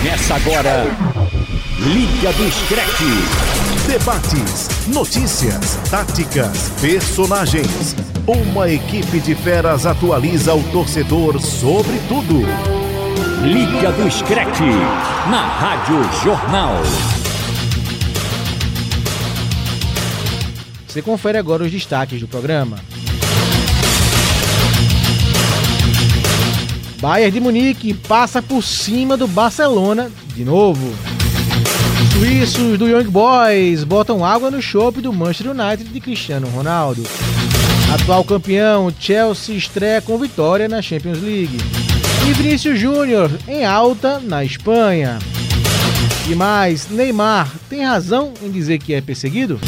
Começa 0.00 0.34
agora. 0.34 0.84
Liga 1.78 2.32
do 2.32 2.50
Screte. 2.50 3.04
Debates, 3.86 4.86
notícias, 4.88 5.74
táticas, 5.90 6.70
personagens. 6.80 7.94
Uma 8.26 8.70
equipe 8.70 9.20
de 9.20 9.34
feras 9.34 9.84
atualiza 9.84 10.54
o 10.54 10.62
torcedor 10.72 11.38
sobre 11.38 11.98
tudo. 12.08 12.40
Liga 13.42 13.92
do 13.92 14.10
Screte. 14.10 14.70
Na 15.30 15.46
Rádio 15.46 16.02
Jornal. 16.24 16.76
Você 20.88 21.02
confere 21.02 21.36
agora 21.36 21.62
os 21.64 21.70
destaques 21.70 22.18
do 22.20 22.26
programa. 22.26 22.78
Bayern 27.00 27.32
de 27.32 27.40
Munique 27.40 27.94
passa 27.94 28.42
por 28.42 28.62
cima 28.62 29.16
do 29.16 29.26
Barcelona 29.26 30.10
de 30.34 30.44
novo. 30.44 30.94
Suíços 32.12 32.78
do 32.78 32.86
Young 32.86 33.08
Boys 33.10 33.84
botam 33.84 34.22
água 34.22 34.50
no 34.50 34.60
chope 34.60 35.00
do 35.00 35.10
Manchester 35.10 35.52
United 35.52 35.88
de 35.88 35.98
Cristiano 35.98 36.46
Ronaldo. 36.48 37.02
Atual 37.94 38.22
campeão, 38.22 38.92
Chelsea 39.00 39.56
estreia 39.56 40.02
com 40.02 40.18
vitória 40.18 40.68
na 40.68 40.82
Champions 40.82 41.22
League. 41.22 41.56
E 42.28 42.32
Vinícius 42.34 42.78
Júnior 42.78 43.30
em 43.48 43.64
alta 43.64 44.20
na 44.20 44.44
Espanha. 44.44 45.18
E 46.28 46.34
mais, 46.34 46.90
Neymar 46.90 47.50
tem 47.70 47.82
razão 47.82 48.34
em 48.42 48.50
dizer 48.50 48.78
que 48.78 48.92
é 48.92 49.00
perseguido? 49.00 49.58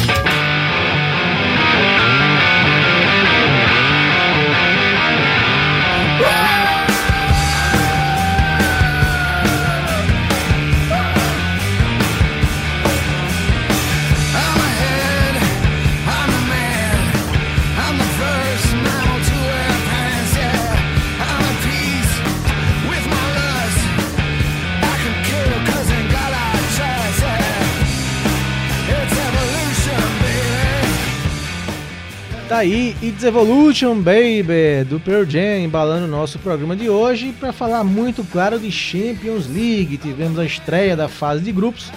Tá 32.53 32.59
aí, 32.59 32.95
It's 33.01 33.23
Evolution 33.23 33.95
Baby, 33.95 34.83
do 34.87 34.99
Pearl 34.99 35.25
Jam, 35.27 35.63
embalando 35.63 36.05
o 36.05 36.07
nosso 36.07 36.37
programa 36.37 36.75
de 36.75 36.87
hoje 36.87 37.33
para 37.39 37.51
falar 37.51 37.83
muito 37.83 38.23
claro 38.25 38.59
de 38.59 38.71
Champions 38.71 39.47
League. 39.47 39.97
Tivemos 39.97 40.37
a 40.37 40.45
estreia 40.45 40.95
da 40.95 41.09
fase 41.09 41.41
de 41.41 41.51
grupos, 41.51 41.91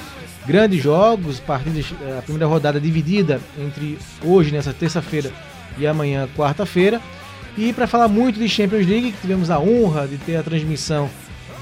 grandes 0.46 0.82
jogos, 0.82 1.38
partidas, 1.40 1.84
a 2.18 2.22
primeira 2.22 2.46
rodada 2.46 2.80
dividida 2.80 3.38
entre 3.58 3.98
hoje, 4.24 4.50
nessa 4.50 4.72
terça-feira, 4.72 5.30
e 5.76 5.86
amanhã, 5.86 6.26
quarta-feira. 6.34 7.02
E 7.54 7.70
para 7.74 7.86
falar 7.86 8.08
muito 8.08 8.38
de 8.38 8.48
Champions 8.48 8.86
League, 8.86 9.14
tivemos 9.20 9.50
a 9.50 9.60
honra 9.60 10.08
de 10.08 10.16
ter 10.16 10.36
a 10.36 10.42
transmissão 10.42 11.10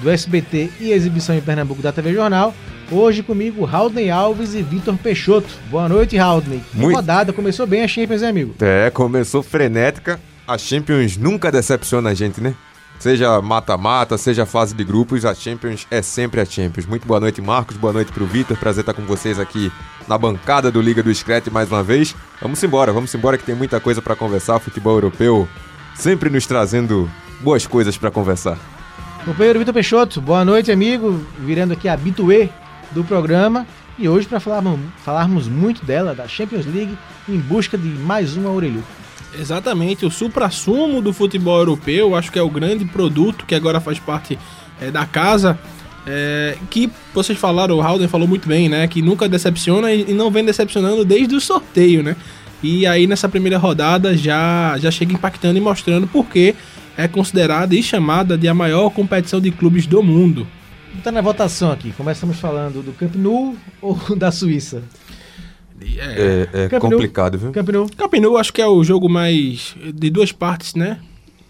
do 0.03 0.09
SBT 0.09 0.71
e 0.79 0.93
a 0.93 0.97
exibição 0.97 1.35
em 1.35 1.41
Pernambuco 1.41 1.83
da 1.83 1.91
TV 1.91 2.13
Jornal. 2.13 2.55
Hoje 2.91 3.23
comigo, 3.23 3.67
Haldney 3.67 4.11
Alves 4.11 4.55
e 4.55 4.63
Vitor 4.63 4.97
Peixoto. 4.97 5.49
Boa 5.71 5.89
noite, 5.89 6.19
Haldney. 6.19 6.63
Muito... 6.73 6.97
rodada, 6.97 7.33
começou 7.33 7.67
bem 7.67 7.83
a 7.83 7.89
Champions, 7.89 8.23
hein, 8.23 8.29
amigo? 8.29 8.55
É, 8.61 8.91
começou 8.91 9.43
frenética. 9.43 10.21
A 10.47 10.59
Champions 10.59 11.17
nunca 11.17 11.51
decepciona 11.51 12.11
a 12.11 12.15
gente, 12.15 12.41
né? 12.41 12.55
Seja 12.99 13.41
mata-mata, 13.43 14.17
seja 14.17 14.47
fase 14.47 14.75
de 14.75 14.85
grupos, 14.85 15.25
a 15.25 15.35
Champions 15.35 15.87
é 15.91 16.01
sempre 16.01 16.41
a 16.41 16.45
Champions. 16.45 16.87
Muito 16.87 17.07
boa 17.07 17.19
noite, 17.19 17.41
Marcos. 17.41 17.77
Boa 17.77 17.93
noite 17.93 18.13
pro 18.13 18.27
Vitor. 18.27 18.57
Prazer 18.57 18.83
estar 18.83 18.95
com 18.95 19.03
vocês 19.03 19.39
aqui 19.39 19.73
na 20.07 20.17
bancada 20.17 20.71
do 20.71 20.81
Liga 20.81 21.03
do 21.03 21.13
Screte 21.13 21.51
mais 21.51 21.71
uma 21.71 21.83
vez. 21.83 22.15
Vamos 22.41 22.63
embora, 22.63 22.93
vamos 22.93 23.15
embora 23.15 23.37
que 23.37 23.45
tem 23.45 23.55
muita 23.55 23.81
coisa 23.81 24.01
para 24.01 24.15
conversar. 24.15 24.61
Futebol 24.61 24.95
europeu 24.95 25.49
sempre 25.95 26.31
nos 26.31 26.47
trazendo 26.47 27.11
boas 27.41 27.67
coisas 27.67 27.97
para 27.97 28.11
conversar. 28.11 28.59
Companheiro 29.25 29.59
Vitor 29.59 29.75
Peixoto, 29.75 30.21
boa 30.21 30.45
noite, 30.45 30.71
amigo. 30.71 31.27
Virando 31.39 31.73
aqui 31.73 31.89
habituê 31.89 32.51
do 32.95 33.05
programa 33.05 33.67
e 33.99 34.09
hoje 34.09 34.27
para 34.27 34.41
falarmos, 34.41 34.81
falarmos 35.05 35.49
muito 35.49 35.85
dela, 35.85 36.15
da 36.15 36.27
Champions 36.27 36.67
League, 36.67 36.97
em 37.29 37.39
busca 37.39 37.79
de 37.79 37.89
mais 37.89 38.37
uma 38.37 38.51
orelhuda. 38.51 38.85
Exatamente, 39.39 40.07
o 40.07 40.11
supra-sumo 40.11 41.03
do 41.03 41.13
futebol 41.13 41.59
europeu, 41.59 42.15
acho 42.15 42.31
que 42.31 42.39
é 42.39 42.43
o 42.43 42.49
grande 42.49 42.85
produto 42.85 43.45
que 43.45 43.55
agora 43.55 43.81
faz 43.81 43.99
parte 43.99 44.39
é, 44.81 44.91
da 44.91 45.05
casa. 45.05 45.59
É, 46.07 46.57
que 46.71 46.91
vocês 47.15 47.39
falaram, 47.39 47.77
o 47.77 47.81
Halden 47.81 48.09
falou 48.09 48.29
muito 48.29 48.47
bem, 48.47 48.69
né? 48.69 48.87
Que 48.87 49.01
nunca 49.01 49.29
decepciona 49.29 49.93
e, 49.93 50.13
não 50.13 50.31
vem 50.31 50.45
decepcionando 50.45 51.05
desde 51.05 51.35
o 51.35 51.41
sorteio, 51.41 52.03
né? 52.03 52.15
E 52.63 52.87
aí 52.87 53.07
nessa 53.07 53.29
primeira 53.29 53.59
rodada 53.59 54.17
já, 54.17 54.77
já 54.79 54.91
chega 54.91 55.15
impactando 55.15 55.59
e 55.59 55.61
mostrando 55.61 56.07
porque 56.07 56.55
é 56.97 57.09
considerada 57.09 57.75
e 57.75 57.83
chamada 57.83 58.39
de 58.39 58.47
a 58.47 58.55
maior 58.55 58.91
competição 58.91 59.41
de 59.41 59.51
clubes 59.51 59.87
do 59.87 60.03
mundo 60.03 60.47
tá 61.03 61.13
na 61.13 61.21
votação 61.21 61.71
aqui. 61.71 61.93
Começamos 61.93 62.39
falando 62.39 62.83
do 62.83 62.93
Camp 62.93 63.15
Nou 63.15 63.57
ou 63.81 63.99
da 64.17 64.31
Suíça? 64.31 64.83
É, 65.81 66.49
é, 66.53 66.65
é 66.65 66.81
complicado, 66.81 67.39
viu? 67.39 67.53
Camp 67.53 67.69
Nou. 67.69 67.89
Camp 67.97 68.15
Nou 68.15 68.37
acho 68.37 68.53
que 68.53 68.63
é 68.63 68.67
o 68.67 68.83
jogo 68.85 69.09
mais 69.09 69.77
de 69.95 70.11
duas 70.11 70.33
partes, 70.33 70.75
né? 70.75 70.99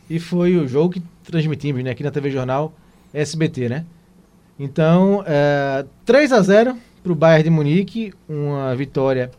E 0.08 0.18
foi 0.18 0.56
o 0.56 0.66
jogo 0.66 0.94
que 0.94 1.02
transmitimos 1.22 1.82
né, 1.82 1.90
aqui 1.90 2.02
na 2.02 2.10
TV 2.10 2.30
Jornal 2.30 2.74
SBT, 3.12 3.68
né? 3.68 3.84
Então, 4.58 5.24
é, 5.26 5.84
3 6.04 6.32
a 6.32 6.40
0 6.40 6.76
para 7.02 7.12
o 7.12 7.14
Bayern 7.14 7.44
de 7.44 7.50
Munique, 7.50 8.12
uma 8.28 8.74
vitória 8.74 9.30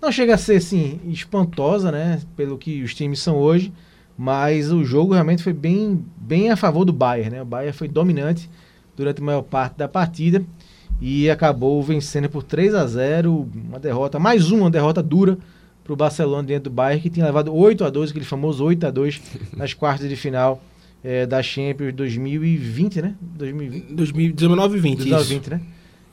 não 0.00 0.12
chega 0.12 0.34
a 0.34 0.38
ser 0.38 0.56
assim 0.56 1.00
espantosa, 1.06 1.90
né? 1.90 2.20
Pelo 2.36 2.58
que 2.58 2.82
os 2.82 2.94
times 2.94 3.20
são 3.20 3.36
hoje, 3.36 3.72
mas 4.16 4.70
o 4.70 4.84
jogo 4.84 5.14
realmente 5.14 5.42
foi 5.42 5.52
bem, 5.52 6.04
bem 6.16 6.50
a 6.50 6.56
favor 6.56 6.84
do 6.84 6.92
Bayern, 6.92 7.30
né? 7.30 7.42
O 7.42 7.46
Bayern 7.46 7.76
foi 7.76 7.88
dominante 7.88 8.48
durante 8.96 9.20
a 9.20 9.24
maior 9.24 9.42
parte 9.42 9.76
da 9.76 9.86
partida 9.86 10.42
e 11.00 11.28
acabou 11.28 11.82
vencendo 11.82 12.28
por 12.28 12.42
3 12.42 12.74
a 12.74 12.86
0 12.86 13.48
uma 13.68 13.78
derrota, 13.78 14.18
mais 14.18 14.50
uma 14.50 14.70
derrota 14.70 15.02
dura 15.02 15.38
para 15.84 15.92
o 15.92 15.96
Barcelona 15.96 16.42
dentro 16.42 16.70
do 16.70 16.74
Bayern, 16.74 17.00
que 17.00 17.10
tinha 17.10 17.26
levado 17.26 17.54
8 17.54 17.84
a 17.84 17.90
2 17.90 18.10
aquele 18.10 18.24
famoso 18.24 18.64
8 18.64 18.86
a 18.86 18.90
2 18.90 19.22
nas 19.56 19.74
quartas 19.74 20.08
de 20.08 20.16
final 20.16 20.62
é, 21.04 21.26
da 21.26 21.42
Champions 21.42 21.94
2020, 21.94 23.02
né? 23.02 23.14
2020. 23.20 23.94
2019 23.94 24.76
e 24.76 24.80
20, 24.80 25.04
2020, 25.04 25.50
né? 25.50 25.60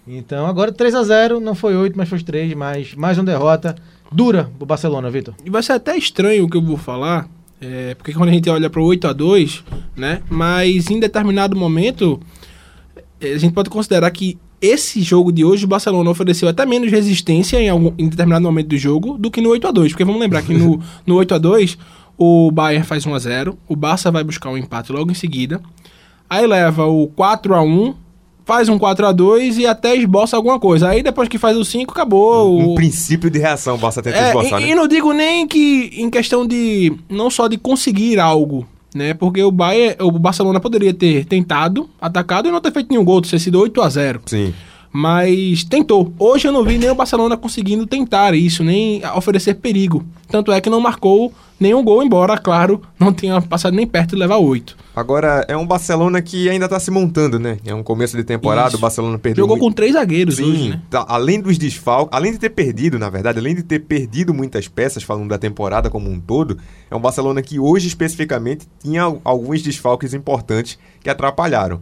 Então, 0.05 0.45
agora 0.45 0.71
3 0.71 0.93
a 0.95 1.03
0 1.03 1.39
não 1.39 1.55
foi 1.55 1.75
8, 1.75 1.97
mas 1.97 2.09
foi 2.09 2.19
3, 2.19 2.53
mas 2.53 2.93
mais 2.93 3.17
uma 3.17 3.23
derrota 3.23 3.75
dura 4.11 4.51
pro 4.57 4.65
Barcelona, 4.65 5.09
Vitor. 5.09 5.33
E 5.45 5.49
vai 5.49 5.63
ser 5.63 5.73
até 5.73 5.97
estranho 5.97 6.43
o 6.43 6.49
que 6.49 6.57
eu 6.57 6.61
vou 6.61 6.77
falar, 6.77 7.27
é, 7.61 7.95
porque 7.95 8.13
quando 8.13 8.29
a 8.29 8.33
gente 8.33 8.49
olha 8.49 8.69
para 8.69 8.81
o 8.81 8.85
8 8.85 9.07
a 9.07 9.13
2 9.13 9.63
né? 9.95 10.21
Mas 10.29 10.89
em 10.89 10.99
determinado 10.99 11.55
momento 11.55 12.19
a 13.27 13.37
gente 13.37 13.53
pode 13.53 13.69
considerar 13.69 14.09
que 14.11 14.37
esse 14.61 15.01
jogo 15.01 15.31
de 15.31 15.43
hoje, 15.43 15.65
o 15.65 15.67
Barcelona 15.67 16.09
ofereceu 16.09 16.47
até 16.47 16.65
menos 16.65 16.89
resistência 16.89 17.59
em, 17.59 17.69
algum, 17.69 17.91
em 17.97 18.07
determinado 18.07 18.45
momento 18.45 18.67
do 18.67 18.77
jogo 18.77 19.17
do 19.17 19.29
que 19.29 19.41
no 19.41 19.49
8 19.49 19.67
a 19.67 19.71
2 19.71 19.91
Porque 19.91 20.05
vamos 20.05 20.21
lembrar 20.21 20.41
que 20.41 20.53
no, 20.53 20.79
no 21.05 21.15
8 21.15 21.35
a 21.35 21.37
2 21.37 21.77
o 22.17 22.49
Bayern 22.49 22.85
faz 22.85 23.05
1 23.05 23.13
a 23.13 23.19
0 23.19 23.57
o 23.67 23.75
Barça 23.75 24.09
vai 24.09 24.23
buscar 24.23 24.49
um 24.49 24.57
empate 24.57 24.91
logo 24.91 25.11
em 25.11 25.15
seguida. 25.15 25.61
Aí 26.29 26.47
leva 26.47 26.85
o 26.85 27.07
4 27.07 27.53
a 27.53 27.61
1 27.61 27.93
faz 28.45 28.69
um 28.69 28.77
4 28.77 29.07
a 29.07 29.11
2 29.11 29.57
e 29.57 29.67
até 29.67 29.95
esboça 29.95 30.35
alguma 30.35 30.59
coisa. 30.59 30.89
Aí 30.89 31.03
depois 31.03 31.27
que 31.27 31.37
faz 31.37 31.57
o 31.57 31.65
5, 31.65 31.91
acabou. 31.91 32.59
Um, 32.59 32.71
o... 32.71 32.75
princípio 32.75 33.29
de 33.29 33.39
reação, 33.39 33.75
o 33.75 33.77
Barça 33.77 34.01
tenta 34.01 34.17
é, 34.17 34.27
esboçar, 34.27 34.61
e, 34.61 34.65
né? 34.65 34.71
E 34.71 34.75
não 34.75 34.87
digo 34.87 35.13
nem 35.13 35.47
que 35.47 35.91
em 35.95 36.09
questão 36.09 36.45
de. 36.45 36.93
não 37.09 37.29
só 37.29 37.47
de 37.47 37.57
conseguir 37.57 38.19
algo, 38.19 38.67
né? 38.95 39.13
Porque 39.13 39.41
o 39.43 39.51
Bayern, 39.51 39.97
o 40.01 40.11
Barcelona 40.11 40.59
poderia 40.59 40.93
ter 40.93 41.25
tentado, 41.25 41.89
atacado 42.01 42.47
e 42.47 42.51
não 42.51 42.61
ter 42.61 42.71
feito 42.71 42.89
nenhum 42.89 43.03
gol, 43.03 43.21
ter 43.21 43.39
sido 43.39 43.59
8 43.59 43.81
a 43.81 43.89
0. 43.89 44.21
Sim. 44.25 44.53
Mas 44.93 45.63
tentou. 45.63 46.13
Hoje 46.19 46.47
eu 46.47 46.51
não 46.51 46.63
vi 46.63 46.77
nem 46.77 46.91
o 46.91 46.95
Barcelona 46.95 47.35
conseguindo 47.35 47.87
tentar 47.87 48.35
isso, 48.35 48.63
nem 48.63 49.01
oferecer 49.15 49.55
perigo. 49.55 50.05
Tanto 50.29 50.51
é 50.51 50.61
que 50.61 50.69
não 50.69 50.79
marcou 50.79 51.33
nenhum 51.59 51.83
gol, 51.83 52.03
embora, 52.03 52.37
claro, 52.37 52.81
não 52.99 53.11
tenha 53.11 53.41
passado 53.41 53.73
nem 53.73 53.87
perto 53.87 54.11
de 54.11 54.17
levar 54.17 54.37
oito. 54.37 54.77
Agora, 54.95 55.43
é 55.47 55.57
um 55.57 55.65
Barcelona 55.65 56.21
que 56.21 56.47
ainda 56.47 56.65
está 56.65 56.79
se 56.79 56.91
montando, 56.91 57.39
né? 57.39 57.57
É 57.65 57.73
um 57.73 57.81
começo 57.81 58.15
de 58.15 58.23
temporada, 58.23 58.67
Isso. 58.67 58.77
o 58.77 58.79
Barcelona 58.79 59.17
perdeu. 59.17 59.43
Jogou 59.43 59.57
muito... 59.57 59.71
com 59.71 59.75
três 59.75 59.93
zagueiros 59.93 60.35
Sim, 60.35 60.51
hoje, 60.51 60.69
né? 60.69 60.81
Tá, 60.89 61.03
além 61.07 61.41
dos 61.41 61.57
desfalques, 61.57 62.15
além 62.15 62.31
de 62.31 62.37
ter 62.37 62.49
perdido, 62.49 62.99
na 62.99 63.09
verdade, 63.09 63.39
além 63.39 63.55
de 63.55 63.63
ter 63.63 63.79
perdido 63.79 64.33
muitas 64.33 64.67
peças, 64.67 65.01
falando 65.01 65.29
da 65.29 65.37
temporada 65.39 65.89
como 65.89 66.11
um 66.11 66.19
todo, 66.19 66.59
é 66.91 66.95
um 66.95 66.99
Barcelona 66.99 67.41
que 67.41 67.59
hoje 67.59 67.87
especificamente 67.87 68.67
tinha 68.79 69.03
alguns 69.23 69.63
desfalques 69.63 70.13
importantes 70.13 70.77
que 71.01 71.09
atrapalharam. 71.09 71.81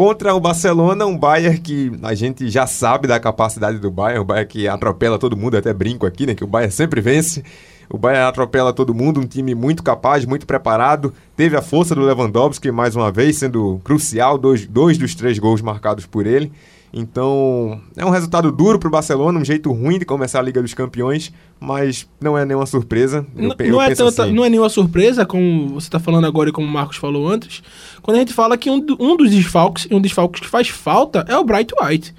Contra 0.00 0.34
o 0.34 0.40
Barcelona, 0.40 1.04
um 1.04 1.14
Bayern 1.14 1.58
que 1.60 1.92
a 2.02 2.14
gente 2.14 2.48
já 2.48 2.66
sabe 2.66 3.06
da 3.06 3.20
capacidade 3.20 3.78
do 3.78 3.90
Bayern, 3.90 4.22
um 4.22 4.24
Bayern 4.24 4.48
que 4.48 4.66
atropela 4.66 5.18
todo 5.18 5.36
mundo, 5.36 5.58
até 5.58 5.74
brinco 5.74 6.06
aqui, 6.06 6.24
né? 6.24 6.34
Que 6.34 6.42
o 6.42 6.46
Bayern 6.46 6.72
sempre 6.72 7.02
vence 7.02 7.44
O 7.90 7.98
Bayern 7.98 8.26
atropela 8.26 8.72
todo 8.72 8.94
mundo, 8.94 9.20
um 9.20 9.26
time 9.26 9.54
muito 9.54 9.82
capaz, 9.82 10.24
muito 10.24 10.46
preparado. 10.46 11.12
Teve 11.36 11.54
a 11.54 11.60
força 11.60 11.94
do 11.94 12.00
Lewandowski, 12.00 12.70
mais 12.70 12.96
uma 12.96 13.12
vez, 13.12 13.36
sendo 13.36 13.78
crucial, 13.84 14.38
dois, 14.38 14.66
dois 14.66 14.96
dos 14.96 15.14
três 15.14 15.38
gols 15.38 15.60
marcados 15.60 16.06
por 16.06 16.26
ele. 16.26 16.50
Então, 16.92 17.80
é 17.96 18.04
um 18.04 18.10
resultado 18.10 18.50
duro 18.50 18.78
para 18.78 18.88
o 18.88 18.90
Barcelona, 18.90 19.38
um 19.38 19.44
jeito 19.44 19.70
ruim 19.72 19.98
de 19.98 20.04
começar 20.04 20.40
a 20.40 20.42
Liga 20.42 20.60
dos 20.60 20.74
Campeões, 20.74 21.32
mas 21.60 22.08
não 22.20 22.36
é 22.36 22.44
nenhuma 22.44 22.66
surpresa. 22.66 23.24
Eu 23.36 23.48
Não, 23.48 23.56
eu 23.58 23.72
não 23.72 23.82
é 23.82 23.94
tanta- 23.94 24.24
assim. 24.24 24.32
não 24.32 24.44
é 24.44 24.48
nenhuma 24.50 24.68
surpresa, 24.68 25.24
como 25.24 25.68
você 25.68 25.86
está 25.86 26.00
falando 26.00 26.26
agora 26.26 26.48
e 26.48 26.52
como 26.52 26.66
o 26.66 26.70
Marcos 26.70 26.96
falou 26.96 27.28
antes, 27.28 27.62
quando 28.02 28.16
a 28.16 28.20
gente 28.20 28.32
fala 28.34 28.56
que 28.58 28.68
um, 28.68 28.84
um 28.98 29.16
dos 29.16 29.30
desfalques, 29.30 29.86
e 29.90 29.94
um 29.94 30.00
desfalque 30.00 30.40
que 30.40 30.48
faz 30.48 30.68
falta, 30.68 31.24
é 31.28 31.36
o 31.36 31.44
Bright 31.44 31.72
White. 31.80 32.12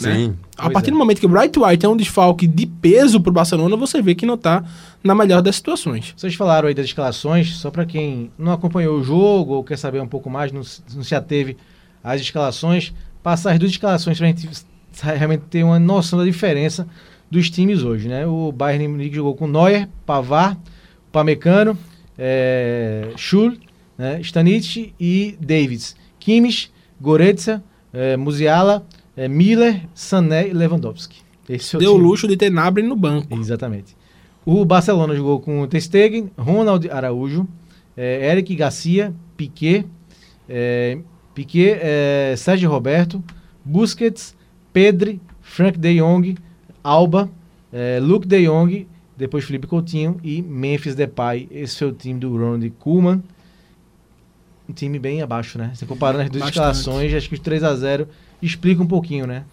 né? 0.00 0.14
Sim. 0.14 0.34
A 0.58 0.70
partir 0.70 0.88
é. 0.88 0.92
do 0.92 0.98
momento 0.98 1.20
que 1.20 1.26
o 1.26 1.28
Bright 1.28 1.56
White 1.58 1.86
é 1.86 1.88
um 1.88 1.96
desfalque 1.96 2.46
de 2.46 2.66
peso 2.66 3.20
pro 3.20 3.30
Barcelona, 3.32 3.76
você 3.76 4.02
vê 4.02 4.14
que 4.14 4.26
não 4.26 4.36
tá 4.36 4.64
na 5.04 5.14
melhor 5.14 5.40
das 5.40 5.56
situações. 5.56 6.12
Vocês 6.16 6.34
falaram 6.34 6.66
aí 6.66 6.74
das 6.74 6.86
escalações, 6.86 7.56
só 7.56 7.70
para 7.70 7.84
quem 7.86 8.30
não 8.38 8.50
acompanhou 8.52 8.98
o 8.98 9.04
jogo 9.04 9.52
ou 9.54 9.62
quer 9.62 9.76
saber 9.78 10.00
um 10.00 10.08
pouco 10.08 10.28
mais, 10.28 10.50
não, 10.50 10.64
se- 10.64 10.82
não 10.94 11.02
se 11.04 11.14
ateve 11.14 11.56
às 12.02 12.20
escalações, 12.20 12.92
passar 13.26 13.54
as 13.54 13.58
duas 13.58 13.72
escalações 13.72 14.16
para 14.16 14.28
a 14.28 14.30
gente 14.30 14.48
realmente 15.02 15.42
ter 15.50 15.64
uma 15.64 15.80
noção 15.80 16.16
da 16.16 16.24
diferença 16.24 16.86
dos 17.28 17.50
times 17.50 17.82
hoje, 17.82 18.06
né? 18.06 18.24
O 18.24 18.52
Bayern 18.52 18.86
Munique 18.86 19.16
jogou 19.16 19.34
com 19.34 19.48
Neuer, 19.48 19.88
Pavar, 20.06 20.56
Pamecano, 21.10 21.76
é, 22.16 23.08
Schul, 23.16 23.56
né? 23.98 24.20
Stanic 24.20 24.94
e 25.00 25.36
Davids. 25.40 25.96
Kimmich, 26.20 26.70
Goretzka, 27.00 27.60
é, 27.92 28.16
Musiala, 28.16 28.86
é, 29.16 29.26
Miller, 29.26 29.82
Sané 29.92 30.46
e 30.46 30.52
Lewandowski. 30.52 31.16
Esse 31.48 31.74
é 31.74 31.78
o 31.78 31.80
Deu 31.80 31.94
o 31.94 31.96
luxo 31.96 32.28
de 32.28 32.36
ter 32.36 32.48
Nabre 32.48 32.84
no 32.84 32.94
banco. 32.94 33.36
Exatamente. 33.40 33.96
O 34.44 34.64
Barcelona 34.64 35.16
jogou 35.16 35.40
com 35.40 35.66
Ter 35.66 36.30
Ronald 36.38 36.88
Araújo, 36.88 37.48
eh, 37.96 38.30
Eric 38.30 38.54
Garcia, 38.54 39.12
Piquet, 39.36 39.84
eh, 40.48 40.98
Piquet, 41.36 41.78
eh, 41.82 42.34
Sérgio 42.34 42.70
Roberto, 42.70 43.22
Busquets, 43.62 44.34
Pedri, 44.72 45.20
Frank 45.42 45.78
de 45.78 46.00
Jong, 46.00 46.34
Alba, 46.82 47.28
eh, 47.70 47.98
Luke 48.00 48.26
de 48.26 48.46
Jong, 48.46 48.88
depois 49.14 49.44
Felipe 49.44 49.66
Coutinho 49.66 50.18
e 50.24 50.40
Memphis 50.40 50.94
Depay. 50.94 51.46
Esse 51.50 51.80
foi 51.80 51.88
o 51.88 51.92
time 51.92 52.18
do 52.18 52.32
Ronald 52.32 52.70
Koeman. 52.78 53.22
Um 54.66 54.72
time 54.72 54.98
bem 54.98 55.20
abaixo, 55.20 55.58
né? 55.58 55.72
Você 55.74 55.84
comparando 55.84 56.24
as 56.24 56.30
duas 56.30 56.44
Bastante. 56.44 56.74
escalações, 56.74 57.12
acho 57.12 57.28
que 57.28 57.34
os 57.34 57.40
3 57.40 57.62
a 57.62 57.76
0 57.76 58.08
explica 58.40 58.82
um 58.82 58.86
pouquinho, 58.86 59.26
né? 59.26 59.44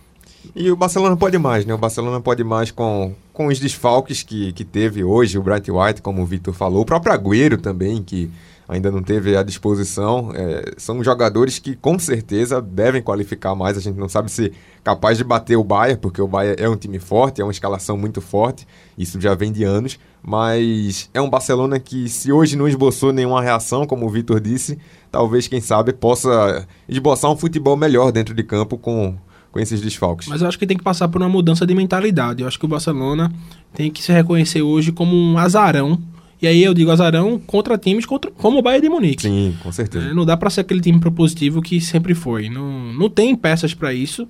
E 0.55 0.71
o 0.71 0.77
Barcelona 0.77 1.17
pode 1.17 1.37
mais, 1.37 1.65
né? 1.65 1.73
O 1.73 1.77
Barcelona 1.77 2.21
pode 2.21 2.45
mais 2.45 2.71
com, 2.71 3.13
com 3.33 3.47
os 3.47 3.59
desfalques 3.59 4.23
que, 4.23 4.53
que 4.53 4.63
teve 4.63 5.03
hoje, 5.03 5.37
o 5.37 5.43
Bright 5.43 5.69
White, 5.69 6.01
como 6.01 6.21
o 6.21 6.25
Vitor 6.25 6.53
falou, 6.53 6.81
o 6.81 6.85
próprio 6.85 7.13
Agüero 7.13 7.57
também, 7.57 8.01
que 8.01 8.31
ainda 8.67 8.91
não 8.91 9.01
teve 9.01 9.35
à 9.35 9.43
disposição. 9.43 10.31
É, 10.33 10.73
são 10.77 11.03
jogadores 11.03 11.59
que 11.59 11.75
com 11.75 11.97
certeza 11.99 12.61
devem 12.61 13.01
qualificar 13.01 13.55
mais. 13.55 13.77
A 13.77 13.81
gente 13.81 13.97
não 13.97 14.09
sabe 14.09 14.31
se 14.31 14.51
capaz 14.83 15.17
de 15.17 15.23
bater 15.23 15.55
o 15.55 15.63
Bayern, 15.63 15.99
porque 15.99 16.21
o 16.21 16.27
Bayern 16.27 16.61
é 16.61 16.69
um 16.69 16.75
time 16.75 16.99
forte, 16.99 17.41
é 17.41 17.43
uma 17.43 17.51
escalação 17.51 17.97
muito 17.97 18.21
forte, 18.21 18.67
isso 18.97 19.19
já 19.19 19.33
vem 19.33 19.51
de 19.51 19.63
anos. 19.63 19.99
Mas 20.25 21.09
é 21.13 21.19
um 21.19 21.29
Barcelona 21.29 21.79
que, 21.79 22.07
se 22.07 22.31
hoje 22.31 22.55
não 22.55 22.67
esboçou 22.67 23.11
nenhuma 23.11 23.41
reação, 23.41 23.85
como 23.85 24.05
o 24.05 24.09
Vitor 24.09 24.39
disse, 24.39 24.79
talvez, 25.11 25.47
quem 25.49 25.59
sabe, 25.59 25.91
possa 25.91 26.65
esboçar 26.87 27.29
um 27.29 27.35
futebol 27.35 27.75
melhor 27.75 28.11
dentro 28.11 28.33
de 28.33 28.41
campo 28.41 28.77
com, 28.77 29.17
com 29.51 29.59
esses 29.59 29.81
desfalques. 29.81 30.29
Mas 30.29 30.41
eu 30.41 30.47
acho 30.47 30.57
que 30.57 30.65
tem 30.65 30.77
que 30.77 30.83
passar 30.83 31.09
por 31.09 31.21
uma 31.21 31.27
mudança 31.27 31.65
de 31.65 31.75
mentalidade. 31.75 32.41
Eu 32.41 32.47
acho 32.47 32.57
que 32.57 32.65
o 32.65 32.69
Barcelona 32.69 33.33
tem 33.73 33.91
que 33.91 34.01
se 34.01 34.13
reconhecer 34.13 34.61
hoje 34.61 34.93
como 34.93 35.13
um 35.13 35.37
azarão. 35.37 35.99
E 36.43 36.47
aí 36.47 36.61
eu 36.61 36.73
digo 36.73 36.91
azarão 36.91 37.39
contra 37.39 37.77
times 37.77 38.05
contra, 38.05 38.29
como 38.29 38.59
o 38.59 38.61
Bayern 38.61 38.85
de 38.85 38.89
Munique. 38.89 39.21
Sim, 39.21 39.55
com 39.63 39.71
certeza. 39.71 40.09
É, 40.09 40.13
não 40.13 40.25
dá 40.25 40.35
pra 40.35 40.49
ser 40.49 40.59
aquele 40.59 40.81
time 40.81 40.99
propositivo 40.99 41.61
que 41.61 41.79
sempre 41.79 42.13
foi. 42.13 42.49
Não, 42.49 42.91
não 42.93 43.09
tem 43.09 43.33
peças 43.33 43.73
pra 43.73 43.93
isso. 43.93 44.27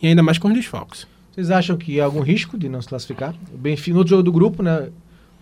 E 0.00 0.06
ainda 0.06 0.22
mais 0.22 0.38
com 0.38 0.46
os 0.46 0.54
desfalques. 0.54 1.08
Vocês 1.32 1.50
acham 1.50 1.76
que 1.76 2.00
há 2.00 2.04
algum 2.04 2.20
risco 2.20 2.56
de 2.56 2.68
não 2.68 2.80
se 2.80 2.86
classificar? 2.86 3.34
O 3.52 3.58
Benfica, 3.58 3.94
no 3.94 3.98
outro 3.98 4.10
jogo 4.10 4.22
do 4.22 4.30
grupo, 4.30 4.62
né? 4.62 4.90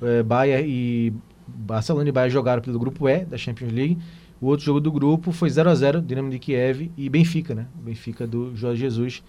É, 0.00 0.22
Bayern 0.22 0.66
e 0.66 1.12
Barcelona 1.46 2.08
e 2.08 2.12
Bayern 2.12 2.32
jogaram 2.32 2.62
pelo 2.62 2.78
grupo 2.78 3.06
E 3.06 3.26
da 3.26 3.36
Champions 3.36 3.70
League. 3.70 3.98
O 4.40 4.46
outro 4.46 4.64
jogo 4.64 4.80
do 4.80 4.90
grupo 4.90 5.30
foi 5.30 5.50
0 5.50 5.68
a 5.68 5.74
0 5.74 6.00
Dinamo 6.00 6.30
de 6.30 6.38
Kiev 6.38 6.90
e 6.96 7.10
Benfica, 7.10 7.54
né? 7.54 7.66
O 7.78 7.82
Benfica 7.82 8.26
do 8.26 8.56
Jorge 8.56 8.80
Jesus 8.80 9.22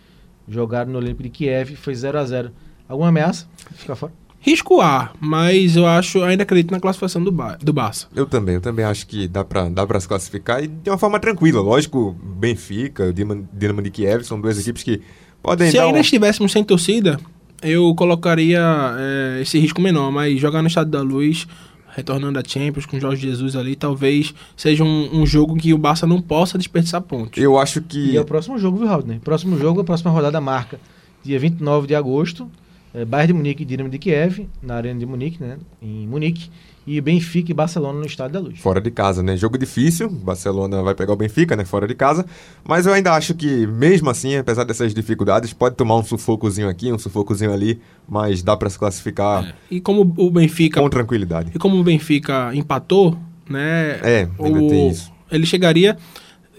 jogaram 0.47 0.94
no 0.94 0.97
Olímpico 1.00 1.24
de 1.24 1.30
Kiev, 1.30 1.75
foi 1.75 1.94
0 1.94 2.18
a 2.18 2.24
0 2.24 2.51
Alguma 2.88 3.09
ameaça? 3.09 3.47
Ficar 3.74 3.97
fora? 3.97 4.13
Risco 4.45 4.80
A, 4.80 5.09
mas 5.19 5.75
eu 5.75 5.88
acho, 5.88 6.21
ainda 6.21 6.44
acredito 6.44 6.71
na 6.71 6.80
classificação 6.80 7.24
do, 7.24 7.31
ba 7.31 7.57
do 7.59 7.74
Barça. 7.74 8.07
Eu 8.15 8.27
também, 8.27 8.53
eu 8.53 8.62
também 8.62 8.86
acho 8.86 9.07
que 9.07 9.27
dá 9.27 9.44
pra, 9.44 9.68
dá 9.68 9.88
pra 9.88 10.00
se 10.00 10.07
classificar 10.07 10.63
e 10.63 10.68
de 10.68 10.88
uma 10.88 11.00
forma 11.00 11.19
tranquila. 11.19 11.62
Lógico, 11.62 12.15
Benfica, 12.21 13.06
o 13.06 13.13
Dinamo 13.13 13.81
de 13.81 13.89
Kiev 13.89 14.24
são 14.24 14.39
duas 14.39 14.59
equipes 14.59 14.83
que 14.83 15.01
podem 15.42 15.71
Se 15.71 15.77
dar 15.77 15.86
ainda 15.86 15.97
um... 15.97 16.01
estivéssemos 16.01 16.51
sem 16.51 16.63
torcida, 16.63 17.19
eu 17.59 17.95
colocaria 17.95 18.62
é, 19.00 19.42
esse 19.42 19.57
risco 19.57 19.81
menor, 19.81 20.12
mas 20.12 20.39
jogar 20.39 20.62
no 20.62 20.68
Estado 20.68 20.92
da 20.92 21.01
Luz, 21.01 21.47
retornando 21.95 22.38
a 22.38 22.44
Champions 22.45 22.86
com 22.86 22.97
o 22.97 23.00
Jorge 23.00 23.27
Jesus 23.27 23.56
ali, 23.56 23.75
talvez 23.75 24.31
seja 24.56 24.83
um, 24.83 25.21
um 25.21 25.25
jogo 25.25 25.56
que 25.56 25.74
o 25.74 25.77
Barça 25.80 26.06
não 26.06 26.21
possa 26.21 26.56
desperdiçar 26.56 27.01
pontos. 27.01 27.42
Eu 27.42 27.57
acho 27.57 27.81
que... 27.81 28.12
E 28.12 28.15
é 28.15 28.21
o 28.21 28.25
próximo 28.25 28.59
jogo, 28.59 28.77
viu, 28.77 28.86
Raul? 28.86 29.06
Próximo 29.24 29.57
jogo, 29.57 29.81
a 29.81 29.83
próxima 29.83 30.12
rodada 30.12 30.39
marca 30.39 30.80
dia 31.25 31.39
29 31.39 31.88
de 31.88 31.95
agosto. 31.95 32.50
É, 32.95 33.03
Bayern 33.06 33.27
de 33.27 33.33
Munique 33.33 33.63
e 33.63 33.65
Dinamo 33.65 33.89
de 33.89 33.97
Kiev, 33.97 34.47
na 34.62 34.75
Arena 34.75 35.00
de 35.00 35.06
Munique, 35.06 35.42
né? 35.44 35.57
Em 35.81 36.07
Munique. 36.07 36.50
E 36.88 37.01
Benfica 37.01 37.50
e 37.50 37.53
Barcelona 37.53 37.97
no 38.00 38.06
Estádio 38.06 38.33
da 38.33 38.39
Luz. 38.39 38.59
Fora 38.59 38.80
de 38.80 38.92
casa, 38.92 39.24
né? 39.24 39.36
Jogo 39.36 39.57
difícil. 39.57 40.07
Barcelona 40.07 40.83
vai 40.83 40.94
pegar 40.94 41.13
o 41.13 41.15
Benfica, 41.15 41.56
né? 41.56 41.65
Fora 41.65 41.88
de 41.88 41.95
casa. 41.95 42.24
Mas 42.63 42.86
eu 42.86 42.94
ainda 42.94 43.12
acho 43.13 43.33
que, 43.33 43.65
mesmo 43.65 44.07
assim, 44.07 44.36
apesar 44.36 44.63
dessas 44.65 44.94
dificuldades, 44.94 45.51
pode 45.51 45.75
tomar 45.75 45.95
um 45.97 46.03
sufocozinho 46.03 46.69
aqui, 46.69 46.94
um 46.94 47.00
sufocozinho 47.00 47.51
ali. 47.51 47.81
Mas 48.07 48.44
dá 48.44 48.56
pra 48.56 48.69
se 48.69 48.77
classificar 48.77 49.56
E 49.71 49.81
como 49.81 50.13
o 50.15 50.30
Benfica 50.30 50.80
com 50.80 50.88
tranquilidade. 50.88 51.51
e 51.56 51.57
como 51.57 51.75
o 51.80 51.83
Benfica 51.83 52.51
empatou, 52.53 53.18
né? 53.50 54.00
É, 54.03 54.30
ainda 54.39 54.62
o- 54.62 54.68
tem 54.68 54.89
isso. 54.92 55.12
Ele 55.31 55.47
chegaria, 55.47 55.97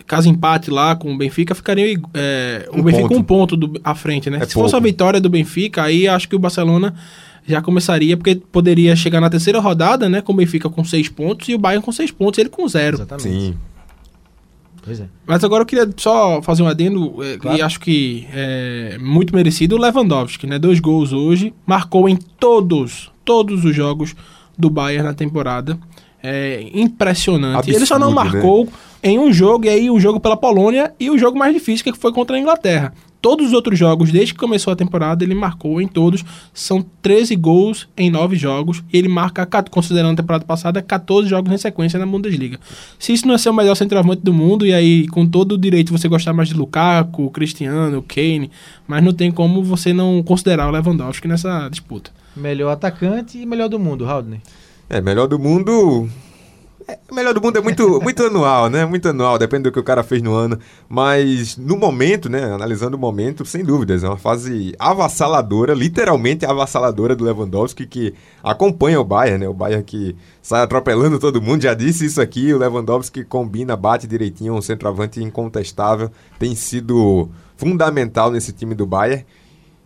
caso 0.06 0.28
empate 0.28 0.70
lá 0.70 0.94
com 0.96 1.12
o 1.12 1.16
Benfica, 1.18 1.54
ficaria 1.54 1.98
é, 2.14 2.68
o 2.72 2.78
Um 2.80 2.82
Benfica 2.82 3.08
ponto. 3.08 3.18
um 3.18 3.22
ponto 3.22 3.56
do, 3.56 3.80
à 3.82 3.94
frente, 3.94 4.30
né? 4.30 4.38
É 4.40 4.46
Se 4.46 4.54
fosse 4.54 4.74
a 4.74 4.78
pouco. 4.78 4.86
vitória 4.86 5.20
do 5.20 5.28
Benfica, 5.28 5.82
aí 5.82 6.06
acho 6.06 6.28
que 6.28 6.36
o 6.36 6.38
Barcelona 6.38 6.94
já 7.46 7.60
começaria, 7.62 8.16
porque 8.16 8.34
poderia 8.36 8.94
chegar 8.96 9.20
na 9.20 9.30
terceira 9.30 9.60
rodada, 9.60 10.08
né? 10.08 10.20
Com 10.20 10.32
o 10.32 10.36
Benfica 10.36 10.68
com 10.68 10.84
seis 10.84 11.08
pontos 11.08 11.48
e 11.48 11.54
o 11.54 11.58
Bayern 11.58 11.84
com 11.84 11.92
seis 11.92 12.10
pontos, 12.10 12.38
ele 12.38 12.48
com 12.48 12.66
zero. 12.68 12.96
Exatamente. 12.96 13.28
Sim. 13.28 13.54
Pois 14.82 15.00
é. 15.00 15.06
Mas 15.26 15.42
agora 15.42 15.62
eu 15.62 15.66
queria 15.66 15.88
só 15.96 16.40
fazer 16.42 16.62
um 16.62 16.68
adendo, 16.68 17.22
é, 17.22 17.36
Claro. 17.36 17.58
e 17.58 17.62
acho 17.62 17.80
que 17.80 18.26
é 18.32 18.96
muito 19.00 19.34
merecido, 19.34 19.74
o 19.74 19.78
Lewandowski, 19.80 20.46
né? 20.46 20.58
Dois 20.58 20.78
gols 20.78 21.12
hoje, 21.12 21.52
marcou 21.66 22.08
em 22.08 22.16
todos, 22.16 23.10
todos 23.24 23.64
os 23.64 23.74
jogos 23.74 24.14
do 24.56 24.70
Bayern 24.70 25.04
na 25.04 25.12
temporada. 25.14 25.76
É 26.22 26.68
impressionante. 26.72 27.70
Ele 27.70 27.84
só 27.86 27.98
não 27.98 28.16
Absurdo, 28.18 28.32
né? 28.36 28.40
Em 29.02 29.18
um 29.18 29.32
jogo, 29.32 29.66
e 29.66 29.68
aí 29.68 29.90
um 29.90 30.00
jogo 30.00 30.18
pela 30.20 30.36
Polônia, 30.36 30.92
e 30.98 31.10
o 31.10 31.18
jogo 31.18 31.38
mais 31.38 31.52
difícil, 31.54 31.84
que 31.84 31.98
foi 31.98 32.12
contra 32.12 32.36
a 32.36 32.38
Inglaterra. 32.40 32.92
Todos 33.22 33.46
os 33.48 33.52
outros 33.52 33.76
jogos, 33.76 34.12
desde 34.12 34.32
que 34.34 34.38
começou 34.38 34.72
a 34.72 34.76
temporada, 34.76 35.24
ele 35.24 35.34
marcou 35.34 35.80
em 35.80 35.88
todos. 35.88 36.24
São 36.54 36.84
13 37.02 37.34
gols 37.34 37.88
em 37.96 38.08
9 38.08 38.36
jogos. 38.36 38.84
E 38.92 38.96
ele 38.98 39.08
marca, 39.08 39.44
ca- 39.44 39.64
considerando 39.64 40.12
a 40.12 40.16
temporada 40.22 40.44
passada, 40.44 40.80
14 40.80 41.28
jogos 41.28 41.50
em 41.52 41.56
sequência 41.56 41.98
na 41.98 42.06
Bundesliga. 42.06 42.60
Se 43.00 43.12
isso 43.12 43.26
não 43.26 43.34
é 43.34 43.38
ser 43.38 43.48
o 43.48 43.54
melhor 43.54 43.74
centroavante 43.74 44.22
do 44.22 44.32
mundo, 44.32 44.64
e 44.64 44.72
aí 44.72 45.08
com 45.08 45.26
todo 45.26 45.52
o 45.52 45.58
direito 45.58 45.90
você 45.90 46.06
gostar 46.06 46.34
mais 46.34 46.48
de 46.50 46.54
Lukaku, 46.54 47.28
Cristiano, 47.30 48.00
Kane, 48.02 48.48
mas 48.86 49.02
não 49.02 49.12
tem 49.12 49.32
como 49.32 49.60
você 49.60 49.92
não 49.92 50.22
considerar 50.22 50.68
o 50.68 50.70
Lewandowski 50.70 51.26
nessa 51.26 51.68
disputa. 51.68 52.12
Melhor 52.36 52.70
atacante 52.70 53.38
e 53.38 53.46
melhor 53.46 53.68
do 53.68 53.78
mundo, 53.78 54.06
Haldner. 54.06 54.40
É, 54.88 55.00
melhor 55.00 55.26
do 55.26 55.36
mundo. 55.38 56.08
É, 56.88 56.98
melhor 57.12 57.34
do 57.34 57.42
mundo 57.42 57.58
é 57.58 57.60
muito, 57.60 57.98
muito 58.00 58.22
anual, 58.22 58.70
né? 58.70 58.86
Muito 58.86 59.08
anual, 59.08 59.38
depende 59.38 59.64
do 59.64 59.72
que 59.72 59.80
o 59.80 59.82
cara 59.82 60.04
fez 60.04 60.22
no 60.22 60.32
ano. 60.34 60.58
Mas 60.88 61.56
no 61.56 61.76
momento, 61.76 62.28
né? 62.28 62.44
Analisando 62.44 62.96
o 62.96 63.00
momento, 63.00 63.44
sem 63.44 63.64
dúvidas, 63.64 64.04
é 64.04 64.08
uma 64.08 64.16
fase 64.16 64.72
avassaladora, 64.78 65.74
literalmente 65.74 66.46
avassaladora 66.46 67.16
do 67.16 67.24
Lewandowski, 67.24 67.86
que 67.86 68.14
acompanha 68.42 69.00
o 69.00 69.04
Bayern, 69.04 69.38
né? 69.38 69.48
O 69.48 69.54
Bayern 69.54 69.82
que 69.82 70.14
sai 70.40 70.62
atropelando 70.62 71.18
todo 71.18 71.42
mundo, 71.42 71.62
já 71.62 71.74
disse 71.74 72.06
isso 72.06 72.20
aqui. 72.20 72.52
O 72.52 72.58
Lewandowski 72.58 73.24
combina, 73.24 73.76
bate 73.76 74.06
direitinho, 74.06 74.54
um 74.54 74.62
centroavante 74.62 75.20
incontestável, 75.20 76.10
tem 76.38 76.54
sido 76.54 77.28
fundamental 77.56 78.30
nesse 78.30 78.52
time 78.52 78.74
do 78.76 78.86
Bayern. 78.86 79.26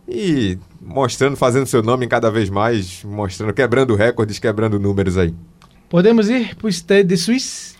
E 0.07 0.57
mostrando, 0.79 1.35
fazendo 1.37 1.65
seu 1.65 1.81
nome 1.81 2.05
cada 2.07 2.29
vez 2.29 2.49
mais, 2.49 3.03
mostrando, 3.03 3.53
quebrando 3.53 3.95
recordes, 3.95 4.37
quebrando 4.37 4.79
números 4.79 5.17
aí. 5.17 5.33
Podemos 5.91 6.29
ir 6.29 6.55
pro 6.55 6.69
Stade 6.69 7.03
de 7.03 7.17
Suisse? 7.17 7.75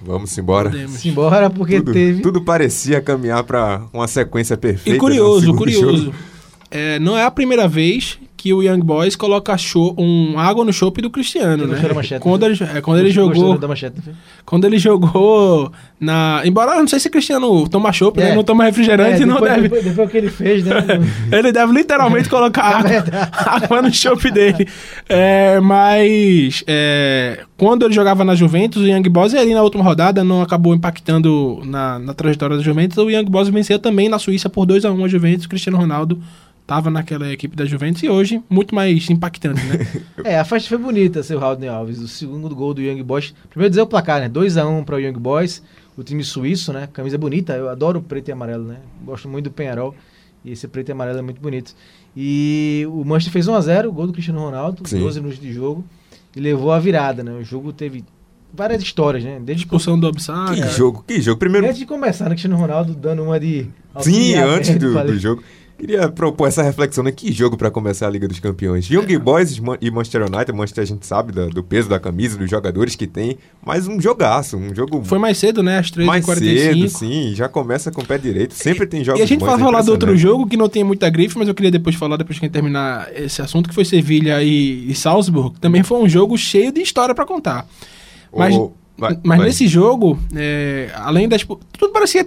Vamos 0.00 0.36
embora. 0.36 0.68
Podemos. 0.68 0.98
Simbora, 1.00 1.48
porque 1.48 1.76
Tudo, 1.76 1.92
teve. 1.92 2.20
tudo 2.20 2.44
parecia 2.44 3.00
caminhar 3.00 3.44
para 3.44 3.84
uma 3.92 4.08
sequência 4.08 4.56
perfeita. 4.56 4.96
E 4.96 4.98
curioso, 4.98 5.42
segundo 5.42 5.58
curioso. 5.58 6.12
É, 6.68 6.98
não 6.98 7.16
é 7.16 7.22
a 7.24 7.30
primeira 7.30 7.68
vez 7.68 8.18
que 8.42 8.52
o 8.52 8.60
Young 8.60 8.80
Boys 8.80 9.14
coloca 9.14 9.56
cho- 9.56 9.94
um 9.96 10.36
água 10.36 10.64
no 10.64 10.72
chopp 10.72 11.00
do 11.00 11.08
Cristiano, 11.08 11.64
né? 11.64 11.80
manchete, 11.94 12.20
quando 12.20 12.42
né? 12.42 12.48
ele, 12.48 12.64
é, 12.76 12.80
quando 12.80 12.98
ele 12.98 13.10
jogou, 13.12 13.56
manchete, 13.68 14.00
foi? 14.02 14.12
quando 14.44 14.64
ele 14.64 14.78
jogou 14.80 15.70
na, 16.00 16.42
embora 16.44 16.72
eu 16.72 16.80
não 16.80 16.88
sei 16.88 16.98
se 16.98 17.08
Cristiano 17.08 17.68
toma 17.68 17.92
chopp, 17.92 18.18
né? 18.18 18.30
É. 18.30 18.34
Não 18.34 18.42
toma 18.42 18.64
refrigerante, 18.64 19.22
É, 19.22 19.24
não 19.26 19.40
deve. 19.40 19.62
depois, 19.62 19.84
depois 19.84 20.10
que 20.10 20.16
ele 20.16 20.28
fez, 20.28 20.64
né? 20.64 20.74
Ele 21.30 21.52
deve 21.52 21.72
literalmente 21.72 22.28
colocar 22.28 22.62
água, 22.82 23.04
água 23.32 23.82
no 23.82 23.94
chopp 23.94 24.28
dele. 24.32 24.66
É, 25.08 25.60
mas 25.60 26.64
é, 26.66 27.44
quando 27.56 27.84
ele 27.84 27.94
jogava 27.94 28.24
na 28.24 28.34
Juventus, 28.34 28.82
o 28.82 28.86
Young 28.88 29.08
Boys 29.08 29.34
ali 29.34 29.54
na 29.54 29.62
última 29.62 29.84
rodada 29.84 30.24
não 30.24 30.42
acabou 30.42 30.74
impactando 30.74 31.62
na, 31.64 31.96
na 32.00 32.12
trajetória 32.12 32.56
da 32.56 32.62
Juventus. 32.64 32.98
O 32.98 33.08
Young 33.08 33.26
Boys 33.26 33.48
venceu 33.50 33.78
também 33.78 34.08
na 34.08 34.18
Suíça 34.18 34.50
por 34.50 34.66
2 34.66 34.84
a 34.84 34.90
1 34.90 35.04
a 35.04 35.08
Juventus. 35.08 35.46
O 35.46 35.48
Cristiano 35.48 35.78
Ronaldo 35.78 36.18
estava 36.72 36.90
naquela 36.90 37.30
equipe 37.30 37.54
da 37.54 37.66
Juventus 37.66 38.02
e 38.02 38.08
hoje 38.08 38.42
muito 38.48 38.74
mais 38.74 39.10
impactante, 39.10 39.62
né? 39.66 39.86
É, 40.24 40.38
a 40.38 40.44
festa 40.44 40.68
foi 40.68 40.78
bonita, 40.78 41.22
seu 41.22 41.38
Rodney 41.38 41.68
Alves. 41.68 41.98
O 41.98 42.08
segundo 42.08 42.54
gol 42.54 42.72
do 42.72 42.80
Young 42.80 43.02
Boys. 43.02 43.34
Primeiro 43.50 43.70
dizer 43.70 43.82
o 43.82 43.86
placar, 43.86 44.20
né? 44.20 44.28
2x1 44.28 44.84
para 44.84 44.96
o 44.96 45.00
Young 45.00 45.18
Boys, 45.18 45.62
o 45.96 46.02
time 46.02 46.22
suíço, 46.24 46.72
né? 46.72 46.88
Camisa 46.92 47.18
bonita, 47.18 47.54
eu 47.54 47.68
adoro 47.68 48.00
preto 48.00 48.28
e 48.28 48.32
amarelo, 48.32 48.64
né? 48.64 48.76
Gosto 49.04 49.28
muito 49.28 49.46
do 49.46 49.50
Penharol. 49.50 49.94
E 50.44 50.52
esse 50.52 50.66
preto 50.66 50.88
e 50.88 50.92
amarelo 50.92 51.18
é 51.18 51.22
muito 51.22 51.40
bonito. 51.40 51.74
E 52.16 52.86
o 52.88 53.04
Manchester 53.04 53.32
fez 53.32 53.46
1x0, 53.46 53.90
gol 53.90 54.06
do 54.06 54.12
Cristiano 54.12 54.40
Ronaldo, 54.40 54.88
Sim. 54.88 55.00
12 55.00 55.20
minutos 55.20 55.40
de 55.40 55.52
jogo. 55.52 55.84
E 56.34 56.40
levou 56.40 56.72
a 56.72 56.78
virada, 56.78 57.22
né? 57.22 57.32
O 57.32 57.44
jogo 57.44 57.72
teve 57.72 58.04
várias 58.54 58.82
histórias, 58.82 59.24
né? 59.24 59.40
Desde 59.42 59.64
Expulsão 59.64 59.98
do 59.98 60.06
Obsar. 60.06 60.54
Que 60.54 60.68
jogo, 60.68 61.04
que 61.06 61.20
jogo. 61.20 61.38
Primeiro, 61.38 61.66
Antes 61.66 61.78
de 61.78 61.86
começar, 61.86 62.24
né? 62.24 62.30
Cristiano 62.30 62.56
Ronaldo 62.56 62.94
dando 62.94 63.24
uma 63.24 63.40
de. 63.40 63.66
sim, 64.00 64.34
antes 64.34 64.76
do, 64.76 64.94
do 65.04 65.18
jogo. 65.18 65.42
Queria 65.82 66.08
propor 66.08 66.46
essa 66.46 66.62
reflexão, 66.62 67.02
né? 67.02 67.10
Que 67.10 67.32
jogo 67.32 67.56
pra 67.56 67.68
começar 67.68 68.06
a 68.06 68.10
Liga 68.10 68.28
dos 68.28 68.38
Campeões. 68.38 68.88
Young 68.88 69.18
Boys 69.18 69.60
e 69.80 69.90
Manchester 69.90 70.22
United, 70.32 70.52
Manchester 70.56 70.82
a 70.84 70.86
gente 70.86 71.04
sabe 71.04 71.32
da- 71.32 71.46
do 71.46 71.60
peso 71.60 71.88
da 71.88 71.98
camisa, 71.98 72.38
dos 72.38 72.48
jogadores 72.48 72.94
que 72.94 73.04
tem, 73.04 73.36
mas 73.66 73.88
um 73.88 74.00
jogaço, 74.00 74.56
um 74.56 74.72
jogo 74.72 75.02
Foi 75.04 75.18
mais 75.18 75.38
cedo, 75.38 75.60
né? 75.60 75.78
Às 75.78 75.90
mais 75.96 76.24
3h45. 76.24 76.38
cedo, 76.38 76.88
sim, 76.88 77.32
já 77.34 77.48
começa 77.48 77.90
com 77.90 78.00
o 78.00 78.06
pé 78.06 78.16
direito. 78.16 78.54
Sempre 78.54 78.86
tem 78.86 79.02
jogos 79.02 79.18
E 79.18 79.24
a 79.24 79.26
gente 79.26 79.40
vai 79.40 79.56
é 79.56 79.58
falar 79.58 79.82
do 79.82 79.90
outro 79.90 80.16
jogo 80.16 80.46
que 80.46 80.56
não 80.56 80.68
tem 80.68 80.84
muita 80.84 81.10
grife, 81.10 81.36
mas 81.36 81.48
eu 81.48 81.54
queria 81.54 81.72
depois 81.72 81.96
falar, 81.96 82.16
depois 82.16 82.38
que 82.38 82.44
a 82.44 82.46
gente 82.46 82.54
terminar 82.54 83.08
esse 83.16 83.42
assunto, 83.42 83.68
que 83.68 83.74
foi 83.74 83.84
Sevilha 83.84 84.40
e, 84.40 84.88
e 84.88 84.94
Salzburg. 84.94 85.58
Também 85.58 85.82
foi 85.82 85.98
um 85.98 86.08
jogo 86.08 86.38
cheio 86.38 86.70
de 86.70 86.80
história 86.80 87.12
pra 87.12 87.26
contar. 87.26 87.66
Mas, 88.32 88.54
O- 88.54 88.72
vai- 88.96 89.18
mas 89.24 89.38
vai. 89.38 89.46
nesse 89.48 89.66
jogo, 89.66 90.18
é, 90.34 90.90
além 90.94 91.28
das. 91.28 91.44
Tudo 91.44 91.92
parecia 91.92 92.24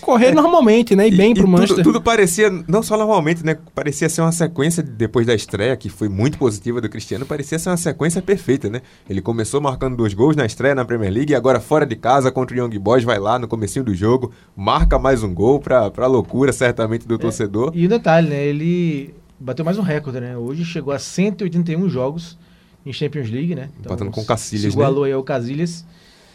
correr 0.00 0.32
normalmente, 0.32 0.94
né? 0.94 1.08
E, 1.08 1.10
bem 1.10 1.28
É. 1.28 1.30
E- 1.30 1.34
pro 1.34 1.46
e 1.46 1.50
Manchester. 1.50 1.76
Tudo, 1.84 1.94
tudo 1.94 2.02
parecia, 2.02 2.50
não 2.68 2.82
só 2.82 2.96
normalmente, 2.96 3.44
né? 3.44 3.56
Parecia 3.74 4.08
ser 4.08 4.20
uma 4.20 4.32
sequência 4.32 4.82
de- 4.82 4.90
depois 4.90 5.26
da 5.26 5.34
estreia, 5.34 5.76
que 5.76 5.88
foi 5.88 6.08
muito 6.08 6.38
positiva 6.38 6.80
do 6.80 6.88
Cristiano, 6.88 7.24
parecia 7.26 7.58
ser 7.58 7.70
uma 7.70 7.76
sequência 7.76 8.20
perfeita, 8.22 8.68
né? 8.68 8.80
Ele 9.08 9.20
começou 9.20 9.60
marcando 9.60 9.96
dois 9.96 10.14
gols 10.14 10.36
na 10.36 10.44
estreia 10.46 10.74
na 10.74 10.84
Premier 10.84 11.12
League 11.12 11.32
e 11.32 11.34
agora 11.36 11.60
fora 11.60 11.86
de 11.86 11.96
casa 11.96 12.30
contra 12.30 12.56
o 12.56 12.60
Young 12.60 12.78
Boys, 12.78 13.04
vai 13.04 13.18
lá 13.18 13.38
no 13.38 13.48
comecinho 13.48 13.84
do 13.84 13.94
jogo, 13.94 14.32
marca 14.56 14.98
mais 14.98 15.22
um 15.22 15.32
gol 15.34 15.58
pra, 15.60 15.90
pra 15.90 16.06
loucura, 16.06 16.52
certamente, 16.52 17.06
do 17.06 17.18
torcedor. 17.18 17.72
E 17.74 17.86
o 17.86 17.88
detalhe, 17.88 18.28
né? 18.28 18.44
Ele 18.44 19.14
bateu 19.40 19.64
mais 19.64 19.78
um 19.78 19.82
recorde, 19.82 20.20
né? 20.20 20.36
Hoje 20.36 20.64
chegou 20.64 20.92
a 20.92 20.98
181 20.98 21.88
jogos 21.88 22.38
em 22.86 22.92
Champions 22.92 23.30
League, 23.30 23.54
né? 23.54 23.70
Empatando 23.80 24.10
com 24.10 24.20
o 24.20 24.36
se 24.36 24.66
igualou 24.66 25.04
aí 25.04 25.12
ao 25.12 25.22
Casilhas. 25.22 25.84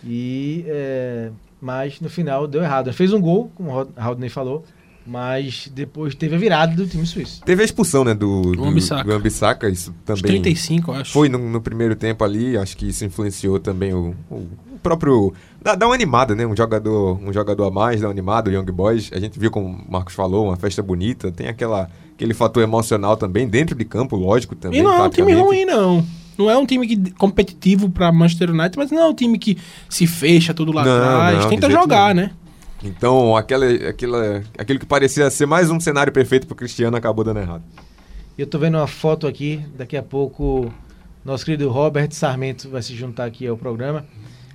E, 0.04 0.64
é, 0.68 1.30
mas 1.62 2.00
no 2.02 2.10
final 2.10 2.48
deu 2.48 2.62
errado. 2.62 2.92
Fez 2.94 3.14
um 3.14 3.20
gol, 3.20 3.52
como 3.56 3.72
o 3.72 3.88
Rodney 3.98 4.30
falou, 4.30 4.64
mas 5.06 5.70
depois 5.74 6.16
teve 6.16 6.36
a 6.36 6.40
virada 6.40 6.76
do 6.76 6.86
time 6.88 7.06
suíço. 7.06 7.42
Teve 7.44 7.62
a 7.62 7.66
expulsão, 7.66 8.04
né, 8.04 8.14
do, 8.14 8.42
do, 8.42 8.52
do 8.52 8.72
isso 9.70 9.94
também... 10.06 10.24
35, 10.24 10.92
eu 10.92 10.96
acho. 10.96 11.12
Foi 11.12 11.28
no, 11.28 11.38
no 11.38 11.62
primeiro 11.62 11.96
tempo 11.96 12.24
ali, 12.24 12.58
acho 12.58 12.78
que 12.78 12.88
isso 12.88 13.04
influenciou 13.04 13.60
também 13.60 13.94
o, 13.94 14.16
o- 14.30 14.48
próprio. 14.82 15.34
Dá, 15.62 15.76
dá 15.76 15.86
uma 15.88 15.96
animada, 15.96 16.36
né? 16.36 16.46
Um 16.46 16.56
jogador, 16.56 17.20
um 17.22 17.34
jogador 17.34 17.66
a 17.66 17.72
mais, 17.72 18.02
dá 18.02 18.08
uma 18.08 18.12
animada, 18.12 18.50
o 18.50 18.54
Young 18.54 18.72
Boys. 18.72 19.10
A 19.14 19.20
gente 19.20 19.38
viu, 19.40 19.52
como 19.52 19.68
o 19.68 19.92
Marcos 19.92 20.14
falou, 20.14 20.46
uma 20.46 20.56
festa 20.56 20.82
bonita. 20.82 21.32
Tem 21.32 21.48
aquela, 21.48 21.90
aquele 22.14 22.34
fator 22.34 22.64
emocional 22.64 23.18
também, 23.18 23.48
dentro 23.48 23.76
de 23.76 23.84
campo, 23.86 24.16
lógico 24.16 24.56
também. 24.56 24.80
E 24.80 24.84
não 24.84 24.94
é 24.94 25.02
um 25.04 25.10
time 25.10 25.34
ruim, 25.34 25.66
não. 25.66 26.06
Não 26.40 26.50
é 26.50 26.58
um 26.58 26.66
time 26.66 26.88
que, 26.88 27.12
competitivo 27.12 27.90
pra 27.90 28.12
Manchester 28.12 28.50
United, 28.52 28.78
mas 28.78 28.92
não 28.92 29.02
é 29.02 29.06
um 29.08 29.14
time 29.14 29.38
que 29.38 29.58
se 29.90 30.08
fecha 30.08 30.54
tudo 30.54 30.72
lá 30.72 30.86
Não, 30.86 30.96
atrás. 30.98 31.40
não, 31.40 31.50
Tenta 31.50 31.70
jogar, 31.70 32.16
nenhum. 32.16 32.28
né? 32.30 32.34
Então, 32.82 33.36
aquela, 33.36 33.66
aquela, 33.90 34.42
aquilo 34.58 34.80
que 34.80 34.86
parecia 34.86 35.30
ser 35.30 35.46
mais 35.46 35.70
um 35.70 35.80
cenário 35.82 36.14
perfeito 36.14 36.48
pro 36.48 36.56
Cristiano 36.56 36.96
acabou 36.96 37.26
dando 37.26 37.42
errado. 37.42 37.64
Eu 38.38 38.48
tô 38.48 38.58
vendo 38.58 38.76
uma 38.78 38.88
foto 38.88 39.28
aqui, 39.28 39.60
daqui 39.78 39.98
a 39.98 40.02
pouco 40.04 40.72
nosso 41.26 41.44
querido 41.44 41.70
Robert 41.70 42.10
Sarmento 42.12 42.70
vai 42.70 42.82
se 42.82 42.96
juntar 42.96 43.26
aqui 43.26 43.46
ao 43.46 43.58
programa. 43.58 44.06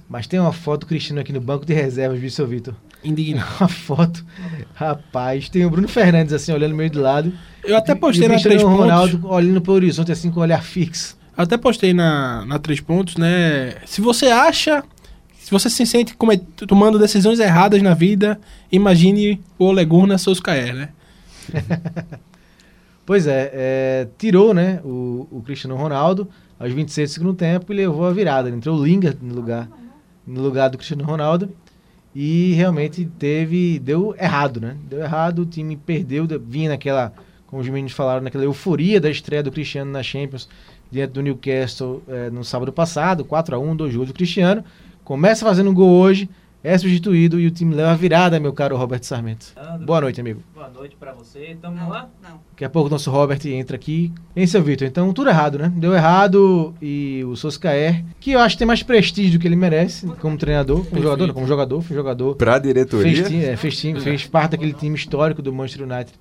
Mas 0.08 0.26
tem 0.26 0.40
uma 0.40 0.52
foto 0.52 0.80
do 0.80 0.86
Cristiano 0.86 1.20
aqui 1.20 1.32
no 1.32 1.40
banco 1.40 1.66
de 1.66 1.74
reservas, 1.74 2.18
viu, 2.18 2.30
seu 2.30 2.46
Vitor? 2.46 2.74
Indignado. 3.02 3.46
Uma 3.60 3.68
foto, 3.68 4.24
rapaz, 4.74 5.48
tem 5.50 5.64
o 5.66 5.70
Bruno 5.70 5.88
Fernandes 5.88 6.32
assim, 6.32 6.52
olhando 6.52 6.74
meio 6.74 6.88
de 6.88 6.98
lado. 6.98 7.32
Eu 7.62 7.76
até 7.76 7.92
E 7.92 7.94
postei 7.94 8.26
o 8.26 8.28
na 8.28 8.34
Cristiano 8.34 8.58
3 8.58 8.62
pontos. 8.62 8.80
Ronaldo 8.80 9.28
olhando 9.28 9.60
pro 9.60 9.72
horizonte 9.74 10.10
assim 10.12 10.30
com 10.30 10.40
o 10.40 10.42
olhar 10.42 10.62
fixo. 10.62 11.16
Até 11.36 11.56
postei 11.56 11.92
na, 11.92 12.44
na 12.46 12.58
3 12.58 12.80
pontos, 12.80 13.16
né? 13.16 13.76
Se 13.86 14.00
você 14.00 14.26
acha. 14.26 14.82
Se 15.38 15.50
você 15.50 15.68
se 15.68 15.84
sente 15.84 16.16
tomando 16.66 16.98
decisões 16.98 17.38
erradas 17.38 17.82
na 17.82 17.92
vida, 17.92 18.40
imagine 18.72 19.42
o 19.58 19.66
Ole 19.66 19.84
Gunnar 19.84 20.18
Solskjaer, 20.18 20.74
né? 20.74 20.88
Pois 23.06 23.26
é, 23.26 23.50
é, 23.52 24.08
tirou 24.16 24.54
né, 24.54 24.80
o, 24.82 25.28
o 25.30 25.42
Cristiano 25.42 25.76
Ronaldo 25.76 26.26
aos 26.58 26.72
26 26.72 27.10
do 27.10 27.12
segundo 27.12 27.34
tempo 27.34 27.70
e 27.70 27.76
levou 27.76 28.06
a 28.06 28.12
virada. 28.12 28.48
Entrou 28.48 28.78
o 28.78 28.86
no 28.86 29.34
lugar, 29.34 29.68
no 30.26 30.40
lugar 30.40 30.70
do 30.70 30.78
Cristiano 30.78 31.04
Ronaldo 31.04 31.50
e 32.14 32.54
realmente 32.54 33.04
teve 33.18 33.78
deu 33.78 34.14
errado, 34.18 34.60
né? 34.60 34.76
Deu 34.88 35.00
errado, 35.00 35.40
o 35.40 35.46
time 35.46 35.76
perdeu, 35.76 36.26
de- 36.26 36.38
vinha 36.38 36.70
naquela, 36.70 37.12
como 37.46 37.60
os 37.60 37.68
meninos 37.68 37.92
falaram, 37.92 38.22
naquela 38.22 38.44
euforia 38.44 38.98
da 38.98 39.10
estreia 39.10 39.42
do 39.42 39.52
Cristiano 39.52 39.90
na 39.90 40.02
Champions 40.02 40.48
diante 40.94 41.10
do 41.12 41.20
Newcastle 41.22 42.02
eh, 42.08 42.30
no 42.30 42.44
sábado 42.44 42.72
passado, 42.72 43.24
4 43.24 43.56
a 43.56 43.58
1 43.58 43.76
dois 43.76 43.94
gols 43.94 44.08
do 44.08 44.14
Cristiano. 44.14 44.64
Começa 45.02 45.44
fazendo 45.44 45.68
um 45.68 45.74
gol 45.74 45.90
hoje, 45.90 46.28
é 46.62 46.78
substituído 46.78 47.38
e 47.38 47.46
o 47.46 47.50
time 47.50 47.74
leva 47.74 47.90
a 47.90 47.94
virada, 47.94 48.40
meu 48.40 48.52
caro 48.52 48.74
Roberto 48.76 49.04
Sarmento. 49.04 49.46
Boa 49.84 50.00
noite, 50.00 50.20
amigo. 50.20 50.40
Boa 50.54 50.70
noite 50.70 50.96
pra 50.98 51.12
você. 51.12 51.58
Tamo 51.60 51.90
lá? 51.90 52.08
Não. 52.22 52.40
Daqui 52.52 52.64
a 52.64 52.70
pouco 52.70 52.88
o 52.88 52.90
nosso 52.90 53.10
Robert 53.10 53.38
entra 53.44 53.76
aqui. 53.76 54.10
Em 54.34 54.46
seu 54.46 54.62
Vitor, 54.62 54.86
então 54.86 55.12
tudo 55.12 55.28
errado, 55.28 55.58
né? 55.58 55.70
Deu 55.76 55.92
errado 55.92 56.72
e 56.80 57.22
o 57.26 57.36
Soscaer, 57.36 58.02
que 58.18 58.30
eu 58.30 58.38
acho 58.40 58.54
que 58.54 58.60
tem 58.60 58.66
mais 58.66 58.82
prestígio 58.82 59.32
do 59.38 59.42
que 59.42 59.48
ele 59.48 59.56
merece 59.56 60.06
como 60.20 60.38
treinador, 60.38 60.86
como 60.86 61.02
jogador, 61.02 61.26
não, 61.26 61.34
como 61.34 61.46
jogador, 61.46 61.82
foi 61.82 61.96
jogador. 61.96 62.36
Pra 62.36 62.52
Fez, 62.52 62.62
diretoria. 62.62 63.22
time, 63.24 63.44
é, 63.44 63.56
fez, 63.56 63.76
time, 63.76 64.00
fez 64.00 64.26
parte 64.26 64.52
daquele 64.52 64.72
time 64.72 64.94
histórico 64.96 65.42
do 65.42 65.52
Manchester 65.52 65.86
United, 65.86 66.14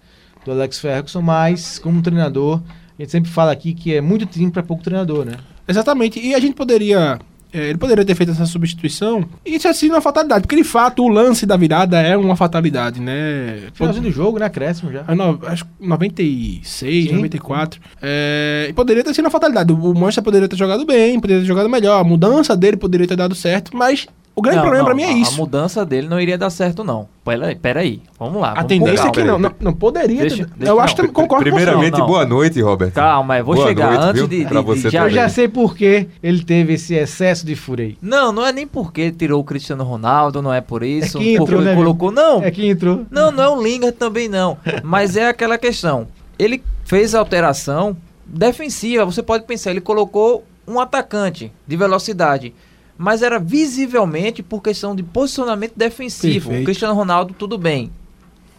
do 0.44 0.52
Alex 0.52 0.80
Ferguson, 0.80 1.22
mas 1.22 1.80
como 1.80 2.02
treinador, 2.02 2.62
a 2.98 3.02
gente 3.02 3.12
sempre 3.12 3.30
fala 3.32 3.52
aqui 3.52 3.74
que 3.74 3.96
é 3.96 4.02
muito 4.02 4.26
time 4.26 4.52
para 4.52 4.64
pouco 4.64 4.84
treinador, 4.84 5.26
né? 5.26 5.34
Exatamente. 5.68 6.20
E 6.20 6.34
a 6.36 6.40
gente 6.40 6.54
poderia. 6.56 7.20
é, 7.52 7.70
ele 7.70 7.78
poderia 7.78 8.04
ter 8.06 8.16
feito 8.16 8.32
essa 8.32 8.46
substituição. 8.46 9.24
E 9.46 9.56
isso 9.56 9.68
é 9.68 9.72
assim 9.72 9.90
uma 9.90 10.02
fatalidade. 10.02 10.42
Porque 10.42 10.56
de 10.56 10.64
fato 10.64 11.04
o 11.04 11.08
lance 11.08 11.46
da 11.46 11.56
virada 11.58 12.00
é 12.02 12.16
uma 12.18 12.36
fatalidade, 12.36 13.00
né? 13.02 13.70
Finalzinho 13.74 14.04
do 14.06 14.12
jogo, 14.12 14.38
né? 14.40 14.46
Acréscimo 14.46 14.92
já. 14.92 15.04
É 15.08 15.16
no- 15.16 15.40
acho 15.44 15.64
que 15.66 15.72
96, 15.88 17.10
Sim. 17.10 17.16
94. 17.16 17.80
É, 18.02 18.68
e 18.70 18.74
poderia 18.74 19.04
ter 19.04 19.14
sido 19.14 19.26
uma 19.26 19.32
fatalidade. 19.32 19.72
O 19.72 19.94
Manchester 19.94 20.24
poderia 20.24 20.48
ter 20.48 20.56
jogado 20.58 20.86
bem, 20.86 21.20
poderia 21.20 21.42
ter 21.42 21.48
jogado 21.48 21.70
melhor. 21.70 22.00
A 22.00 22.04
mudança 22.04 22.56
dele 22.56 22.78
poderia 22.78 23.08
ter 23.08 23.16
dado 23.16 23.34
certo, 23.36 23.76
mas 23.76 24.08
o 24.36 24.42
grande 24.42 24.58
Não, 24.58 24.64
problema 24.64 24.90
não, 24.90 24.96
pra 24.96 24.96
mim 24.96 25.04
é 25.04 25.14
a- 25.14 25.18
isso. 25.18 25.34
A 25.34 25.38
mudança 25.38 25.86
dele 25.86 26.08
não 26.08 26.20
iria 26.20 26.38
dar 26.38 26.50
certo, 26.50 26.84
não. 26.84 27.08
Pera, 27.24 27.56
pera 27.56 27.80
aí. 27.82 28.02
Vamos 28.20 28.42
lá. 28.42 28.50
A 28.52 28.54
vamos 28.56 28.68
tendência 28.68 29.04
com 29.04 29.08
é 29.10 29.12
que 29.12 29.24
não, 29.24 29.38
não, 29.40 29.52
não 29.60 29.74
poderia 29.74 30.22
Deixa- 30.22 30.38
ter. 30.38 30.46
deixa- 30.56 30.72
eu 30.72 30.76
não, 30.76 30.84
acho 30.84 30.96
que 30.96 31.08
concordo 31.10 31.46
com 31.46 31.52
você. 31.52 31.64
Primeiramente, 31.66 31.92
Não, 31.94 32.00
não. 32.00 32.08
boa 32.08 32.26
noite, 32.26 32.60
Robert. 32.62 32.92
Calma, 32.92 33.38
eu 33.38 33.46
vou 33.46 33.56
Boa 33.56 33.68
chegar. 33.68 33.88
noite, 33.92 34.02
Antes 34.04 34.14
viu? 34.16 34.28
de, 34.28 34.46
de- 34.46 34.62
você 34.62 34.90
de- 34.90 34.96
Eu 34.96 35.10
já 35.10 35.30
sei 35.30 35.48
por 35.48 35.76
que 35.76 36.08
ele 36.24 36.44
teve 36.44 36.74
esse 36.74 36.96
excesso 36.96 37.46
de 37.46 37.56
aí. 37.80 37.98
Não, 38.02 38.32
não 38.32 38.46
é 38.46 38.52
nem 38.52 38.66
porque 38.68 39.12
tirou 39.12 39.40
o 39.40 39.44
Cristiano 39.44 39.84
Ronaldo, 39.84 40.42
não 40.42 40.54
é 40.54 40.62
por 40.62 40.84
isso. 40.84 41.20
que 41.20 41.34
entrou, 41.34 41.48
porque 41.48 41.64
né, 41.66 41.76
colocou. 41.76 42.12
Não, 42.12 42.42
É 42.44 42.50
que 42.52 42.68
entrou. 42.68 43.06
Não, 43.12 43.32
não 43.32 43.44
é 43.44 43.50
o 43.50 43.62
Lingard 43.62 43.96
também 43.98 44.28
não. 44.28 44.58
Mas 44.84 45.16
é 45.16 45.28
aquela 45.28 45.58
questão. 45.58 46.08
Ele 46.40 46.64
fez 46.84 47.14
a 47.14 47.20
alteração 47.20 47.96
defensiva. 48.26 49.06
Você 49.06 49.22
pode 49.22 49.46
pensar, 49.46 49.72
ele 49.72 49.82
colocou 49.82 50.44
um 50.68 50.80
atacante 50.80 51.52
de 51.68 51.78
velocidade. 51.78 52.54
Mas 52.98 53.22
era 53.22 53.40
visivelmente 53.40 54.44
por 54.44 54.62
questão 54.62 54.96
de 54.96 55.02
posicionamento 55.04 55.74
defensivo. 55.76 56.48
Perfeito. 56.50 56.62
O 56.62 56.66
Cristiano 56.66 56.94
Ronaldo, 56.94 57.34
tudo 57.34 57.58
bem. 57.58 57.92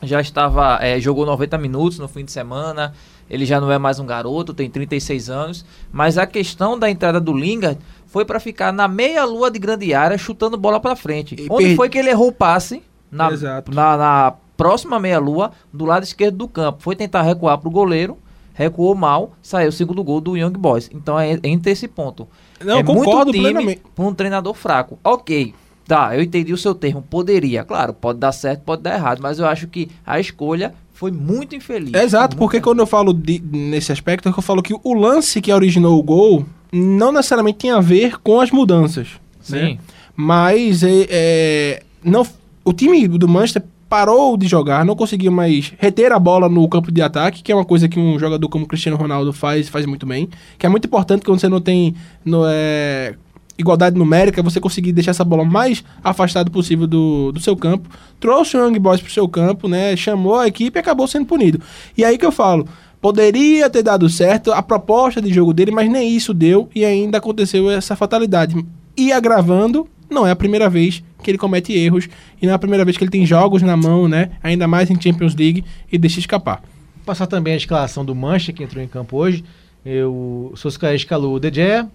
Já 0.03 0.21
estava. 0.21 0.79
eh, 0.83 1.00
jogou 1.00 1.25
90 1.25 1.57
minutos 1.59 1.99
no 1.99 2.09
fim 2.09 2.25
de 2.25 2.33
semana. 2.33 2.93
Ele 3.31 3.47
já 3.47 3.59
não 3.61 3.71
é 3.73 3.79
mais 3.79 3.99
um 3.99 4.05
garoto, 4.05 4.53
tem 4.53 4.69
36 4.69 5.31
anos. 5.31 5.64
Mas 5.93 6.19
a 6.19 6.26
questão 6.26 6.79
da 6.79 6.91
entrada 6.91 7.21
do 7.21 7.33
Lingard 7.33 7.79
foi 8.07 8.25
para 8.25 8.38
ficar 8.38 8.73
na 8.73 8.87
meia-lua 8.87 9.50
de 9.50 9.59
grande 9.59 9.95
área, 9.95 10.19
chutando 10.19 10.57
bola 10.59 10.79
para 10.79 10.95
frente. 10.95 11.35
E 11.38 11.47
Onde 11.49 11.69
per- 11.69 11.76
foi 11.76 11.88
que 11.88 11.97
ele 11.99 12.11
errou 12.11 12.29
o 12.29 12.33
passe? 12.33 12.83
Na, 13.11 13.31
na, 13.73 13.97
na 13.97 14.35
próxima 14.57 14.99
meia-lua, 15.00 15.53
do 15.73 15.85
lado 15.85 16.03
esquerdo 16.03 16.37
do 16.37 16.49
campo. 16.49 16.83
Foi 16.83 16.95
tentar 16.97 17.23
recuar 17.23 17.57
pro 17.59 17.71
goleiro 17.71 18.19
recuou 18.57 18.95
mal, 18.95 19.33
saiu 19.43 19.69
o 19.69 19.73
segundo 19.73 20.05
gol 20.05 20.21
do 20.21 20.37
Young 20.37 20.53
Boys. 20.53 20.88
Então 20.95 21.19
é 21.19 21.37
entre 21.43 21.73
esse 21.73 21.88
ponto. 21.88 22.29
Não, 22.64 22.78
é 22.78 22.83
concordo 22.83 23.25
muito 23.26 23.33
time 23.33 23.42
plenamente. 23.52 23.83
pra 23.94 24.04
um 24.04 24.14
treinador 24.14 24.54
fraco. 24.54 24.99
Ok, 25.04 25.54
tá, 25.87 26.16
eu 26.16 26.23
entendi 26.23 26.52
o 26.52 26.56
seu 26.59 26.75
termo. 26.75 27.02
Poderia, 27.02 27.64
claro, 27.64 27.92
pode 27.92 28.18
dar 28.18 28.33
certo, 28.33 28.62
pode 28.62 28.83
dar 28.83 28.94
errado, 28.94 29.21
mas 29.23 29.38
eu 29.38 29.47
acho 29.47 29.66
que 29.68 29.88
a 30.06 30.18
escolha 30.21 30.75
foi 30.92 31.11
muito 31.11 31.54
infeliz. 31.56 31.92
Exato, 31.94 32.35
Muito 32.37 32.38
porque 32.38 32.61
quando 32.61 32.78
eu 32.80 32.87
falo 32.87 33.12
de- 33.12 33.42
nesse 33.52 33.90
aspecto, 33.92 34.28
é 34.28 34.33
que 34.33 34.38
eu 34.38 34.42
falo 34.42 34.62
que 34.62 34.75
o 34.83 34.94
lance 34.94 35.40
que 35.40 35.52
originou 35.52 35.99
o 35.99 36.02
gol 36.02 36.47
não 36.73 37.12
necessariamente 37.12 37.59
tem 37.59 37.71
a 37.71 37.80
ver 37.80 38.18
com 38.21 38.40
as 38.40 38.50
mudanças. 38.50 39.09
né? 39.49 39.61
Sim. 39.61 39.78
Mas 40.16 40.83
é, 40.83 41.06
é, 41.11 41.83
não, 42.02 42.25
o 42.64 42.73
time 42.73 43.06
do 43.09 43.26
Manchester 43.28 43.62
parou 43.95 44.37
de 44.37 44.49
jogar, 44.49 44.85
não 44.85 44.97
conseguiu 44.97 45.31
mais 45.31 45.73
reter 45.79 46.11
a 46.11 46.19
bola 46.19 46.49
no 46.49 46.69
campo 46.69 46.91
de 46.91 47.01
ataque, 47.01 47.45
que 47.45 47.53
é 47.53 47.55
uma 47.55 47.65
coisa 47.65 47.89
que 47.89 47.97
um 47.97 48.19
jogador 48.19 48.49
como 48.49 48.67
Cristiano 48.67 48.97
Ronaldo 48.97 49.33
faz, 49.33 49.69
faz 49.69 49.87
muito 49.87 50.05
bem. 50.05 50.29
Que 50.59 50.67
é 50.67 50.69
muito 50.69 50.87
importante 50.87 51.25
quando 51.25 51.39
você 51.39 51.49
não 51.49 51.61
tem 51.61 51.95
no, 52.25 52.43
é, 52.45 53.15
igualdade 53.57 53.97
numérica, 53.97 54.43
você 54.43 54.59
conseguir 54.59 54.91
deixar 54.91 55.13
essa 55.13 55.23
bola 55.23 55.45
mais 55.45 55.85
afastada 56.03 56.51
possível 56.51 56.89
do, 56.89 57.31
do 57.31 57.39
seu 57.39 57.57
campo. 57.57 57.89
Trouxe 58.19 58.57
o 58.57 58.67
Young 58.67 58.81
Boys 58.81 59.01
pro 59.01 59.13
seu 59.13 59.29
campo, 59.29 59.69
né? 59.69 59.97
Chamou 59.97 60.41
a 60.41 60.49
equipe 60.49 60.77
e 60.77 60.81
acabou 60.81 61.07
sendo 61.07 61.27
punido. 61.27 61.61
E 61.97 62.05
aí 62.05 62.19
que 62.19 62.27
eu 62.27 62.33
falo. 62.33 62.67
Poderia 63.01 63.71
ter 63.71 63.85
dado 63.85 64.09
certo 64.09 64.51
a 64.51 64.61
proposta 64.61 65.23
de 65.23 65.33
jogo 65.33 65.55
dele, 65.55 65.71
mas 65.71 65.89
nem 65.89 66.17
isso 66.17 66.35
deu 66.35 66.69
e 66.75 66.85
ainda 66.85 67.19
aconteceu 67.19 67.71
essa 67.71 67.95
fatalidade. 67.95 68.57
E 68.97 69.13
agravando, 69.13 69.87
não 70.11 70.26
é 70.26 70.30
a 70.30 70.37
primeira 70.37 70.68
vez 70.68 71.02
que 71.23 71.30
ele 71.30 71.38
comete 71.38 71.73
erros 71.73 72.08
e 72.40 72.46
não 72.46 72.52
é 72.52 72.54
a 72.54 72.58
primeira 72.58 72.84
vez 72.84 72.96
que 72.96 73.04
ele 73.04 73.11
tem 73.11 73.25
jogos 73.25 73.62
na 73.62 73.76
mão, 73.76 74.06
né? 74.08 74.32
Ainda 74.42 74.68
mais 74.68 74.90
em 74.90 75.00
Champions 75.00 75.34
League 75.34 75.64
e 75.90 75.99
deixa 75.99 76.20
escapar. 76.20 76.62
Passar 77.04 77.26
também 77.26 77.54
a 77.54 77.56
escalação 77.56 78.04
do 78.04 78.14
Manchester, 78.14 78.54
que 78.54 78.62
entrou 78.64 78.82
em 78.82 78.88
campo 78.88 79.16
hoje. 79.16 79.44
Eu, 79.84 80.50
o 80.52 80.56
Solskjaer 80.56 80.94
escalou 80.94 81.34
o 81.34 81.40
De 81.40 81.52
Gea, 81.52 81.88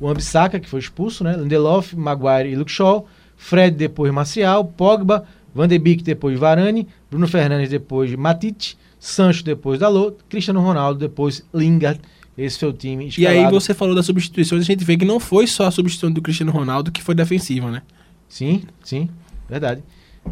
o 0.00 0.08
Ambissaca, 0.08 0.58
que 0.58 0.68
foi 0.68 0.80
expulso, 0.80 1.22
né? 1.22 1.36
Lindelof, 1.36 1.94
Maguire 1.94 2.50
e 2.50 2.56
Luke 2.56 2.70
Shaw. 2.70 3.06
Fred 3.36 3.76
depois 3.76 4.12
Marcial, 4.12 4.64
Pogba, 4.64 5.24
Van 5.54 5.68
de 5.68 5.78
Beek 5.78 6.02
depois 6.02 6.38
Varane, 6.38 6.88
Bruno 7.10 7.28
Fernandes 7.28 7.68
depois 7.68 8.14
Matite, 8.14 8.76
Sancho 8.98 9.44
depois 9.44 9.78
Dalot, 9.78 10.16
Cristiano 10.28 10.60
Ronaldo 10.60 10.98
depois 10.98 11.44
Lingard. 11.54 12.00
Esse 12.36 12.58
foi 12.58 12.68
o 12.68 12.72
time 12.72 13.04
E 13.04 13.08
escalado. 13.08 13.38
aí 13.46 13.50
você 13.50 13.72
falou 13.72 13.94
das 13.94 14.04
substituições, 14.06 14.62
a 14.62 14.64
gente 14.64 14.84
vê 14.84 14.96
que 14.96 15.04
não 15.04 15.18
foi 15.18 15.46
só 15.46 15.66
a 15.66 15.70
substituição 15.70 16.12
do 16.12 16.20
Cristiano 16.20 16.52
Ronaldo 16.52 16.92
que 16.92 17.02
foi 17.02 17.14
defensiva, 17.14 17.70
né? 17.70 17.82
Sim, 18.28 18.62
sim, 18.84 19.08
verdade. 19.48 19.82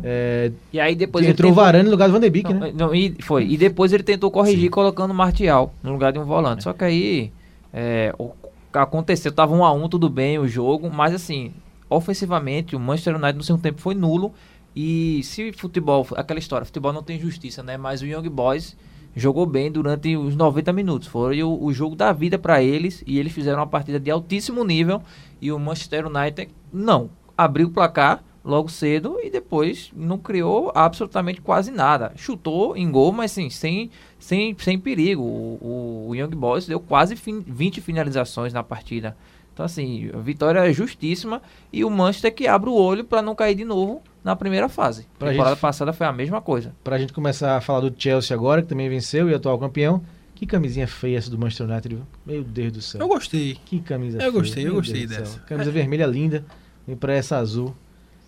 É, 0.03 0.51
E 0.73 0.81
aí 0.81 0.95
depois 0.95 1.25
ele 1.25 1.33
entrou 1.33 1.51
tentou- 1.51 1.65
Varane 1.65 1.85
no 1.85 1.91
lugar 1.91 2.09
do 2.09 2.13
Van 2.13 2.21
de 2.21 2.29
Beek, 2.29 2.53
Não, 2.53 2.61
né? 2.61 2.73
não, 2.77 2.95
e 2.95 3.15
foi. 3.21 3.47
E 3.47 3.57
depois 3.57 3.93
ele 3.93 4.03
tentou 4.03 4.31
corrigir 4.31 4.69
colocando 4.71 5.13
o 5.13 5.15
Martial 5.15 5.73
no 5.83 5.93
lugar 5.93 6.13
de 6.13 6.19
um 6.19 6.25
volante. 6.25 6.65
Só 6.65 6.73
que 6.73 6.85
aí 6.85 7.33
é, 7.73 8.13
o, 8.19 8.33
aconteceu, 8.73 9.31
tava 9.33 9.55
um 9.55 9.65
a 9.65 9.73
um, 9.73 9.89
tudo 9.89 10.11
bem 10.11 10.39
o 10.39 10.49
jogo, 10.49 10.91
mas 10.93 11.15
assim, 11.15 11.53
ofensivamente 11.89 12.75
o 12.77 12.81
Manchester 12.81 13.15
United 13.17 13.37
no 13.39 13.45
segundo 13.45 13.63
tempo 13.63 13.81
foi 13.81 13.95
nulo. 13.95 14.33
E 14.77 15.21
se 15.23 15.53
futebol, 15.53 16.05
aquela 16.17 16.41
história, 16.41 16.65
futebol 16.67 16.93
não 16.93 17.03
tem 17.03 17.19
justiça, 17.19 17.63
né? 17.63 17.77
Mas 17.77 18.03
o 18.03 18.07
Young 18.07 18.29
Boys 18.29 18.77
jogou 19.17 19.47
bem 19.47 19.71
durante 19.71 20.17
os 20.17 20.35
90 20.37 20.73
minutos. 20.73 21.09
Foi 21.09 21.43
o, 21.43 21.63
o 21.63 21.73
jogo 21.73 21.95
da 21.97 22.13
vida 22.13 22.39
para 22.39 22.63
eles 22.63 23.03
e 23.07 23.19
eles 23.19 23.33
fizeram 23.33 23.59
uma 23.61 23.67
partida 23.67 23.99
de 24.01 24.11
altíssimo 24.11 24.65
nível 24.65 25.03
e 25.41 25.51
o 25.53 25.59
Manchester 25.59 26.07
United 26.07 26.51
não 26.73 27.11
abriu 27.37 27.69
o 27.69 27.71
placar 27.71 28.23
logo 28.45 28.69
cedo 28.69 29.19
e 29.23 29.31
depois 29.31 29.91
não 29.97 30.19
criou 30.19 30.71
absolutamente 30.75 31.41
quase 31.41 31.71
nada. 31.71 32.13
Chutou 32.15 32.77
em 32.77 32.91
gol, 32.91 33.11
mas 33.11 33.33
sim, 33.33 33.49
sem, 33.49 33.91
sem, 34.19 34.55
sem 34.59 34.79
perigo. 34.79 35.23
O, 35.23 36.09
o 36.09 36.15
Young 36.15 36.35
Boys 36.37 36.67
deu 36.67 36.79
quase 36.79 37.17
fin- 37.17 37.41
20 37.47 37.81
finalizações 37.81 38.53
na 38.53 38.63
partida. 38.63 39.17
Então, 39.55 39.65
assim, 39.65 40.11
a 40.13 40.19
vitória 40.19 40.59
é 40.69 40.73
justíssima 40.73 41.41
e 41.73 41.85
o 41.85 41.91
Manchester 41.91 42.35
que 42.35 42.47
abre 42.47 42.69
o 42.69 42.75
olho 42.75 43.05
para 43.05 43.23
não 43.23 43.35
cair 43.35 43.55
de 43.55 43.65
novo 43.65 44.03
na 44.23 44.35
primeira 44.35 44.69
fase. 44.69 45.07
Pra 45.19 45.29
A 45.29 45.31
temporada 45.31 45.55
gente- 45.55 45.63
passada 45.63 45.93
foi 45.93 46.07
a 46.07 46.13
mesma 46.13 46.41
coisa. 46.41 46.75
Pra 46.83 46.99
gente 46.99 47.13
começar 47.13 47.57
a 47.57 47.61
falar 47.61 47.81
do 47.81 47.95
Chelsea 47.97 48.37
agora, 48.37 48.63
que 48.63 48.69
também 48.69 48.89
venceu 48.89 49.31
e 49.31 49.33
é 49.33 49.37
atual 49.37 49.57
campeão. 49.59 50.03
Que 50.35 50.45
camisinha 50.45 50.89
feia 50.89 51.17
essa 51.19 51.31
do 51.31 51.39
Manchester 51.39 51.71
United, 51.71 51.95
viu? 51.95 52.05
Meu 52.27 52.43
Deus 52.43 52.73
do 52.73 52.83
céu. 52.83 53.01
Eu 53.01 53.07
gostei. 53.07 53.57
Que 53.65 53.79
camisa 53.79 54.17
Eu 54.19 54.21
feia. 54.23 54.33
gostei, 54.33 54.67
eu 54.67 54.75
gostei 54.75 55.07
Deus 55.07 55.09
do 55.11 55.15
céu. 55.15 55.23
dessa. 55.23 55.39
Camisa 55.47 55.71
vermelha 55.71 56.05
linda. 56.07 56.45
Vem 56.85 56.97
pra 56.97 57.15
essa 57.15 57.37
azul. 57.39 57.73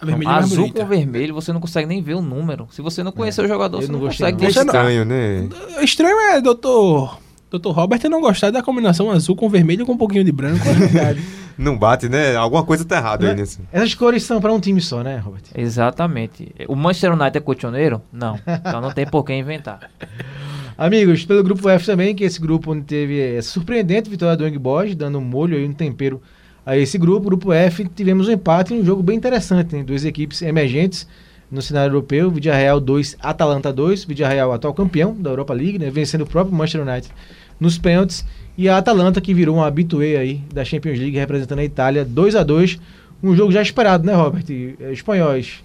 A 0.00 0.06
vermelha 0.06 0.28
é 0.28 0.32
Azul 0.34 0.58
bonita. 0.58 0.80
com 0.82 0.86
vermelho, 0.86 1.34
você 1.34 1.52
não 1.52 1.60
consegue 1.60 1.88
nem 1.88 2.00
ver 2.00 2.14
o 2.14 2.22
número. 2.22 2.68
Se 2.70 2.80
você 2.82 3.02
não 3.02 3.10
conhecer 3.10 3.42
o 3.44 3.48
jogador, 3.48 3.78
eu 3.78 3.82
você 3.86 3.92
não 3.92 3.98
não, 3.98 4.06
gostei, 4.06 4.26
consegue 4.30 4.36
não. 4.36 4.42
Não- 4.44 4.50
identificar. 4.50 4.90
Estranho, 4.90 5.04
né? 5.04 5.82
Estranho 5.82 6.18
é 6.20 6.40
doutor, 6.40 7.18
doutor 7.50 7.72
Robert 7.72 8.00
não 8.08 8.20
gostar 8.20 8.50
da 8.50 8.62
combinação 8.62 9.10
azul 9.10 9.36
com 9.36 9.48
vermelho 9.48 9.86
com 9.86 9.92
um 9.92 9.96
pouquinho 9.96 10.24
de 10.24 10.32
branco. 10.32 10.64
Não 11.58 11.74
bate, 11.78 12.06
né? 12.06 12.36
Alguma 12.36 12.62
coisa 12.64 12.84
tá 12.84 12.98
errada 12.98 13.24
aí 13.30 13.34
Né? 13.34 13.40
nisso. 13.40 13.60
Essas 13.72 13.94
cores 13.94 14.22
são 14.24 14.42
pra 14.42 14.52
um 14.52 14.60
time 14.60 14.78
só, 14.78 15.02
né, 15.02 15.16
Robert? 15.16 15.40
Exatamente. 15.54 16.54
O 16.68 16.76
Manchester 16.76 17.14
United 17.14 17.38
é 17.38 17.40
colchoneiro? 17.40 18.02
Não. 18.12 18.38
Então 18.46 18.78
não 18.82 18.92
tem 18.92 19.06
por 19.06 19.24
que 19.24 19.32
inventar. 19.32 19.90
Amigos, 20.76 21.24
pelo 21.24 21.42
grupo 21.42 21.66
F 21.70 21.86
também, 21.86 22.14
que 22.14 22.24
é 22.24 22.26
esse 22.26 22.38
grupo 22.38 22.72
onde 22.72 22.82
teve 22.82 23.18
essa 23.18 23.48
surpreendente 23.48 24.10
vitória 24.10 24.36
do 24.36 24.46
Young 24.46 24.58
Boys, 24.58 24.94
dando 24.94 25.16
um 25.18 25.22
molho 25.22 25.56
aí, 25.56 25.64
um 25.66 25.72
tempero 25.72 26.20
a 26.66 26.76
esse 26.76 26.98
grupo. 26.98 27.24
Grupo 27.24 27.50
F, 27.50 27.88
tivemos 27.88 28.28
um 28.28 28.32
empate 28.32 28.74
em 28.74 28.82
um 28.82 28.84
jogo 28.84 29.02
bem 29.02 29.16
interessante, 29.16 29.74
né? 29.74 29.82
Duas 29.82 30.04
equipes 30.04 30.42
emergentes 30.42 31.08
no 31.50 31.62
cenário 31.62 31.90
europeu, 31.90 32.30
Vidia 32.30 32.54
Real 32.54 32.80
2, 32.80 33.16
Atalanta 33.20 33.72
2, 33.72 34.04
Vidia 34.04 34.28
Real 34.28 34.52
atual 34.52 34.74
campeão 34.74 35.14
da 35.14 35.30
Europa 35.30 35.54
League, 35.54 35.78
né? 35.78 35.90
Vencendo 35.90 36.22
o 36.22 36.26
próprio 36.26 36.54
Manchester 36.56 36.82
United 36.82 37.12
nos 37.58 37.78
pênaltis, 37.78 38.24
e 38.58 38.68
a 38.68 38.76
Atalanta 38.78 39.20
que 39.20 39.32
virou 39.32 39.56
um 39.56 39.62
habituê 39.62 40.16
aí 40.16 40.40
da 40.52 40.64
Champions 40.64 40.98
League, 40.98 41.16
representando 41.16 41.60
a 41.60 41.64
Itália, 41.64 42.04
2 42.04 42.36
a 42.36 42.42
2 42.42 42.78
um 43.22 43.34
jogo 43.34 43.50
já 43.50 43.62
esperado, 43.62 44.04
né, 44.04 44.14
Robert? 44.14 44.44
Eh, 44.48 44.92
espanhóis 44.92 45.62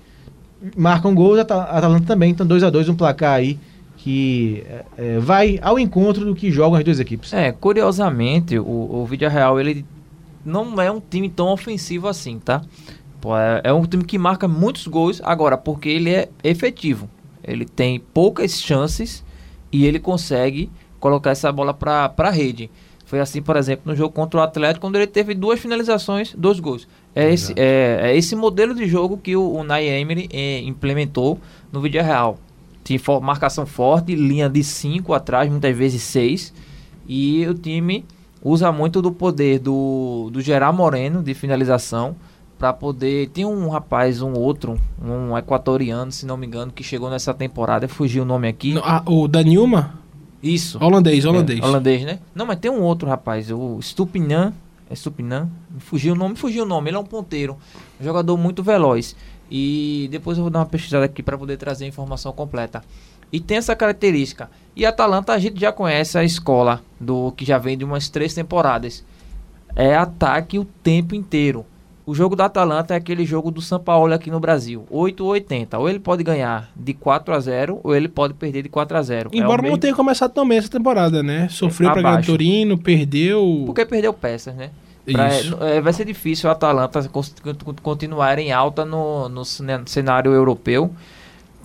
marcam 0.78 1.14
gols, 1.14 1.40
a 1.40 1.42
Ata- 1.42 1.56
a 1.56 1.78
Atalanta 1.78 2.06
também, 2.06 2.32
então 2.32 2.46
2 2.46 2.64
a 2.64 2.70
2 2.70 2.88
um 2.88 2.96
placar 2.96 3.34
aí 3.34 3.58
que 3.98 4.64
eh, 4.98 5.20
vai 5.20 5.60
ao 5.62 5.78
encontro 5.78 6.24
do 6.26 6.34
que 6.34 6.50
jogam 6.52 6.78
as 6.78 6.84
duas 6.84 7.00
equipes. 7.00 7.34
É, 7.34 7.52
curiosamente, 7.52 8.58
o, 8.58 8.64
o 8.66 9.06
Villarreal, 9.06 9.60
ele 9.60 9.86
não 10.46 10.82
é 10.82 10.90
um 10.92 11.00
time 11.02 11.30
tão 11.30 11.48
ofensivo 11.50 12.08
assim, 12.08 12.40
tá? 12.40 12.62
Pô, 13.22 13.38
é, 13.38 13.62
é 13.64 13.72
um 13.74 13.84
time 13.86 14.04
que 14.04 14.18
marca 14.18 14.48
muitos 14.48 14.88
gols, 14.88 15.22
agora, 15.24 15.58
porque 15.58 15.88
ele 15.90 16.10
é 16.10 16.30
efetivo. 16.44 17.08
Ele 17.44 17.66
tem 17.66 18.00
poucas 18.00 18.60
chances 18.60 19.24
e 19.72 19.86
ele 19.86 20.00
consegue 20.00 20.70
colocar 21.00 21.32
essa 21.32 21.52
bola 21.52 21.74
pra, 21.74 22.10
pra 22.10 22.30
rede. 22.30 22.70
Foi 23.06 23.20
assim, 23.20 23.42
por 23.42 23.58
exemplo, 23.58 23.84
no 23.86 23.96
jogo 23.96 24.14
contra 24.14 24.40
o 24.40 24.44
Atlético, 24.44 24.82
quando 24.82 24.96
ele 24.96 25.08
teve 25.08 25.34
duas 25.34 25.60
finalizações, 25.60 26.34
dois 26.36 26.60
gols. 26.60 26.88
É 27.14 27.32
esse, 27.34 27.54
é, 27.58 28.00
é 28.04 28.16
esse 28.18 28.36
modelo 28.36 28.74
de 28.74 28.88
jogo 28.88 29.18
que 29.18 29.36
o, 29.36 29.52
o 29.54 29.64
Nay 29.64 29.88
Emery 29.88 30.30
eh, 30.32 30.62
implementou 30.62 31.38
no 31.72 31.82
Villarreal. 31.82 32.40
Tinha 32.84 32.98
fo- 33.00 33.20
marcação 33.20 33.66
forte, 33.66 34.16
linha 34.16 34.50
de 34.50 34.64
5 34.64 35.14
atrás, 35.14 35.50
muitas 35.52 35.76
vezes 35.76 36.02
6. 36.04 36.54
E 37.08 37.46
o 37.48 37.54
time 37.54 38.06
usa 38.42 38.72
muito 38.72 39.02
do 39.02 39.12
poder 39.12 39.60
do, 39.60 40.30
do 40.32 40.40
Gerard 40.40 40.76
Moreno 40.76 41.22
de 41.22 41.34
finalização 41.34 42.16
para 42.62 42.72
poder. 42.72 43.30
Tem 43.30 43.44
um 43.44 43.70
rapaz, 43.70 44.22
um 44.22 44.34
outro, 44.34 44.80
um 45.04 45.36
equatoriano, 45.36 46.12
se 46.12 46.28
não 46.28 46.38
me 46.38 46.46
engano, 46.46 46.72
que 46.72 46.84
chegou 46.84 47.10
nessa 47.10 47.34
temporada, 47.34 47.88
fugiu 47.88 48.22
o 48.22 48.26
nome 48.26 48.48
aqui. 48.48 48.76
Não, 48.76 48.84
ah, 48.86 49.02
o 49.08 49.28
Danilma, 49.28 49.96
Isso. 50.44 50.78
holandês, 50.80 51.26
holandês. 51.26 51.60
É, 51.60 51.66
holandês, 51.66 52.06
né? 52.06 52.20
Não, 52.36 52.46
mas 52.46 52.60
tem 52.60 52.70
um 52.70 52.82
outro 52.82 53.10
rapaz, 53.10 53.50
o 53.50 53.82
Stupinan. 53.82 54.54
É 54.88 54.94
Stupinan? 54.96 55.50
Fugiu 55.80 56.14
o 56.14 56.16
nome, 56.16 56.34
me 56.34 56.38
fugiu 56.38 56.64
o 56.64 56.68
nome. 56.68 56.92
Ele 56.92 56.98
é 56.98 57.00
um 57.00 57.06
ponteiro. 57.06 57.58
Um 58.00 58.04
jogador 58.04 58.38
muito 58.38 58.62
veloz. 58.62 59.16
E 59.50 60.08
depois 60.12 60.38
eu 60.38 60.44
vou 60.44 60.52
dar 60.52 60.60
uma 60.60 60.66
pesquisada 60.68 61.06
aqui 61.06 61.24
para 61.24 61.36
poder 61.36 61.58
trazer 61.58 61.86
a 61.86 61.88
informação 61.88 62.32
completa. 62.32 62.84
E 63.32 63.40
tem 63.40 63.58
essa 63.58 63.76
característica. 63.76 64.52
E 64.76 64.86
a 64.86 64.90
Atalanta 64.90 65.34
a 65.34 65.40
gente 65.40 65.60
já 65.60 65.72
conhece 65.72 66.16
a 66.16 66.24
escola 66.24 66.80
do 67.00 67.32
que 67.32 67.44
já 67.44 67.58
vem 67.58 67.76
de 67.76 67.84
umas 67.84 68.08
três 68.08 68.36
temporadas. 68.36 69.04
É 69.76 69.96
ataque 69.96 70.60
o 70.60 70.66
tempo 70.66 71.16
inteiro. 71.16 71.66
O 72.12 72.14
jogo 72.14 72.36
da 72.36 72.44
Atalanta 72.44 72.94
é 72.94 72.98
aquele 72.98 73.26
jogo 73.26 73.50
do 73.50 73.62
São 73.62 73.80
Paulo 73.80 74.14
aqui 74.14 74.30
no 74.30 74.38
Brasil. 74.38 74.86
8 74.92 75.24
ou 75.24 75.30
80. 75.30 75.80
Ou 75.80 75.88
ele 75.90 75.98
pode 75.98 76.22
ganhar 76.26 76.70
de 76.76 76.94
4 76.94 77.34
a 77.34 77.40
0 77.40 77.80
ou 77.82 77.96
ele 77.96 78.10
pode 78.10 78.34
perder 78.34 78.64
de 78.64 78.68
4 78.68 78.98
a 78.98 79.02
0. 79.02 79.30
É 79.32 79.38
Embora 79.38 79.62
não 79.62 79.70
mesmo- 79.70 79.78
tenha 79.78 79.96
começado 79.96 80.34
tão 80.34 80.46
bem 80.46 80.58
essa 80.58 80.68
temporada, 80.68 81.24
né? 81.24 81.48
Sofreu 81.50 81.90
pra 81.94 82.02
ganhar 82.02 82.14
Abaixo. 82.16 82.30
Torino, 82.30 82.78
perdeu. 82.78 83.64
Porque 83.66 83.86
perdeu 83.86 84.12
peças, 84.14 84.54
né? 84.54 84.72
Pra- 85.10 85.30
Isso. 85.30 85.58
é, 85.64 85.80
vai 85.80 85.94
ser 85.94 86.04
difícil 86.04 86.50
o 86.50 86.52
Atalanta 86.52 87.10
continuar 87.82 88.38
em 88.40 88.52
alta 88.52 88.84
no, 88.84 89.30
no 89.30 89.46
cenário 89.46 90.34
europeu 90.34 90.92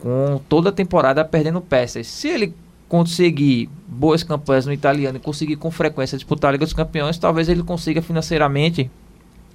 com 0.00 0.40
toda 0.48 0.68
a 0.68 0.72
temporada 0.72 1.24
perdendo 1.24 1.61
peças. 1.61 2.06
Se 2.06 2.28
ele 2.28 2.54
conseguir 2.88 3.68
boas 3.88 4.22
campanhas 4.22 4.64
no 4.64 4.72
italiano 4.72 5.16
e 5.16 5.20
conseguir 5.20 5.56
com 5.56 5.72
frequência 5.72 6.16
disputar 6.16 6.50
a 6.50 6.52
Liga 6.52 6.64
dos 6.64 6.72
Campeões, 6.72 7.18
talvez 7.18 7.48
ele 7.48 7.64
consiga 7.64 8.00
financeiramente 8.00 8.88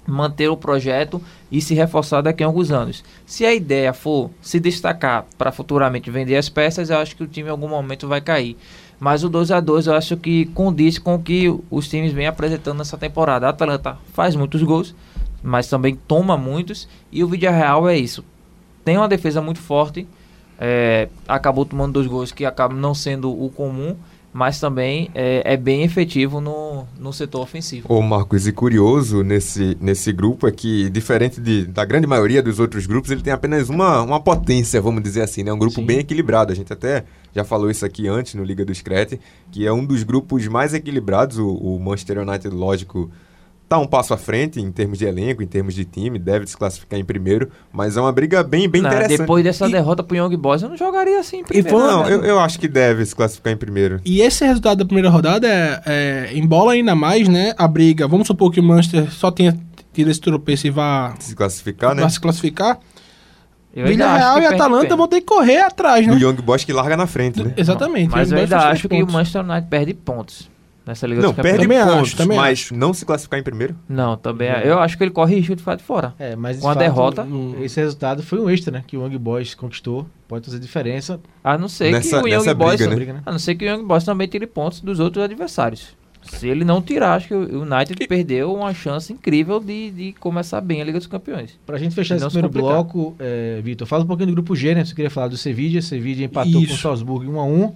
manter 0.06 0.48
o 0.48 0.56
projeto 0.56 1.22
e 1.50 1.60
se 1.60 1.74
reforçar 1.74 2.22
daqui 2.22 2.42
a 2.42 2.46
alguns 2.46 2.70
anos. 2.70 3.04
Se 3.24 3.44
a 3.44 3.54
ideia 3.54 3.92
for 3.92 4.30
se 4.40 4.58
destacar 4.58 5.26
para 5.38 5.52
futuramente 5.52 6.10
vender 6.10 6.36
as 6.36 6.48
peças, 6.48 6.90
eu 6.90 6.98
acho 6.98 7.16
que 7.16 7.22
o 7.22 7.26
time 7.26 7.48
em 7.48 7.52
algum 7.52 7.68
momento 7.68 8.08
vai 8.08 8.20
cair. 8.20 8.56
Mas 8.98 9.24
o 9.24 9.28
2 9.28 9.50
a 9.50 9.60
2 9.60 9.86
eu 9.88 9.94
acho 9.94 10.16
que 10.16 10.46
condiz 10.46 10.98
com 10.98 11.16
o 11.16 11.22
que 11.22 11.52
os 11.70 11.88
times 11.88 12.12
vêm 12.12 12.26
apresentando 12.26 12.78
nessa 12.78 12.96
temporada. 12.96 13.46
A 13.46 13.50
Atalanta 13.50 13.98
faz 14.12 14.36
muitos 14.36 14.62
gols, 14.62 14.94
mas 15.42 15.68
também 15.68 15.96
toma 15.96 16.36
muitos. 16.36 16.88
E 17.10 17.24
o 17.24 17.28
Villarreal 17.28 17.88
é 17.88 17.96
isso. 17.96 18.24
Tem 18.84 18.96
uma 18.96 19.08
defesa 19.08 19.40
muito 19.42 19.60
forte. 19.60 20.06
é, 20.60 21.08
acabou 21.26 21.64
tomando 21.64 21.94
dois 21.94 22.06
gols 22.06 22.30
que 22.30 22.44
acabam 22.44 22.78
não 22.78 22.94
sendo 22.94 23.30
o 23.30 23.50
comum. 23.50 23.96
Mas 24.32 24.58
também 24.58 25.10
é, 25.14 25.42
é 25.52 25.56
bem 25.58 25.82
efetivo 25.82 26.40
no, 26.40 26.86
no 26.98 27.12
setor 27.12 27.42
ofensivo. 27.42 27.86
Ô 27.92 28.00
Marcos, 28.00 28.46
e 28.46 28.52
curioso 28.52 29.22
nesse, 29.22 29.76
nesse 29.78 30.10
grupo 30.10 30.48
é 30.48 30.50
que, 30.50 30.88
diferente 30.88 31.38
de, 31.38 31.66
da 31.66 31.84
grande 31.84 32.06
maioria 32.06 32.42
dos 32.42 32.58
outros 32.58 32.86
grupos, 32.86 33.10
ele 33.10 33.20
tem 33.20 33.32
apenas 33.32 33.68
uma, 33.68 34.00
uma 34.00 34.20
potência, 34.20 34.80
vamos 34.80 35.02
dizer 35.02 35.20
assim, 35.20 35.42
né? 35.42 35.52
Um 35.52 35.58
grupo 35.58 35.76
Sim. 35.76 35.86
bem 35.86 35.98
equilibrado. 35.98 36.50
A 36.50 36.54
gente 36.54 36.72
até 36.72 37.04
já 37.34 37.44
falou 37.44 37.70
isso 37.70 37.84
aqui 37.84 38.08
antes 38.08 38.34
no 38.34 38.42
Liga 38.42 38.64
do 38.64 38.74
Screte, 38.74 39.20
que 39.50 39.66
é 39.66 39.72
um 39.72 39.84
dos 39.84 40.02
grupos 40.02 40.46
mais 40.48 40.72
equilibrados. 40.72 41.36
O, 41.36 41.48
o 41.48 41.78
Manchester 41.78 42.18
United, 42.18 42.54
lógico, 42.54 43.10
tá 43.68 43.78
um 43.78 43.86
passo 43.86 44.12
à 44.12 44.18
frente 44.18 44.60
em 44.60 44.70
termos 44.70 44.98
de 44.98 45.06
elenco, 45.06 45.42
em 45.42 45.46
termos 45.46 45.74
de 45.74 45.84
time, 45.84 46.18
deve 46.18 46.46
se 46.46 46.54
classificar 46.56 47.00
em 47.00 47.04
primeiro, 47.04 47.48
mas 47.72 47.96
é 47.96 48.00
uma 48.02 48.12
briga 48.12 48.42
bem, 48.42 48.68
bem 48.68 48.82
Não, 48.82 48.90
interessante. 48.90 49.18
depois 49.18 49.42
dessa 49.42 49.66
E- 49.66 49.72
derrota 49.72 50.02
pro 50.02 50.14
Young 50.16 50.36
Boys, 50.36 50.60
eu 50.62 50.68
não 50.68 50.76
jogaria 50.76 51.18
assim 51.18 51.42
primeiro. 51.42 51.70
foi- 51.70 51.78
Não, 51.86 52.04
né? 52.04 52.12
eu, 52.12 52.22
eu 52.24 52.38
acho 52.40 52.58
que 52.58 52.68
deve 52.68 53.04
se 53.06 53.16
classificar 53.16 53.52
em 53.52 53.56
primeiro. 53.56 53.98
E 54.04 54.20
esse 54.20 54.44
resultado 54.44 54.78
da 54.78 54.84
primeira 54.84 55.08
rodada 55.08 55.48
é, 55.48 55.80
é 55.86 56.30
embola 56.36 56.72
ainda 56.72 56.94
mais, 56.94 57.28
né? 57.28 57.54
A 57.56 57.66
briga. 57.66 58.06
Vamos 58.06 58.26
supor 58.26 58.52
que 58.52 58.60
o 58.60 58.62
Manchester 58.62 59.10
só 59.10 59.30
tenha 59.30 59.58
tido 59.92 60.10
esse 60.10 60.20
tropeço 60.20 60.66
e 60.66 60.70
vá, 60.70 61.14
Se 61.18 61.34
classificar, 61.34 61.94
né? 61.94 62.02
vá 62.02 62.08
se 62.10 62.20
classificar. 62.20 62.78
Eu 63.74 63.86
Villarreal 63.86 64.34
que 64.36 64.42
e 64.42 64.46
Atalanta 64.46 64.94
vão 64.94 65.08
ter 65.08 65.20
que 65.22 65.26
correr 65.26 65.60
atrás, 65.62 66.06
né? 66.06 66.14
Young 66.20 66.34
Boys 66.42 66.62
que 66.62 66.74
larga 66.74 66.94
na 66.94 67.06
frente, 67.06 67.42
né? 67.42 67.54
Exatamente. 67.56 68.10
Mas 68.10 68.30
eu 68.30 68.36
ainda 68.36 68.58
acho 68.68 68.82
que 68.82 68.88
três 68.88 69.02
o 69.02 69.06
pontos. 69.06 69.14
Manchester 69.14 69.42
United 69.42 69.66
perde 69.70 69.94
pontos 69.94 70.51
nessa 70.86 71.06
Liga 71.06 71.20
Não, 71.22 71.28
dos 71.30 71.36
Campeões. 71.36 71.52
perde 71.58 71.64
Também 71.68 71.78
acho, 71.78 71.96
pontos, 71.96 72.14
também 72.14 72.36
mas 72.38 72.70
não 72.70 72.92
se 72.94 73.04
classificar 73.06 73.38
em 73.40 73.42
primeiro? 73.42 73.76
Não, 73.88 74.16
também. 74.16 74.48
Eu 74.64 74.78
acho 74.78 74.96
que 74.98 75.04
ele 75.04 75.10
corre 75.10 75.36
risco 75.36 75.54
de 75.54 75.62
ficar 75.62 75.76
de 75.76 75.82
fora. 75.82 76.14
É, 76.18 76.34
mas 76.36 76.58
Com 76.58 76.68
a 76.68 76.74
fato, 76.74 76.82
derrota- 76.82 77.26
Esse 77.60 77.80
resultado 77.80 78.22
foi 78.22 78.40
um 78.40 78.48
extra, 78.50 78.72
né? 78.72 78.84
Que 78.86 78.96
o 78.96 79.02
Young 79.04 79.18
Boys 79.18 79.54
conquistou. 79.54 80.06
Pode 80.28 80.46
fazer 80.46 80.58
diferença. 80.58 81.20
A 81.44 81.56
não 81.58 81.68
ser 81.68 81.92
Nessa- 81.92 82.20
que 82.20 82.24
o 82.24 82.28
Young 82.28 82.54
Boys. 82.54 82.76
briga, 82.76 82.88
né? 82.90 82.94
briga, 82.96 83.12
né? 83.14 83.22
A 83.26 83.32
não 83.32 83.38
ser 83.38 83.54
que 83.54 83.64
o 83.64 83.68
Young 83.68 83.84
Boys 83.84 84.04
também 84.04 84.26
tire 84.28 84.46
pontos 84.46 84.80
dos 84.80 84.98
outros 85.00 85.22
adversários. 85.24 85.88
Se 86.24 86.46
ele 86.46 86.64
não 86.64 86.80
tirar, 86.80 87.14
acho 87.16 87.26
que 87.26 87.34
o 87.34 87.62
United 87.62 88.06
perdeu 88.06 88.54
uma 88.54 88.72
chance 88.72 89.12
incrível 89.12 89.58
de, 89.58 89.90
de 89.90 90.12
começar 90.20 90.60
bem 90.60 90.80
a 90.80 90.84
Liga 90.84 90.96
dos 90.98 91.08
Campeões. 91.08 91.58
Pra 91.66 91.76
gente 91.78 91.96
fechar 91.96 92.14
E 92.14 92.16
esse 92.18 92.22
não 92.24 92.30
se 92.30 92.38
primeiro 92.38 92.64
bloco, 92.64 93.16
é, 93.18 93.60
Vitor, 93.60 93.88
fala 93.88 94.04
um 94.04 94.06
pouquinho 94.06 94.28
do 94.28 94.34
grupo 94.34 94.54
G, 94.54 94.72
né? 94.72 94.84
Você 94.84 94.94
queria 94.94 95.10
falar 95.10 95.26
do 95.26 95.36
Sevilla. 95.36 95.82
Sevilla 95.82 96.22
empatou 96.22 96.52
com 96.52 96.58
o 96.60 96.62
Isso. 96.62 96.76
Salzburg 96.76 97.26
1x1. 97.26 97.72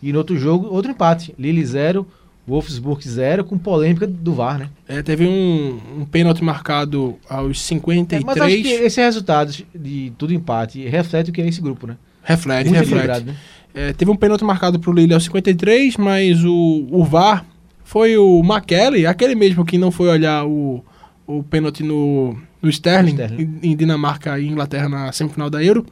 E 0.00 0.12
no 0.12 0.18
outro 0.18 0.36
jogo, 0.38 0.68
outro 0.72 0.92
empate. 0.92 1.34
Lille 1.36 1.64
0, 1.66 2.06
Wolfsburg 2.48 3.06
0, 3.06 3.44
com 3.44 3.58
polêmica 3.58 4.06
do 4.06 4.32
VAR, 4.32 4.58
né? 4.58 4.70
É, 4.88 5.02
teve 5.02 5.26
um, 5.26 5.78
um 6.00 6.04
pênalti 6.06 6.42
marcado 6.42 7.16
aos 7.28 7.58
É, 7.60 7.68
53. 7.68 8.24
mas 8.24 8.40
acho 8.40 8.62
que 8.62 8.68
esse 8.68 9.00
resultado 9.00 9.52
de 9.74 10.12
tudo 10.16 10.32
empate 10.32 10.86
reflete 10.88 11.30
o 11.30 11.32
que 11.32 11.42
é 11.42 11.46
esse 11.46 11.60
grupo, 11.60 11.86
né? 11.86 11.96
Reflete, 12.22 12.70
Muito 12.70 12.80
reflete. 12.80 13.24
né? 13.24 13.36
É, 13.74 13.92
teve 13.92 14.10
um 14.10 14.16
pênalti 14.16 14.42
marcado 14.44 14.80
pro 14.80 14.92
Lille 14.92 15.12
aos 15.14 15.24
53, 15.24 15.96
mas 15.98 16.42
o, 16.44 16.86
o 16.90 17.04
VAR 17.04 17.44
foi 17.84 18.16
o 18.16 18.40
McKelly, 18.42 19.06
aquele 19.06 19.34
mesmo 19.34 19.64
que 19.64 19.78
não 19.78 19.90
foi 19.90 20.08
olhar 20.08 20.46
o, 20.46 20.82
o 21.26 21.42
pênalti 21.42 21.82
no, 21.82 22.36
no 22.62 22.68
Sterling, 22.70 23.10
Sterling. 23.12 23.58
Em, 23.62 23.70
em 23.72 23.76
Dinamarca 23.76 24.38
e 24.38 24.46
Inglaterra 24.48 24.88
na 24.88 25.12
semifinal 25.12 25.48
da 25.50 25.62
Euro. 25.62 25.86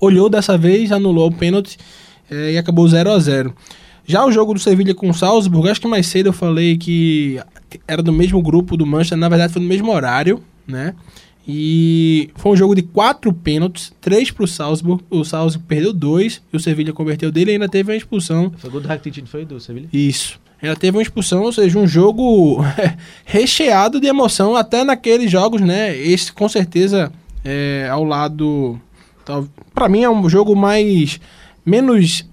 Olhou 0.00 0.28
dessa 0.28 0.56
vez, 0.56 0.92
anulou 0.92 1.28
o 1.28 1.32
pênalti 1.34 1.78
é, 2.30 2.52
e 2.52 2.58
acabou 2.58 2.86
0 2.86 3.10
a 3.10 3.18
0 3.18 3.54
Já 4.06 4.24
o 4.24 4.30
jogo 4.32 4.54
do 4.54 4.60
Sevilha 4.60 4.94
com 4.94 5.08
o 5.10 5.14
Salzburg, 5.14 5.68
acho 5.68 5.80
que 5.80 5.88
mais 5.88 6.06
cedo 6.06 6.26
eu 6.28 6.32
falei 6.32 6.76
que 6.76 7.40
era 7.88 8.02
do 8.02 8.12
mesmo 8.12 8.40
grupo 8.42 8.76
do 8.76 8.84
Manchester, 8.86 9.16
na 9.18 9.28
verdade 9.28 9.52
foi 9.52 9.62
no 9.62 9.68
mesmo 9.68 9.90
horário, 9.92 10.42
né? 10.66 10.94
E 11.46 12.30
foi 12.36 12.52
um 12.52 12.56
jogo 12.56 12.74
de 12.74 12.82
quatro 12.82 13.32
pênaltis, 13.32 13.92
três 14.00 14.30
pro 14.30 14.46
Salzburg. 14.46 15.04
O 15.10 15.24
Salzburg 15.24 15.66
perdeu 15.68 15.92
dois 15.92 16.40
e 16.52 16.56
o 16.56 16.60
Sevilha 16.60 16.92
converteu 16.92 17.30
dele 17.30 17.50
e 17.50 17.54
ainda 17.54 17.68
teve 17.68 17.90
uma 17.92 17.96
expulsão. 17.96 18.50
Foi 18.56 18.70
gol 18.70 18.80
do 18.80 18.88
Rakitic, 18.88 19.26
foi 19.26 19.44
do 19.44 19.60
Sevilla? 19.60 19.86
Isso. 19.92 20.40
Ainda 20.62 20.74
teve 20.76 20.96
uma 20.96 21.02
expulsão, 21.02 21.42
ou 21.42 21.52
seja, 21.52 21.78
um 21.78 21.86
jogo 21.86 22.64
recheado 23.26 24.00
de 24.00 24.06
emoção, 24.06 24.56
até 24.56 24.82
naqueles 24.84 25.30
jogos, 25.30 25.60
né? 25.60 25.94
Esse 25.96 26.32
com 26.32 26.48
certeza 26.48 27.12
é, 27.44 27.88
ao 27.90 28.04
lado. 28.04 28.80
tal- 29.24 29.46
Pra 29.74 29.88
mim 29.88 30.02
é 30.02 30.08
um 30.10 30.26
jogo 30.28 30.56
mais. 30.56 31.20
menos. 31.66 32.24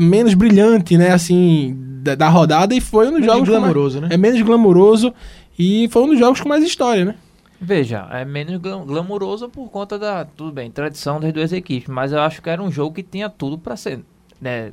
Menos 0.00 0.34
brilhante, 0.34 0.96
né? 0.96 1.10
Assim, 1.12 1.76
da, 2.02 2.14
da 2.14 2.28
rodada 2.28 2.74
e 2.74 2.80
foi 2.80 3.08
um 3.08 3.12
dos 3.12 3.20
Menos 3.20 3.26
jogos. 3.34 3.48
com 3.48 3.52
mais- 3.54 3.64
glamouroso, 3.64 4.00
né? 4.00 4.08
É 4.10 4.16
menos 4.16 4.40
glamouroso 4.42 5.14
e 5.58 5.88
foi 5.90 6.02
um 6.02 6.08
dos 6.08 6.18
jogos 6.18 6.40
com 6.40 6.48
mais 6.48 6.64
história, 6.64 7.04
né? 7.04 7.14
Veja, 7.60 8.08
é 8.10 8.24
menos 8.24 8.56
glam- 8.60 8.84
glamuroso 8.84 9.48
por 9.48 9.68
conta 9.70 9.96
da, 9.98 10.24
tudo 10.24 10.50
bem, 10.50 10.68
tradição 10.70 11.20
das 11.20 11.32
duas 11.32 11.52
equipes, 11.52 11.88
mas 11.88 12.10
eu 12.10 12.20
acho 12.20 12.42
que 12.42 12.50
era 12.50 12.60
um 12.60 12.70
jogo 12.72 12.94
que 12.96 13.04
tinha 13.04 13.30
tudo 13.30 13.56
pra 13.56 13.76
ser, 13.76 14.00
né, 14.42 14.72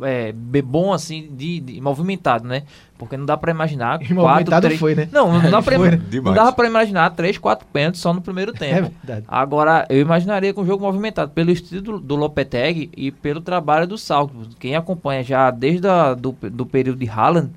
é, 0.00 0.30
be- 0.32 0.62
bom 0.62 0.92
assim, 0.92 1.28
de, 1.32 1.58
de- 1.60 1.80
movimentado, 1.80 2.46
né? 2.46 2.62
Porque 2.96 3.16
não 3.16 3.26
dá 3.26 3.36
pra 3.36 3.50
imaginar 3.50 3.96
E 4.02 4.06
quatro, 4.06 4.14
movimentado 4.14 4.66
três... 4.66 4.78
foi, 4.80 4.94
né? 4.94 5.08
Não, 5.12 5.32
não 5.42 5.50
dá 5.50 5.60
pra, 5.62 5.76
Foi, 5.76 5.90
né? 5.90 6.00
não 6.22 6.32
dava 6.34 6.52
pra 6.52 6.66
imaginar 6.68 7.10
três, 7.10 7.36
quatro 7.36 7.66
pênaltis 7.72 8.00
só 8.00 8.14
no 8.14 8.20
primeiro 8.20 8.52
É 8.54 8.58
tempo. 8.58 8.92
verdade. 9.02 9.26
Agora, 9.28 9.86
eu 9.90 10.00
imaginaria 10.00 10.54
com 10.54 10.62
um 10.62 10.66
jogo 10.66 10.84
movimentado 10.84 11.32
pelo 11.32 11.50
estilo 11.50 11.82
do, 11.82 12.00
do 12.00 12.14
Lopetegui 12.16 12.90
e 12.96 13.10
pelo 13.10 13.40
trabalho 13.40 13.86
do 13.88 13.98
Salzburg. 13.98 14.54
Quem 14.56 14.76
acompanha 14.76 15.22
já 15.24 15.50
desde 15.50 15.86
a, 15.88 16.14
do, 16.14 16.32
do 16.32 16.64
período 16.64 16.98
de 16.98 17.08
Haaland, 17.08 17.50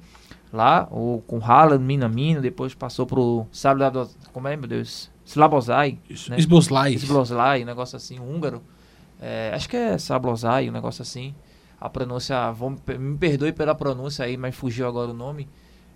lá, 0.51 0.87
o, 0.91 1.21
com 1.27 1.37
Haaland, 1.43 1.83
Minamino, 1.83 2.41
depois 2.41 2.73
passou 2.73 3.05
pro 3.05 3.45
Slabozai, 3.53 4.07
como 4.33 4.47
é, 4.47 4.55
meu 4.57 4.67
Deus? 4.67 5.09
Slabozai, 5.25 5.97
né? 6.27 6.37
Szoboszlai, 6.97 7.61
um 7.63 7.65
negócio 7.65 7.95
assim, 7.95 8.19
húngaro. 8.19 8.61
É, 9.21 9.51
acho 9.53 9.69
que 9.69 9.77
é 9.77 9.97
Sablozai, 9.97 10.67
um 10.67 10.73
negócio 10.73 11.01
assim. 11.03 11.33
A 11.81 11.89
pronúncia, 11.89 12.51
vão, 12.51 12.77
me 12.99 13.17
perdoe 13.17 13.51
pela 13.51 13.75
pronúncia 13.75 14.23
aí, 14.23 14.37
mas 14.37 14.55
fugiu 14.55 14.87
agora 14.87 15.09
o 15.09 15.15
nome. 15.15 15.49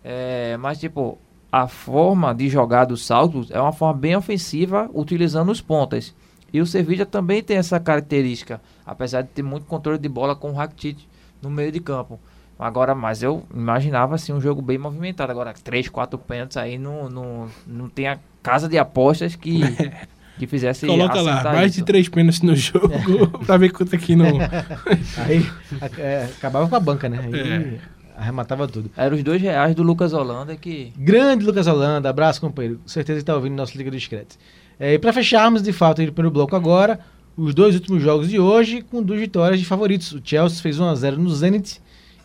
É, 0.03 0.57
mas, 0.57 0.79
tipo, 0.79 1.17
a 1.51 1.67
forma 1.67 2.33
de 2.33 2.49
jogar 2.49 2.85
do 2.85 2.97
Salzburg 2.97 3.53
é 3.53 3.61
uma 3.61 3.71
forma 3.71 3.93
bem 3.93 4.15
ofensiva, 4.15 4.89
utilizando 4.93 5.51
os 5.51 5.61
pontas. 5.61 6.13
E 6.51 6.59
o 6.59 6.65
Sevilla 6.65 7.05
também 7.05 7.43
tem 7.43 7.57
essa 7.57 7.79
característica, 7.79 8.61
apesar 8.85 9.21
de 9.21 9.29
ter 9.29 9.43
muito 9.43 9.65
controle 9.65 9.99
de 9.99 10.09
bola 10.09 10.35
com 10.35 10.51
o 10.51 10.53
Rakitic 10.53 11.05
no 11.41 11.49
meio 11.49 11.71
de 11.71 11.79
campo. 11.79 12.19
Agora, 12.57 12.95
mas 12.95 13.21
eu 13.21 13.43
imaginava 13.53 14.15
assim 14.15 14.31
um 14.31 14.39
jogo 14.39 14.61
bem 14.61 14.77
movimentado. 14.77 15.31
Agora, 15.31 15.53
três, 15.53 15.89
quatro 15.89 16.17
pênaltis 16.17 16.57
aí 16.57 16.77
não, 16.77 17.09
não, 17.09 17.49
não 17.67 17.89
tem 17.89 18.07
a 18.07 18.17
casa 18.41 18.69
de 18.69 18.77
apostas 18.77 19.35
que, 19.35 19.59
que 20.37 20.45
fizesse 20.47 20.85
Coloca 20.85 21.21
lá, 21.21 21.43
mais 21.43 21.71
isso. 21.71 21.79
de 21.79 21.85
três 21.85 22.09
pênaltis 22.09 22.41
no 22.41 22.55
jogo 22.55 22.89
pra 23.45 23.57
ver 23.57 23.69
quanto 23.71 23.95
aqui 23.95 24.15
não. 24.15 24.37
Aí 25.25 25.45
a- 25.81 26.01
é, 26.01 26.29
acabava 26.37 26.67
com 26.67 26.75
a 26.75 26.79
banca, 26.79 27.07
né? 27.07 27.19
Aí 27.23 27.39
É. 27.39 27.77
arrematava 28.17 28.67
tudo. 28.67 28.89
Era 28.97 29.13
os 29.15 29.23
dois 29.23 29.41
reais 29.41 29.73
do 29.75 29.83
Lucas 29.83 30.13
Holanda 30.13 30.55
que. 30.55 30.91
Grande 30.97 31.45
Lucas 31.45 31.67
Holanda, 31.67 32.09
abraço, 32.09 32.41
companheiro. 32.41 32.79
Com 32.79 32.87
certeza 32.87 33.19
que 33.19 33.25
tá 33.25 33.35
ouvindo 33.35 33.55
nossa 33.55 33.77
Liga 33.77 33.89
do 33.91 33.97
Discreto. 33.97 34.35
É, 34.79 34.93
e 34.93 34.99
para 34.99 35.13
fecharmos, 35.13 35.61
de 35.61 35.71
fato, 35.71 36.01
aí, 36.01 36.07
o 36.09 36.11
primeiro 36.11 36.33
bloco 36.33 36.53
agora, 36.55 36.99
os 37.37 37.53
dois 37.55 37.75
últimos 37.75 38.01
jogos 38.03 38.27
de 38.29 38.37
hoje, 38.39 38.81
com 38.81 39.01
duas 39.01 39.19
vitórias 39.19 39.57
de 39.59 39.65
favoritos. 39.65 40.11
O 40.11 40.21
Chelsea 40.23 40.61
fez 40.61 40.77
1x0 40.77 41.15
no 41.15 41.29
Zenit 41.33 41.79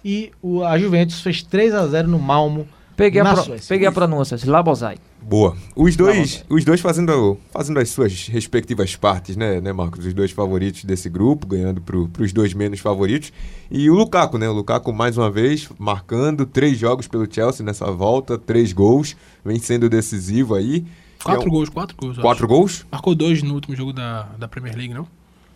e 0.05 0.33
o, 0.43 0.65
a 0.65 0.77
Juventus 0.77 1.21
fez 1.21 1.45
3x0 1.45 2.07
no 2.07 2.19
Malmo. 2.19 2.67
Peguei, 3.05 3.21
a, 3.21 3.33
pro- 3.35 3.43
Suécia. 3.45 3.69
peguei 3.69 3.87
a 3.89 3.93
pronúncia, 3.93 4.35
Slabozai. 4.37 4.99
Boa. 5.23 5.57
Os 5.75 5.97
dois, 5.97 6.45
os 6.49 6.65
dois 6.65 6.81
fazendo, 6.81 7.39
fazendo 7.51 7.79
as 7.81 7.89
suas 7.91 8.29
respectivas 8.29 8.95
partes, 8.97 9.37
né, 9.37 9.61
né, 9.61 9.73
Marcos? 9.73 10.05
Os 10.05 10.13
dois 10.15 10.31
favoritos 10.33 10.85
desse 10.85 11.09
grupo, 11.09 11.47
ganhando 11.47 11.81
para 11.81 11.97
os 12.23 12.33
dois 12.33 12.53
menos 12.55 12.81
favoritos. 12.81 13.33
E 13.71 13.89
o 13.91 13.95
Lukaku, 13.95 14.39
né? 14.39 14.49
O 14.49 14.53
Lukaku, 14.53 14.93
mais 14.93 15.17
uma 15.17 15.31
vez, 15.31 15.69
marcando 15.79 16.45
três 16.47 16.79
jogos 16.79 17.07
pelo 17.09 17.27
Chelsea 17.33 17.65
nessa 17.65 17.91
volta, 17.91 18.37
três 18.39 18.73
gols, 18.73 19.17
vem 19.45 19.59
sendo 19.59 19.89
decisivo 19.89 20.55
aí. 20.55 20.85
Quatro 21.23 21.45
É 21.45 21.47
um- 21.47 21.51
gols, 21.51 21.69
quatro 21.69 21.97
gols. 21.97 22.17
Quatro 22.19 22.45
acho. 22.45 22.55
gols? 22.55 22.87
Marcou 22.91 23.15
dois 23.15 23.43
no 23.43 23.55
último 23.55 23.75
jogo 23.77 23.93
da, 23.93 24.23
da 24.39 24.49
Premier 24.49 24.75
League, 24.77 24.95
não? 24.95 25.07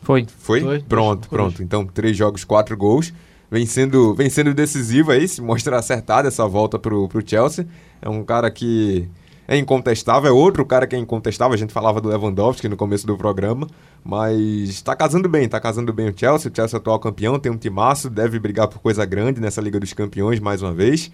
Foi. 0.02 0.26
Foi? 0.38 0.60
Foi. 0.60 0.80
Pronto, 0.80 1.26
Foi. 1.28 1.38
pronto. 1.38 1.62
Então, 1.62 1.86
três 1.86 2.16
jogos, 2.16 2.44
quatro 2.44 2.76
gols. 2.76 3.12
Vem 3.50 3.66
sendo, 3.66 4.14
vem 4.14 4.28
sendo 4.30 4.52
decisivo 4.54 5.12
aí, 5.12 5.28
se 5.28 5.40
mostra 5.40 5.78
acertada 5.78 6.28
essa 6.28 6.46
volta 6.46 6.78
pro, 6.78 7.08
pro 7.08 7.22
Chelsea. 7.26 7.66
É 8.00 8.08
um 8.08 8.24
cara 8.24 8.50
que 8.50 9.08
é 9.46 9.56
incontestável, 9.56 10.28
é 10.28 10.32
outro 10.32 10.64
cara 10.64 10.86
que 10.86 10.96
é 10.96 10.98
incontestável. 10.98 11.54
A 11.54 11.58
gente 11.58 11.72
falava 11.72 12.00
do 12.00 12.08
Lewandowski 12.08 12.68
no 12.68 12.76
começo 12.76 13.06
do 13.06 13.16
programa, 13.16 13.66
mas 14.02 14.80
tá 14.82 14.96
casando 14.96 15.28
bem, 15.28 15.48
tá 15.48 15.60
casando 15.60 15.92
bem 15.92 16.08
o 16.08 16.14
Chelsea. 16.16 16.50
O 16.50 16.54
Chelsea 16.54 16.76
é 16.76 16.78
atual 16.78 16.98
campeão, 16.98 17.38
tem 17.38 17.52
um 17.52 17.56
timaço, 17.56 18.08
deve 18.08 18.38
brigar 18.38 18.68
por 18.68 18.78
coisa 18.78 19.04
grande 19.04 19.40
nessa 19.40 19.60
Liga 19.60 19.78
dos 19.78 19.92
Campeões 19.92 20.40
mais 20.40 20.62
uma 20.62 20.72
vez. 20.72 21.10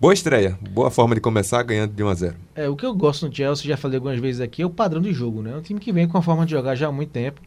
Boa 0.00 0.12
estreia, 0.12 0.58
boa 0.70 0.90
forma 0.90 1.14
de 1.14 1.20
começar 1.20 1.62
ganhando 1.62 1.92
de 1.92 2.02
1 2.02 2.08
a 2.08 2.14
0 2.14 2.34
É, 2.56 2.68
o 2.68 2.74
que 2.74 2.84
eu 2.84 2.92
gosto 2.92 3.26
no 3.26 3.34
Chelsea, 3.34 3.66
já 3.66 3.76
falei 3.76 3.96
algumas 3.96 4.18
vezes 4.18 4.40
aqui, 4.40 4.60
é 4.60 4.66
o 4.66 4.70
padrão 4.70 5.00
de 5.00 5.12
jogo, 5.12 5.40
né? 5.40 5.52
É 5.52 5.56
um 5.56 5.62
time 5.62 5.78
que 5.78 5.92
vem 5.92 6.08
com 6.08 6.18
a 6.18 6.22
forma 6.22 6.44
de 6.44 6.50
jogar 6.50 6.74
já 6.74 6.88
há 6.88 6.92
muito 6.92 7.10
tempo. 7.10 7.40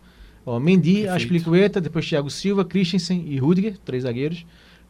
Ó, 0.49 0.59
Mendy, 0.59 0.93
Perfeito. 1.01 1.13
Aspilicueta, 1.15 1.81
depois 1.81 2.07
Thiago 2.07 2.29
Silva, 2.29 2.63
Christensen 2.63 3.23
e 3.27 3.37
Rudiger, 3.37 3.77
três 3.83 4.03
zagueiros. 4.03 4.45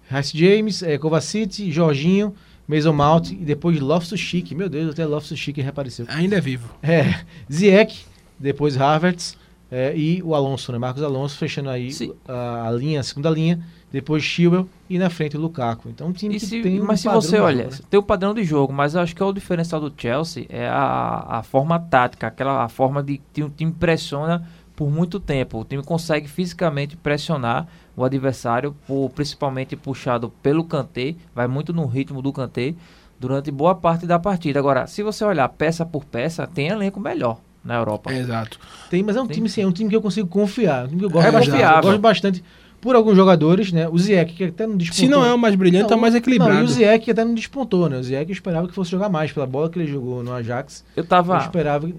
Rice 0.09 0.37
James, 0.37 0.83
é, 0.83 0.97
Kovacic, 0.97 1.71
Jorginho, 1.71 2.33
Mason 2.67 2.93
Mount 2.93 3.31
e 3.31 3.35
depois 3.37 3.79
Loftus 3.79 4.19
Cheek. 4.19 4.53
Meu 4.53 4.69
Deus, 4.69 4.91
até 4.91 5.05
Loftus 5.05 5.37
Cheek 5.37 5.59
reapareceu. 5.61 6.05
Ainda 6.09 6.37
é 6.37 6.41
vivo. 6.41 6.69
É, 6.83 7.21
Ziyech, 7.51 8.05
depois 8.39 8.79
Havertz 8.79 9.35
é, 9.71 9.97
e 9.97 10.21
o 10.23 10.35
Alonso, 10.35 10.71
né? 10.71 10.77
Marcos 10.77 11.01
Alonso 11.03 11.37
fechando 11.37 11.69
aí 11.69 11.89
a, 12.27 12.67
a 12.67 12.71
linha, 12.71 12.99
a 12.99 13.03
segunda 13.03 13.29
linha, 13.29 13.59
depois 13.91 14.23
Chilwell 14.23 14.69
e 14.89 14.97
na 14.99 15.09
frente 15.09 15.35
o 15.35 15.39
Lukaku. 15.41 15.89
Então 15.89 16.07
um 16.07 16.13
time 16.13 16.35
E 16.35 16.39
que 16.39 16.45
se- 16.45 16.61
tem 16.61 16.79
um 16.79 16.85
mas 16.85 17.01
se 17.01 17.09
você 17.09 17.39
olha, 17.39 17.63
jogo, 17.63 17.75
né? 17.75 17.81
tem 17.89 17.99
o 17.99 18.03
padrão 18.03 18.33
de 18.33 18.43
jogo, 18.43 18.71
mas 18.71 18.93
eu 18.95 19.01
acho 19.01 19.13
que 19.15 19.23
o 19.23 19.33
diferencial 19.33 19.81
do 19.81 19.91
Chelsea 19.97 20.45
é 20.49 20.67
a, 20.69 21.39
a 21.39 21.43
forma 21.43 21.77
tática, 21.79 22.27
aquela 22.27 22.63
a 22.63 22.69
forma 22.69 23.01
de 23.03 23.19
que 23.33 23.43
o 23.43 23.49
time 23.49 23.71
pressiona 23.73 24.47
por 24.77 24.89
muito 24.91 25.19
tempo. 25.19 25.59
O 25.59 25.65
time 25.65 25.83
consegue 25.83 26.27
fisicamente 26.29 26.95
pressionar 26.95 27.67
o 27.95 28.03
adversário, 28.05 28.75
por, 28.87 29.09
principalmente 29.09 29.75
puxado 29.75 30.31
pelo 30.41 30.63
Kanté, 30.63 31.15
vai 31.33 31.47
muito 31.47 31.73
no 31.73 31.85
ritmo 31.87 32.21
do 32.21 32.31
Kanté 32.31 32.75
durante 33.19 33.49
boa 33.49 33.73
parte 33.73 34.05
da 34.05 34.19
partida. 34.19 34.59
Agora, 34.59 34.85
se 34.85 35.01
você 35.01 35.25
olhar 35.25 35.49
peça 35.49 35.83
por 35.83 36.05
peça, 36.05 36.45
tem 36.45 36.67
elenco 36.67 36.99
melhor 36.99 37.39
na 37.65 37.75
Europa. 37.75 38.13
Exato. 38.13 38.59
Tem, 38.89 39.01
mas 39.01 39.15
é 39.15 39.21
um 39.21 39.25
Tem. 39.25 39.33
time, 39.37 39.49
sim, 39.49 39.63
é 39.63 39.67
um 39.67 39.71
time 39.71 39.89
que 39.89 39.95
eu 39.95 40.01
consigo 40.01 40.27
confiar. 40.27 40.85
Um 40.85 40.89
time 40.89 40.99
que 40.99 41.05
eu 41.05 41.09
gosto 41.09 41.27
É 41.27 41.31
bastante. 41.31 41.51
confiável. 41.51 41.77
Eu 41.77 41.83
gosto 41.83 41.99
bastante 42.01 42.43
por 42.79 42.95
alguns 42.95 43.15
jogadores, 43.15 43.71
né? 43.71 43.89
O 43.89 43.97
Ziyech, 43.97 44.31
que 44.35 44.43
até 44.43 44.67
não 44.67 44.77
despontou. 44.77 45.03
Se 45.05 45.09
não 45.09 45.25
é 45.25 45.33
o 45.33 45.37
mais 45.39 45.55
brilhante, 45.55 45.91
é 45.91 45.95
o 45.95 45.99
mais 45.99 46.13
Não, 46.13 46.19
equilibrado. 46.19 46.59
e 46.59 46.63
o 46.63 46.67
Ziyech 46.67 47.03
que 47.03 47.09
até 47.11 47.25
não 47.25 47.33
despontou, 47.33 47.89
né? 47.89 47.97
O 47.97 48.03
Ziyech 48.03 48.29
eu 48.29 48.33
esperava 48.33 48.67
que 48.67 48.75
fosse 48.75 48.91
jogar 48.91 49.09
mais 49.09 49.31
pela 49.31 49.47
bola 49.47 49.67
que 49.71 49.79
ele 49.79 49.87
jogou 49.91 50.21
no 50.23 50.31
Ajax. 50.31 50.85
Eu 50.95 51.01
Eu 51.03 51.07
tava. 51.09 51.39
esperava... 51.39 51.89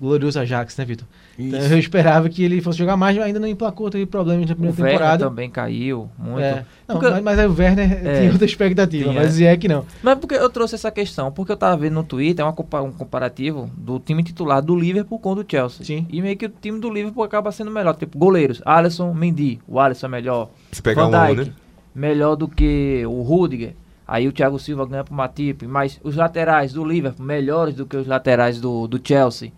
Glorioso 0.00 0.38
Ajax, 0.40 0.76
né, 0.76 0.84
Vitor? 0.84 1.06
Então, 1.38 1.58
eu 1.60 1.78
esperava 1.78 2.28
que 2.28 2.42
ele 2.44 2.60
fosse 2.60 2.78
jogar 2.78 2.96
mais, 2.96 3.16
mas 3.16 3.26
ainda 3.26 3.40
não 3.40 3.48
emplacou, 3.48 3.90
teve 3.90 4.06
problemas 4.06 4.46
na 4.46 4.52
O 4.52 4.56
primeira 4.56 4.76
Werner 4.82 4.92
temporada. 4.98 5.24
também 5.24 5.50
caiu 5.50 6.08
muito. 6.18 6.40
É. 6.40 6.64
Não, 6.86 6.96
Porque- 6.96 7.10
mas, 7.10 7.22
mas 7.22 7.38
aí 7.38 7.46
o 7.46 7.54
Werner 7.58 7.92
É. 8.06 8.18
tinha 8.20 8.30
outra 8.32 8.44
expectativa, 8.46 9.10
Tinha. 9.10 9.20
mas 9.20 9.30
o 9.30 9.34
Ziyech 9.34 9.66
não. 9.68 9.84
Mas 10.02 10.18
porque 10.18 10.34
eu 10.34 10.48
trouxe 10.50 10.74
essa 10.74 10.90
questão? 10.90 11.32
Porque 11.32 11.50
eu 11.52 11.56
tava 11.56 11.76
vendo 11.76 11.94
no 11.94 12.04
Twitter 12.04 12.44
uma 12.44 12.52
compa- 12.52 12.82
um 12.82 12.92
comparativo 12.92 13.70
do 13.76 13.98
time 13.98 14.22
titular 14.22 14.62
do 14.62 14.76
Liverpool 14.76 15.18
com 15.18 15.32
o 15.32 15.34
do 15.36 15.46
Chelsea. 15.48 15.84
Sim. 15.84 16.06
E 16.10 16.20
meio 16.22 16.36
que 16.36 16.46
o 16.46 16.52
time 16.60 16.78
do 16.78 16.90
Liverpool 16.90 17.24
acaba 17.24 17.50
sendo 17.50 17.70
melhor. 17.70 17.94
Tipo, 17.96 18.16
goleiros, 18.18 18.62
Alisson, 18.64 19.12
Mendy. 19.14 19.60
O 19.66 19.80
Alisson 19.80 20.06
é 20.06 20.08
melhor. 20.10 20.50
Se 20.72 20.80
pegar 20.82 21.06
Van 21.06 21.08
um, 21.22 21.26
Dijk, 21.34 21.48
né? 21.50 21.54
melhor 21.94 22.36
do 22.36 22.46
que 22.48 23.02
o 23.06 23.22
Rudiger. 23.22 23.74
Aí 24.06 24.28
o 24.28 24.32
Thiago 24.32 24.58
Silva 24.58 24.84
ganha 24.86 25.02
pro 25.02 25.14
Matip. 25.14 25.66
Mas 25.66 25.98
os 26.04 26.14
laterais 26.14 26.72
do 26.74 26.84
Liverpool, 26.84 27.24
melhores 27.24 27.74
do 27.74 27.86
que 27.86 27.96
os 27.96 28.06
laterais 28.06 28.60
do, 28.60 28.86
do 28.86 29.00
Chelsea. 29.02 29.50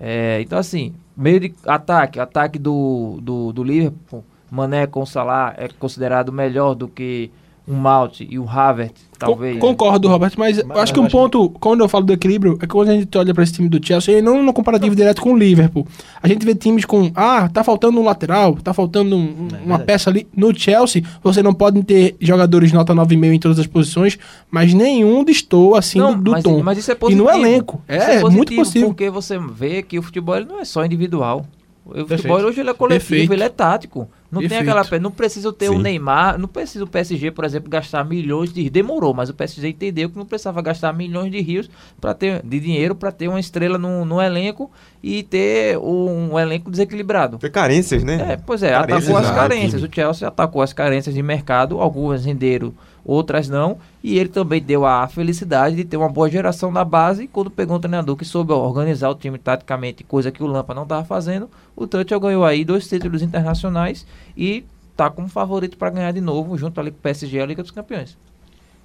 É, 0.00 0.40
então, 0.40 0.58
assim, 0.58 0.94
meio 1.16 1.40
de 1.40 1.54
ataque, 1.66 2.20
ataque 2.20 2.58
do, 2.58 3.18
do, 3.20 3.52
do 3.52 3.64
Liverpool, 3.64 4.24
Mané 4.50 4.86
com 4.86 5.04
Salah 5.04 5.54
é 5.56 5.68
considerado 5.68 6.32
melhor 6.32 6.74
do 6.74 6.88
que 6.88 7.30
um 7.68 7.74
Mount 7.74 8.20
e 8.20 8.38
o 8.38 8.48
Havertz, 8.48 9.00
talvez. 9.18 9.58
Con- 9.58 9.68
Concordo, 9.68 10.08
Roberto, 10.08 10.38
mas, 10.38 10.58
eu 10.58 10.66
Mas- 10.66 10.78
acho 10.78 10.94
que 10.94 11.00
um 11.00 11.04
acho 11.04 11.12
ponto, 11.16 11.50
quando 11.60 11.80
eu 11.84 11.88
falo 11.88 12.04
do 12.06 12.12
equilíbrio, 12.12 12.54
é 12.54 12.60
que 12.60 12.68
quando 12.68 12.88
a 12.88 12.94
gente 12.94 13.16
olha 13.18 13.34
para 13.34 13.42
esse 13.42 13.52
time 13.52 13.68
do 13.68 13.84
Chelsea, 13.84 14.18
e 14.18 14.22
não 14.22 14.42
no 14.42 14.52
comparativo 14.52 14.96
direto 14.96 15.20
com 15.20 15.32
o 15.32 15.36
Liverpool, 15.36 15.86
a 16.22 16.26
gente 16.26 16.44
vê 16.46 16.54
times 16.54 16.84
com, 16.84 17.10
ah, 17.14 17.48
tá 17.48 17.62
faltando 17.62 18.00
um 18.00 18.04
lateral, 18.04 18.54
tá 18.56 18.72
faltando 18.72 19.16
um- 19.16 19.48
É 19.52 19.64
uma 19.66 19.78
peça 19.78 20.08
ali. 20.08 20.26
No 20.34 20.56
Chelsea, 20.58 21.02
você 21.22 21.42
não 21.42 21.52
pode 21.52 21.82
ter 21.82 22.16
jogadores 22.20 22.72
nota 22.72 22.94
9,5 22.94 23.34
em 23.34 23.38
todas 23.38 23.58
as 23.58 23.66
posições, 23.66 24.18
mas 24.50 24.72
nenhum 24.72 25.22
destoa 25.24 25.78
assim 25.80 25.98
Não, 25.98 26.14
do, 26.16 26.22
do 26.22 26.30
mas, 26.30 26.44
tom. 26.44 26.62
mas 26.62 26.78
isso 26.78 26.90
é 26.90 26.94
e 26.94 26.96
positivo. 26.96 27.24
no 27.24 27.30
elenco, 27.30 27.82
é, 27.86 27.96
Isso 27.96 28.04
é 28.10 28.20
muito 28.22 28.34
positivo, 28.54 28.56
possível. 28.64 28.88
Porque 28.88 29.10
você 29.10 29.38
vê 29.38 29.82
que 29.82 29.98
o 29.98 30.02
futebol 30.02 30.40
não 30.44 30.58
é 30.60 30.64
só 30.64 30.84
individual. 30.84 31.44
O 31.84 31.90
Perfeito. 31.92 32.16
futebol 32.22 32.40
hoje 32.40 32.60
ele 32.60 32.70
é 32.70 32.74
coletivo, 32.74 33.08
Perfeito. 33.08 33.32
ele 33.32 33.42
é 33.44 33.48
tático. 33.48 34.08
Não 34.30 34.40
tem 34.40 34.48
Perfeito. 34.50 34.78
aquela. 34.78 35.00
Não 35.00 35.10
precisa 35.10 35.50
ter 35.52 35.70
o 35.70 35.74
Sim. 35.74 35.82
Neymar, 35.82 36.38
não 36.38 36.46
precisa 36.46 36.84
o 36.84 36.86
PSG, 36.86 37.30
por 37.30 37.44
exemplo, 37.44 37.70
gastar 37.70 38.04
milhões 38.04 38.52
de. 38.52 38.68
Demorou, 38.68 39.14
mas 39.14 39.30
o 39.30 39.34
PSG 39.34 39.68
entendeu 39.68 40.10
que 40.10 40.18
não 40.18 40.26
precisava 40.26 40.60
gastar 40.60 40.92
milhões 40.92 41.32
de 41.32 41.40
rios 41.40 41.70
para 41.98 42.12
ter 42.12 42.42
de 42.44 42.60
dinheiro 42.60 42.94
para 42.94 43.10
ter 43.10 43.28
uma 43.28 43.40
estrela 43.40 43.78
no, 43.78 44.04
no 44.04 44.20
elenco 44.20 44.70
e 45.02 45.22
ter 45.22 45.78
um, 45.78 46.38
elenco 46.38 46.70
desequilibrado. 46.70 47.38
Tem 47.38 47.50
carências, 47.50 48.04
né? 48.04 48.32
É, 48.32 48.36
pois 48.36 48.62
é, 48.62 48.72
Carências 48.72 49.04
atacou 49.04 49.16
as 49.16 49.28
na 49.28 49.34
carências. 49.34 49.82
O 49.82 49.88
Chelsea 49.90 50.28
atacou 50.28 50.62
as 50.62 50.72
carências 50.74 51.14
de 51.14 51.22
mercado, 51.22 51.80
algumas 51.80 52.24
renderam, 52.24 52.74
outras 53.08 53.48
não. 53.48 53.78
E 54.04 54.18
ele 54.18 54.28
também 54.28 54.60
deu 54.62 54.84
a 54.84 55.08
felicidade 55.08 55.74
de 55.74 55.84
ter 55.84 55.96
uma 55.96 56.10
boa 56.10 56.30
geração 56.30 56.70
na 56.70 56.84
base. 56.84 57.24
E 57.24 57.26
quando 57.26 57.50
pegou 57.50 57.76
um 57.76 57.80
treinador 57.80 58.14
que 58.14 58.24
soube 58.24 58.52
organizar 58.52 59.08
o 59.08 59.14
time 59.14 59.38
taticamente, 59.38 60.04
coisa 60.04 60.30
que 60.30 60.42
o 60.42 60.46
Lampa 60.46 60.74
não 60.74 60.82
estava 60.82 61.04
fazendo, 61.04 61.48
o 61.74 61.86
Tuchel 61.86 62.20
ganhou 62.20 62.44
aí 62.44 62.64
dois 62.64 62.86
títulos 62.86 63.22
internacionais 63.22 64.06
e 64.36 64.64
tá 64.94 65.08
como 65.08 65.28
favorito 65.28 65.78
para 65.78 65.90
ganhar 65.90 66.12
de 66.12 66.20
novo, 66.20 66.58
junto 66.58 66.78
ali 66.78 66.90
com 66.90 66.98
o 66.98 67.00
PSG 67.00 67.40
a 67.40 67.46
Liga 67.46 67.62
dos 67.62 67.70
Campeões. 67.70 68.16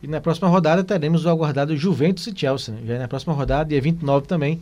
E 0.02 0.08
na 0.08 0.22
próxima 0.22 0.48
rodada 0.48 0.84
teremos 0.84 1.26
o 1.26 1.30
aguardado 1.30 1.76
Juventus 1.76 2.28
e 2.28 2.34
Chelsea. 2.36 2.74
Né? 2.74 2.82
Já 2.86 2.94
é 2.96 3.00
na 3.00 3.08
próxima 3.08 3.34
rodada, 3.34 3.70
dia 3.70 3.82
29 3.82 4.28
também. 4.28 4.60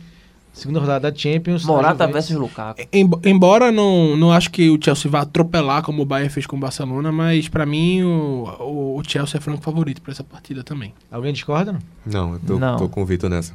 Segunda 0.52 0.80
rodada 0.80 1.10
da 1.10 1.16
Champions. 1.16 1.64
Morata 1.64 2.06
versus 2.06 2.36
Lukaku. 2.36 2.82
Embo- 2.92 3.20
Embora 3.24 3.72
não, 3.72 4.16
não 4.16 4.30
acho 4.30 4.50
que 4.50 4.68
o 4.70 4.78
Chelsea 4.82 5.10
vá 5.10 5.20
atropelar 5.22 5.82
como 5.82 6.02
o 6.02 6.04
Bayern 6.04 6.28
fez 6.32 6.46
com 6.46 6.56
o 6.56 6.60
Barcelona, 6.60 7.10
mas 7.10 7.48
pra 7.48 7.64
mim 7.64 8.02
o, 8.02 8.44
o, 8.60 8.98
o 8.98 9.02
Chelsea 9.06 9.38
é 9.38 9.40
franco 9.40 9.62
favorito 9.62 10.02
pra 10.02 10.12
essa 10.12 10.22
partida 10.22 10.62
também. 10.62 10.92
Alguém 11.10 11.32
discorda? 11.32 11.78
Não? 12.04 12.34
Eu 12.34 12.40
tô, 12.46 12.58
Não. 12.58 12.76
tô 12.76 12.88
com 12.88 13.02
o 13.02 13.06
Vitor 13.06 13.30
nessa. 13.30 13.54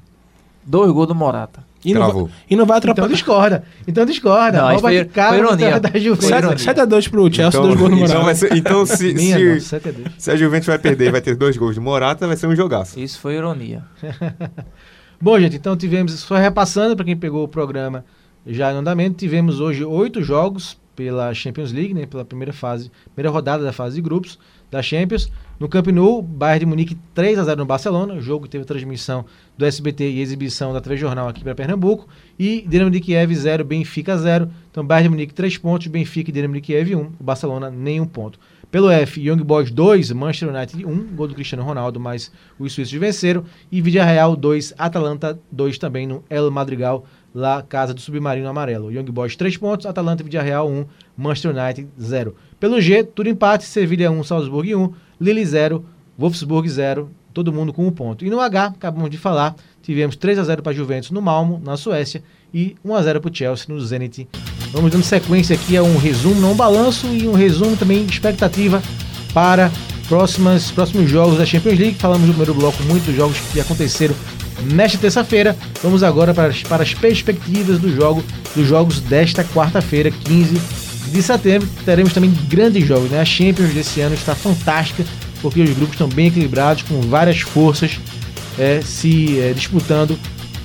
Dois 0.65 0.91
gols 0.91 1.07
do 1.07 1.15
Morata. 1.15 1.63
E 1.85 1.93
não, 1.93 2.01
vai, 2.11 2.31
e 2.49 2.55
não 2.55 2.65
vai 2.65 2.77
Então 2.79 2.91
atrapalhar. 2.91 3.13
discorda. 3.13 3.63
Então 3.87 4.05
discorda. 4.05 4.57
Não, 4.57 4.65
isso 4.65 4.73
Rouba 4.73 4.87
foi- 4.89 4.97
de 4.97 5.05
cara 5.05 5.29
foi 5.29 5.37
no 5.37 5.47
ironia. 5.47 5.79
da 5.79 5.99
Juventus. 5.99 6.27
Foi 6.27 6.37
ironia. 6.37 6.57
7x2 6.57 7.09
pro 7.09 7.33
Chelsea, 7.33 7.47
então, 7.47 7.61
dois 7.61 7.75
gols 7.79 7.91
no 7.91 7.97
então, 7.99 8.07
Morata. 8.07 8.25
vai 8.25 8.35
ser- 8.35 8.57
então 8.57 8.85
se, 8.85 9.13
Minha 9.13 9.37
se, 9.37 9.45
não, 9.45 9.59
7 9.61 9.87
a 9.87 9.91
2. 9.93 10.07
se 10.17 10.31
a 10.31 10.35
Juventus 10.35 10.67
vai 10.67 10.79
perder 10.79 11.07
e 11.07 11.11
vai 11.11 11.21
ter 11.21 11.35
dois 11.35 11.55
gols 11.55 11.75
de 11.75 11.79
Morata, 11.79 12.27
vai 12.27 12.35
ser 12.35 12.47
um 12.47 12.55
jogaço. 12.55 12.99
Isso 12.99 13.17
foi 13.19 13.35
ironia. 13.35 13.83
Bom, 15.19 15.39
gente, 15.39 15.55
então 15.55 15.75
tivemos, 15.75 16.11
só 16.11 16.35
repassando 16.35 16.95
para 16.95 17.03
quem 17.03 17.17
pegou 17.17 17.43
o 17.43 17.47
programa 17.47 18.05
já 18.45 18.71
em 18.71 18.75
andamento, 18.75 19.17
tivemos 19.17 19.59
hoje 19.59 19.83
oito 19.83 20.21
jogos 20.21 20.77
pela 20.95 21.33
Champions 21.33 21.71
League, 21.71 21.91
né, 21.91 22.05
pela 22.05 22.23
primeira 22.23 22.53
fase, 22.53 22.91
primeira 23.15 23.31
rodada 23.31 23.63
da 23.63 23.73
fase 23.73 23.95
de 23.95 24.01
grupos 24.01 24.37
da 24.69 24.79
Champions. 24.81 25.31
No 25.59 25.67
Camp 25.67 25.87
Nou, 25.87 26.21
Bayern 26.21 26.59
de 26.59 26.65
Munique 26.67 26.97
3 27.15 27.39
a 27.39 27.43
0 27.45 27.59
no 27.59 27.65
Barcelona, 27.65 28.21
jogo 28.21 28.47
teve 28.47 28.63
transmissão 28.63 29.25
do 29.57 29.65
SBT 29.65 30.07
e 30.07 30.21
exibição 30.21 30.71
da 30.71 30.79
TV 30.79 30.97
Jornal 30.97 31.27
aqui 31.27 31.43
para 31.43 31.55
Pernambuco, 31.55 32.07
e 32.37 32.63
Dinamo 32.67 32.91
de 32.91 32.99
Kiev 32.99 33.33
0, 33.33 33.65
Benfica 33.65 34.15
0. 34.15 34.47
Então 34.69 34.85
Bayern 34.85 35.05
de 35.05 35.09
Munique 35.09 35.33
3 35.33 35.57
pontos, 35.57 35.87
Benfica 35.87 36.29
e 36.29 36.33
Dinamo 36.33 36.53
de 36.53 36.61
Kiev 36.61 36.95
1, 36.95 36.99
o 37.19 37.23
Barcelona 37.23 37.71
nenhum 37.71 38.05
ponto. 38.05 38.39
Pelo 38.69 38.91
F, 38.91 39.21
Young 39.21 39.37
Boys 39.37 39.71
2, 39.71 40.11
Manchester 40.11 40.49
United 40.49 40.85
1, 40.85 41.15
gol 41.15 41.29
do 41.29 41.33
Cristiano 41.33 41.63
Ronaldo, 41.63 42.01
mas 42.01 42.29
os 42.59 42.73
suíços 42.73 42.99
venceram. 42.99 43.45
E 43.71 43.81
Villarreal 43.81 44.35
2, 44.35 44.73
Atalanta 44.77 45.39
2 45.49 45.77
também 45.77 46.05
no 46.05 46.21
El 46.29 46.51
Madrigal, 46.51 47.05
lá 47.33 47.61
casa 47.61 47.93
do 47.93 48.01
Submarino 48.01 48.47
Amarelo. 48.49 48.91
Young 48.91 49.05
Boys 49.05 49.37
3 49.37 49.55
pontos, 49.55 49.85
Atalanta 49.85 50.21
e 50.21 50.25
Villarreal 50.25 50.69
1, 50.69 50.85
Manchester 51.15 51.55
United 51.55 51.87
0. 51.97 52.35
Pelo 52.59 52.81
G, 52.81 53.05
tudo 53.05 53.29
empate, 53.29 53.63
Sevilha 53.63 54.11
1, 54.11 54.23
Salzburg 54.25 54.75
1, 54.75 54.93
Lille 55.21 55.45
0, 55.45 55.85
Wolfsburg 56.17 56.67
0, 56.67 57.09
todo 57.33 57.53
mundo 57.53 57.71
com 57.71 57.87
um 57.87 57.91
ponto. 57.91 58.25
E 58.25 58.29
no 58.29 58.41
H, 58.41 58.65
acabamos 58.65 59.09
de 59.09 59.17
falar, 59.17 59.55
tivemos 59.81 60.17
3 60.17 60.39
a 60.39 60.43
0 60.43 60.61
para 60.61 60.73
Juventus 60.73 61.11
no 61.11 61.21
Malmo, 61.21 61.61
na 61.63 61.77
Suécia, 61.77 62.21
e 62.53 62.75
1 62.83 62.95
a 62.95 63.01
0 63.01 63.21
para 63.21 63.31
o 63.31 63.33
Chelsea 63.33 63.73
no 63.73 63.79
Zenit. 63.79 64.27
Vamos 64.71 64.91
dando 64.91 65.03
sequência 65.03 65.55
aqui 65.55 65.77
a 65.77 65.83
um 65.83 65.97
resumo, 65.97 66.39
não 66.41 66.51
um 66.51 66.55
balanço, 66.55 67.07
e 67.07 67.27
um 67.27 67.33
resumo 67.33 67.75
também 67.75 68.05
de 68.05 68.13
expectativa 68.13 68.81
para 69.33 69.71
próximas, 70.07 70.71
próximos 70.71 71.09
jogos 71.09 71.37
da 71.37 71.45
Champions 71.45 71.79
League. 71.79 71.97
Falamos 71.99 72.27
no 72.27 72.33
primeiro 72.33 72.53
bloco 72.53 72.81
muitos 72.83 73.15
jogos 73.15 73.37
que 73.51 73.59
aconteceram 73.59 74.15
nesta 74.73 74.97
terça-feira. 74.97 75.55
Vamos 75.81 76.03
agora 76.03 76.33
para 76.33 76.49
as, 76.49 76.61
para 76.63 76.83
as 76.83 76.93
perspectivas 76.93 77.79
do 77.79 77.93
jogo, 77.93 78.23
dos 78.55 78.67
jogos 78.67 78.99
desta 78.99 79.43
quarta-feira, 79.43 80.11
15 80.11 80.61
de 81.11 81.23
setembro. 81.23 81.67
Teremos 81.85 82.13
também 82.13 82.33
grandes 82.47 82.85
jogos, 82.85 83.09
né? 83.09 83.21
A 83.21 83.25
Champions 83.25 83.73
desse 83.73 84.01
ano 84.01 84.15
está 84.15 84.35
fantástica, 84.35 85.05
porque 85.41 85.61
os 85.61 85.69
grupos 85.71 85.93
estão 85.93 86.09
bem 86.09 86.27
equilibrados, 86.27 86.83
com 86.83 86.99
várias 87.01 87.39
forças 87.41 87.99
é, 88.57 88.81
se 88.81 89.39
é, 89.39 89.53
disputando 89.53 90.17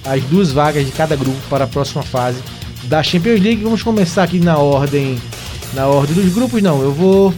as 0.05 0.23
duas 0.25 0.51
vagas 0.51 0.85
de 0.85 0.93
cada 0.93 1.15
grupo 1.15 1.39
para 1.49 1.65
a 1.65 1.69
próxima 1.69 2.03
fase 2.03 2.39
da 2.85 3.03
Champions 3.03 3.41
League. 3.41 3.63
Vamos 3.63 3.83
começar 3.83 4.23
aqui 4.23 4.39
na 4.39 4.59
ordem, 4.59 5.19
na 5.75 5.87
ordem 5.87 6.15
dos 6.15 6.33
grupos. 6.33 6.63
Não, 6.63 6.83
eu 6.83 6.93
vou 6.93 7.35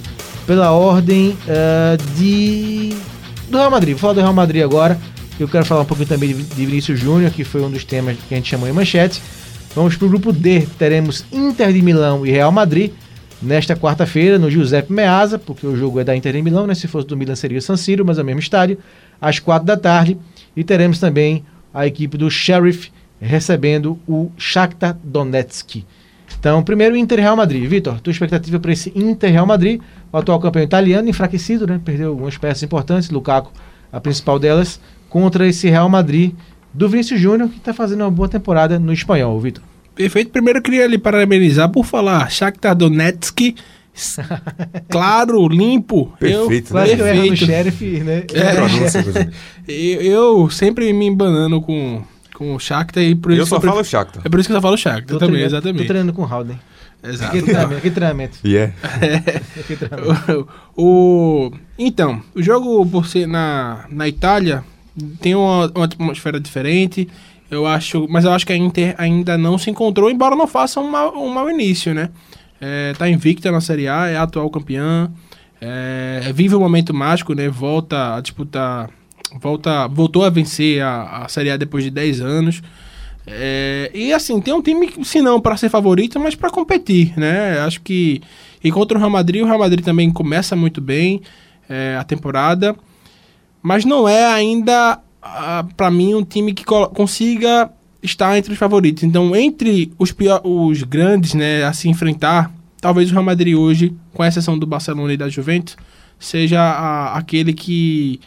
pela 0.47 0.71
ordem 0.73 1.37
ah, 1.49 1.97
de 2.17 2.95
do 3.49 3.59
Real 3.59 3.71
Madrid. 3.71 3.93
Vou 3.93 4.01
falar 4.01 4.15
do 4.15 4.21
Real 4.21 4.35
Madrid 4.35 4.63
agora. 4.63 4.99
Eu 5.39 5.49
quero 5.49 5.65
falar 5.65 5.83
um 5.83 5.85
pouquinho 5.85 6.09
também 6.09 6.35
de 6.35 6.43
de 6.43 6.67
Vinícius 6.67 6.99
Júnior, 6.99 7.31
que 7.31 7.45
foi 7.45 7.61
um 7.63 7.71
dos 7.71 7.85
temas 7.85 8.17
que 8.29 8.35
a 8.35 8.37
gente 8.37 8.49
chamou 8.49 8.69
em 8.69 8.73
manchete. 8.73 9.21
Vamos 9.75 9.97
para 9.97 10.07
o 10.07 10.09
grupo 10.09 10.33
D. 10.33 10.67
Teremos 10.79 11.25
Inter 11.33 11.73
de 11.73 11.83
Milão 11.83 12.25
e 12.25 12.31
Real 12.31 12.53
Madrid 12.53 12.93
nesta 13.43 13.77
quarta-feira 13.77 14.39
no 14.39 14.51
Giuseppe 14.51 14.93
Meazza, 14.93 15.39
porque 15.39 15.67
o 15.67 15.77
jogo 15.77 16.01
é 16.01 16.05
da 16.05 16.17
Inter 16.17 16.33
de 16.33 16.43
Milão, 16.43 16.67
né? 16.67 16.75
Se 16.75 16.87
fosse 16.87 17.07
do 17.07 17.17
Milan 17.17 17.35
seria 17.35 17.59
o 17.59 17.63
San 17.63 17.77
Siro, 17.77 18.05
mas 18.05 18.19
é 18.19 18.23
o 18.23 18.25
mesmo 18.25 18.41
estádio, 18.41 18.79
às 19.21 19.39
quatro 19.39 19.67
da 19.67 19.77
tarde. 19.77 20.17
E 20.57 20.63
teremos 20.63 20.99
também 20.99 21.45
a 21.73 21.87
equipe 21.87 22.17
do 22.17 22.31
Sheriff 22.31 22.91
recebendo 23.25 23.99
o 24.07 24.31
Shakhtar 24.37 24.97
Donetsk. 25.03 25.85
Então, 26.39 26.63
primeiro, 26.63 26.97
Inter 26.97 27.21
Real 27.21 27.37
Madrid. 27.37 27.67
Vitor, 27.67 28.01
tua 28.01 28.11
expectativa 28.11 28.59
para 28.61 28.73
esse 28.73 28.93
Inter 28.95 29.33
Real 29.33 29.47
Madrid, 29.47 29.81
o 30.13 30.17
atual 30.17 30.39
campeão 30.39 30.63
italiano, 30.63 31.09
enfraquecido, 31.09 31.67
né? 31.67 31.81
Perdeu 31.83 32.11
algumas 32.11 32.37
peças 32.37 32.63
importantes, 32.63 33.09
Lukaku, 33.09 33.51
a 33.91 34.01
principal 34.01 34.39
delas, 34.39 34.79
contra 35.09 35.49
esse 35.49 35.71
Real 35.71 35.89
Madrid 35.89 36.35
do 36.73 36.89
Vinícius 36.89 37.21
Júnior, 37.21 37.49
que 37.49 37.57
está 37.57 37.73
fazendo 37.73 38.03
uma 38.03 38.11
boa 38.11 38.29
temporada 38.29 38.79
no 38.79 38.93
espanhol, 38.93 39.41
Vitor. 39.41 39.65
Perfeito. 39.95 40.31
Primeiro 40.31 40.59
eu 40.59 40.63
queria 40.63 40.87
lhe 40.87 40.99
parabenizar 40.99 41.71
por 41.71 41.85
falar 41.85 42.31
Shakhtar 42.31 42.75
Donetsk. 42.75 43.55
claro, 44.91 45.47
limpo. 45.49 46.13
Perfeito, 46.19 46.73
eu, 46.73 46.77
né? 46.77 46.93
Eu 46.93 47.07
erro 47.07 47.17
no 47.17 47.29
perfeito. 47.29 47.47
sheriff, 47.47 48.01
né? 48.01 48.25
É. 48.35 48.65
Inclusive. 48.65 49.31
Eu, 49.67 50.03
eu 50.03 50.51
sempre 50.51 50.93
me 50.93 51.07
embanando 51.07 51.59
com, 51.63 52.03
com 52.35 52.55
o 52.55 52.59
Shakhtar 52.59 53.03
e 53.03 53.15
por 53.15 53.33
isso 53.33 53.41
Eu 53.43 53.47
só 53.47 53.61
falo 53.61 53.77
pre- 53.81 53.85
Shakhtar. 53.85 54.23
É 54.25 54.29
por 54.29 54.39
isso 54.39 54.49
que 54.49 54.53
eu 54.53 54.57
só 54.59 54.63
falo 54.63 54.77
Shakhtar 54.77 55.07
Tô 55.07 55.19
também, 55.19 55.37
treinando- 55.37 55.51
Tô 55.51 55.57
exatamente. 55.57 55.87
treinando 55.87 56.13
com 56.13 56.23
o 56.23 56.31
Howden. 56.31 56.61
Exato. 57.03 57.33
Que 57.33 57.43
treinamento, 57.43 57.81
que 57.83 57.91
treinamento. 57.91 58.39
E 58.45 58.57
é. 58.57 58.73
Que 59.67 59.77
treinamento. 59.77 60.49
o, 60.77 61.51
então, 61.79 62.23
o 62.35 62.43
jogo 62.43 62.85
por 62.87 63.07
ser 63.07 63.27
na, 63.27 63.85
na 63.91 64.09
Itália 64.09 64.65
tem 65.21 65.35
uma, 65.35 65.71
uma 65.75 65.85
atmosfera 65.87 66.39
diferente. 66.41 67.09
Eu 67.51 67.67
acho, 67.67 68.07
mas 68.09 68.25
eu 68.25 68.33
acho 68.33 68.47
que 68.47 68.53
a 68.53 68.57
Inter 68.57 68.95
ainda 68.99 69.37
não 69.39 69.59
se 69.59 69.71
encontrou, 69.71 70.11
embora 70.11 70.35
não 70.35 70.47
faça 70.47 70.81
um 70.81 70.91
mau, 70.91 71.15
um 71.17 71.29
mau 71.33 71.49
início, 71.51 71.95
né? 71.95 72.09
É, 72.61 72.95
tá 72.99 73.09
invicta 73.09 73.53
na 73.53 73.61
Série 73.61 73.87
A, 73.87 74.07
é 74.07 74.17
a 74.17 74.23
atual 74.23 74.49
campeã, 74.49 75.11
é, 75.61 76.33
vive 76.35 76.55
um 76.57 76.61
momento 76.61 76.95
mágico, 76.95 77.35
né? 77.35 77.49
Volta 77.49 78.17
a 78.17 78.21
disputar, 78.21 78.89
volta, 79.41 79.87
voltou 79.89 80.25
a 80.25 80.31
vencer 80.31 80.83
a, 80.83 81.25
a 81.25 81.29
Série 81.29 81.51
A 81.51 81.57
depois 81.57 81.85
de 81.85 81.91
10 81.91 82.21
anos. 82.21 82.63
É, 83.27 83.91
e 83.95 84.13
assim, 84.13 84.41
tem 84.41 84.53
um 84.53 84.61
time, 84.63 84.91
se 85.03 85.23
não 85.23 85.41
para 85.41 85.57
ser 85.57 85.69
favorito, 85.71 86.21
mas 86.21 86.35
para 86.35 86.51
competir, 86.51 87.13
né? 87.19 87.59
Acho 87.61 87.81
que. 87.81 88.21
E 88.63 88.71
contra 88.71 88.97
o 88.97 89.01
Real 89.01 89.11
Madrid, 89.11 89.43
o 89.43 89.47
Real 89.47 89.59
Madrid 89.59 89.85
também 89.85 90.11
começa 90.11 90.55
muito 90.57 90.81
bem 90.81 91.21
é, 91.69 91.97
a 91.99 92.05
temporada, 92.05 92.75
mas 93.63 93.85
não 93.85 94.09
é 94.09 94.27
ainda, 94.27 94.99
para 95.77 95.91
mim, 95.91 96.15
um 96.15 96.25
time 96.25 96.53
que 96.55 96.65
consiga 96.65 97.71
estar 98.03 98.37
entre 98.37 98.53
os 98.53 98.59
favoritos. 98.59 99.03
Então, 99.03 99.35
entre 99.35 99.93
os, 99.99 100.13
pior, 100.13 100.41
os 100.45 100.83
grandes 100.83 101.33
né, 101.35 101.65
a 101.65 101.73
se 101.73 101.89
enfrentar, 101.89 102.51
talvez 102.81 103.09
o 103.11 103.13
Real 103.13 103.25
Madrid 103.25 103.55
hoje, 103.55 103.95
com 104.13 104.23
exceção 104.25 104.59
do 104.59 104.67
Barcelona 104.67 105.13
e 105.13 105.17
da 105.17 105.29
Juventus, 105.29 105.77
seja 106.19 106.61
a- 106.61 107.17
aquele 107.19 107.53
que, 107.55 108.21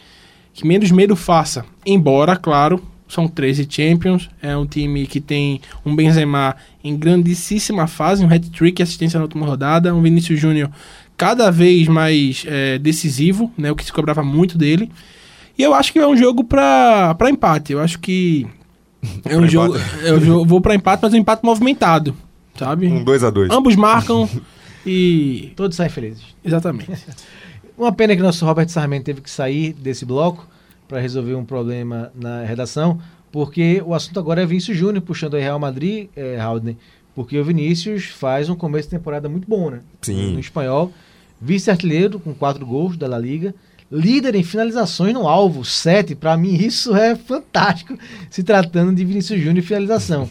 que 0.58 0.66
menos 0.66 0.90
medo 0.90 1.14
faça. 1.14 1.64
Embora, 1.86 2.34
claro, 2.34 2.82
são 3.06 3.28
13 3.28 3.64
Champions, 3.70 4.28
é 4.42 4.56
um 4.56 4.66
time 4.66 5.06
que 5.06 5.20
tem 5.20 5.60
um 5.86 5.94
Benzema 5.94 6.56
em 6.82 6.96
grandíssima 6.96 7.86
fase, 7.86 8.24
um 8.24 8.28
hat-trick, 8.28 8.82
assistência 8.82 9.18
na 9.18 9.24
última 9.24 9.46
rodada, 9.46 9.94
um 9.94 10.02
Vinícius 10.02 10.40
Júnior 10.40 10.68
cada 11.16 11.48
vez 11.52 11.86
mais 11.86 12.44
é, 12.48 12.76
decisivo, 12.76 13.52
né, 13.56 13.70
o 13.70 13.76
que 13.76 13.84
se 13.84 13.92
cobrava 13.92 14.24
muito 14.24 14.58
dele. 14.58 14.90
E 15.56 15.62
eu 15.62 15.72
acho 15.74 15.92
que 15.92 16.00
é 16.00 16.06
um 16.08 16.16
jogo 16.16 16.42
pra 16.42 17.14
pra 17.14 17.30
empate. 17.30 17.72
Eu 17.72 17.80
acho 17.80 18.00
que 18.00 18.44
é 19.24 19.36
um 19.36 19.40
Pra 19.42 19.48
jogo, 19.48 19.76
eu 20.02 20.44
vou 20.44 20.60
pra 20.60 20.74
empate, 20.74 21.00
mas 21.04 21.14
um 21.14 21.18
empate 21.18 21.44
movimentado, 21.44 22.16
sabe? 22.58 22.88
Um 22.88 23.04
2x2. 23.04 23.46
Ambos 23.52 23.76
marcam 23.76 24.28
e 24.84 25.52
Todos 25.54 25.76
saem 25.76 25.88
felizes. 25.90 26.24
exatamente. 26.44 26.90
Uma 27.78 27.92
pena 27.92 28.16
que 28.16 28.20
nosso 28.20 28.44
Robert 28.44 28.68
Sarmento 28.68 29.04
teve 29.04 29.20
que 29.20 29.30
sair 29.30 29.72
desse 29.72 30.04
bloco 30.04 30.44
para 30.88 30.98
resolver 30.98 31.36
um 31.36 31.44
problema 31.44 32.10
na 32.12 32.42
redação, 32.42 33.00
porque 33.30 33.80
o 33.86 33.94
assunto 33.94 34.18
agora 34.18 34.42
é 34.42 34.46
Vinícius 34.46 34.76
Júnior 34.76 35.00
puxando 35.00 35.34
o 35.34 35.38
Real 35.38 35.60
Madrid, 35.60 36.08
é, 36.16 36.40
Haldner, 36.40 36.74
porque 37.14 37.38
o 37.38 37.44
Vinícius 37.44 38.06
faz 38.06 38.48
um 38.48 38.56
começo 38.56 38.88
de 38.88 38.96
temporada 38.96 39.28
muito 39.28 39.48
bom, 39.48 39.70
né? 39.70 39.80
Sim. 40.02 40.32
No 40.32 40.40
espanhol, 40.40 40.92
vice-artilheiro 41.40 42.18
com 42.18 42.34
quatro 42.34 42.66
gols 42.66 42.96
da 42.96 43.06
La 43.06 43.18
Liga, 43.18 43.54
líder 43.92 44.34
em 44.34 44.42
finalizações 44.42 45.14
no 45.14 45.28
alvo, 45.28 45.64
sete. 45.64 46.16
Para 46.16 46.36
mim 46.36 46.54
isso 46.54 46.96
é 46.96 47.14
fantástico, 47.14 47.96
se 48.28 48.42
tratando 48.42 48.92
de 48.92 49.04
Vinícius 49.04 49.38
Júnior 49.38 49.58
e 49.58 49.62
finalização. 49.62 50.28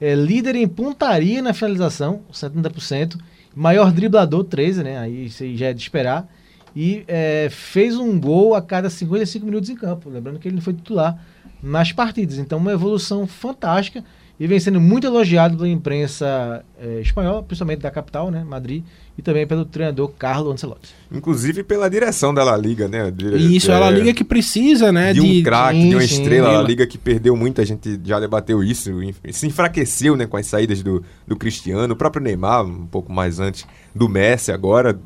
É, 0.00 0.14
líder 0.14 0.54
em 0.54 0.68
pontaria 0.68 1.42
na 1.42 1.52
finalização, 1.52 2.20
70%. 2.32 3.18
Maior 3.52 3.90
driblador, 3.90 4.44
13, 4.44 4.84
né? 4.84 4.98
Aí 4.98 5.26
isso 5.26 5.42
aí 5.42 5.56
já 5.56 5.66
é 5.66 5.72
de 5.72 5.82
esperar. 5.82 6.28
E 6.76 7.04
é, 7.06 7.48
fez 7.50 7.96
um 7.96 8.18
gol 8.18 8.54
a 8.54 8.62
cada 8.62 8.90
55 8.90 9.44
minutos 9.44 9.70
em 9.70 9.76
campo. 9.76 10.10
Lembrando 10.10 10.38
que 10.38 10.48
ele 10.48 10.56
não 10.56 10.62
foi 10.62 10.74
titular 10.74 11.18
nas 11.62 11.92
partidas. 11.92 12.38
Então, 12.38 12.58
uma 12.58 12.72
evolução 12.72 13.26
fantástica. 13.26 14.04
E 14.38 14.48
vem 14.48 14.58
sendo 14.58 14.80
muito 14.80 15.06
elogiado 15.06 15.56
pela 15.56 15.68
imprensa 15.68 16.64
é, 16.76 17.00
espanhola, 17.00 17.40
principalmente 17.40 17.82
da 17.82 17.90
capital, 17.90 18.32
né? 18.32 18.42
Madrid. 18.42 18.82
E 19.16 19.22
também 19.22 19.46
pelo 19.46 19.64
treinador 19.64 20.10
Carlo 20.18 20.50
Ancelotti. 20.50 20.92
Inclusive 21.12 21.62
pela 21.62 21.88
direção 21.88 22.34
da 22.34 22.42
La 22.42 22.56
Liga, 22.56 22.88
né? 22.88 23.12
Dire- 23.12 23.36
isso 23.56 23.70
é 23.70 23.76
a 23.76 23.78
La 23.78 23.90
Liga 23.92 24.12
que 24.12 24.24
precisa, 24.24 24.90
né? 24.90 25.12
de 25.12 25.20
um 25.20 25.42
craque, 25.44 25.80
sim, 25.80 25.88
de 25.88 25.94
uma 25.94 26.00
sim. 26.02 26.14
estrela, 26.20 26.48
a 26.48 26.52
La 26.60 26.62
Liga 26.62 26.84
que 26.84 26.98
perdeu 26.98 27.36
muito, 27.36 27.60
a 27.60 27.64
gente 27.64 28.00
já 28.02 28.18
debateu 28.18 28.60
isso, 28.64 28.90
se 29.30 29.46
enfraqueceu 29.46 30.16
né, 30.16 30.26
com 30.26 30.36
as 30.36 30.48
saídas 30.48 30.82
do, 30.82 31.04
do 31.24 31.36
Cristiano, 31.36 31.94
o 31.94 31.96
próprio 31.96 32.20
Neymar, 32.20 32.64
um 32.64 32.86
pouco 32.86 33.12
mais 33.12 33.38
antes 33.38 33.64
do 33.94 34.08
Messi 34.08 34.50
agora. 34.50 34.98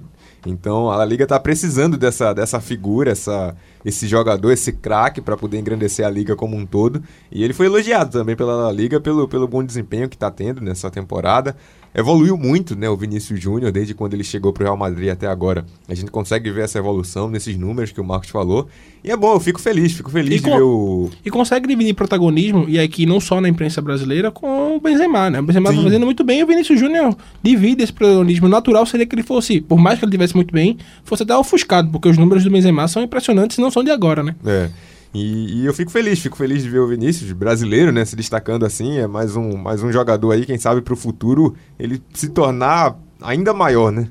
Então 0.46 0.90
a 0.90 1.04
Liga 1.04 1.26
tá 1.26 1.38
precisando 1.38 1.96
dessa, 1.96 2.32
dessa 2.32 2.60
figura, 2.60 3.10
essa, 3.10 3.56
esse 3.84 4.06
jogador, 4.06 4.52
esse 4.52 4.72
craque 4.72 5.20
para 5.20 5.36
poder 5.36 5.58
engrandecer 5.58 6.06
a 6.06 6.10
liga 6.10 6.36
como 6.36 6.56
um 6.56 6.64
todo. 6.64 7.02
E 7.30 7.42
ele 7.42 7.52
foi 7.52 7.66
elogiado 7.66 8.10
também 8.10 8.36
pela 8.36 8.54
La 8.54 8.72
Liga 8.72 9.00
pelo, 9.00 9.26
pelo 9.28 9.48
bom 9.48 9.64
desempenho 9.64 10.08
que 10.08 10.16
tá 10.16 10.30
tendo 10.30 10.60
nessa 10.60 10.90
temporada. 10.90 11.56
Evoluiu 11.94 12.36
muito, 12.36 12.76
né, 12.76 12.88
o 12.88 12.96
Vinícius 12.96 13.40
Júnior, 13.40 13.72
desde 13.72 13.94
quando 13.94 14.14
ele 14.14 14.22
chegou 14.22 14.52
pro 14.52 14.64
Real 14.64 14.76
Madrid 14.76 15.08
até 15.08 15.26
agora. 15.26 15.64
A 15.88 15.94
gente 15.94 16.10
consegue 16.10 16.50
ver 16.50 16.64
essa 16.64 16.78
evolução 16.78 17.28
nesses 17.30 17.56
números 17.56 17.90
que 17.90 18.00
o 18.00 18.04
Marcos 18.04 18.28
falou. 18.28 18.68
E 19.02 19.10
é 19.10 19.16
bom, 19.16 19.32
eu 19.34 19.40
fico 19.40 19.60
feliz, 19.60 19.92
fico 19.92 20.10
feliz 20.10 20.40
E 20.40 20.44
de 20.44 20.50
ver 20.50 20.60
o, 20.60 21.10
E 21.24 21.30
consegue 21.30 21.66
dividir 21.66 21.94
protagonismo, 21.94 22.66
e 22.68 22.78
aqui 22.78 23.06
não 23.06 23.20
só 23.20 23.40
na 23.40 23.48
imprensa 23.48 23.80
brasileira, 23.80 24.30
com 24.30 24.76
o 24.76 24.80
Benzema, 24.80 25.30
né? 25.30 25.40
O 25.40 25.42
Benzema 25.42 25.70
tá 25.70 25.76
Sim. 25.76 25.84
fazendo 25.84 26.04
muito 26.04 26.22
bem 26.24 26.40
e 26.40 26.44
o 26.44 26.46
Vinícius 26.46 26.78
Júnior 26.78 27.16
divide 27.42 27.82
esse 27.82 27.92
protagonismo. 27.92 28.48
Natural 28.48 28.84
seria 28.86 29.06
que 29.06 29.14
ele 29.14 29.22
fosse, 29.22 29.60
por 29.60 29.78
mais 29.78 29.98
que 29.98 30.04
ele 30.04 30.12
tivesse 30.12 30.34
muito 30.34 30.52
bem, 30.52 30.76
fosse 31.04 31.22
até 31.22 31.36
ofuscado, 31.36 31.90
porque 31.90 32.08
os 32.08 32.18
números 32.18 32.44
do 32.44 32.50
Benzema 32.50 32.86
são 32.86 33.02
impressionantes 33.02 33.56
e 33.56 33.60
não 33.60 33.70
são 33.70 33.82
de 33.82 33.90
agora, 33.90 34.22
né? 34.22 34.34
É. 34.44 34.68
E, 35.14 35.62
e 35.62 35.66
eu 35.66 35.72
fico 35.72 35.90
feliz, 35.90 36.18
fico 36.18 36.36
feliz 36.36 36.62
de 36.62 36.68
ver 36.68 36.80
o 36.80 36.86
Vinícius, 36.88 37.32
brasileiro, 37.32 37.90
né, 37.90 38.04
se 38.04 38.14
destacando 38.14 38.64
assim. 38.66 38.98
É 38.98 39.06
mais 39.06 39.36
um, 39.36 39.56
mais 39.56 39.82
um 39.82 39.90
jogador 39.90 40.32
aí, 40.32 40.44
quem 40.44 40.58
sabe 40.58 40.80
pro 40.82 40.96
futuro 40.96 41.56
ele 41.78 42.02
se 42.12 42.28
tornar 42.28 42.96
ainda 43.22 43.54
maior, 43.54 43.90
né? 43.90 44.08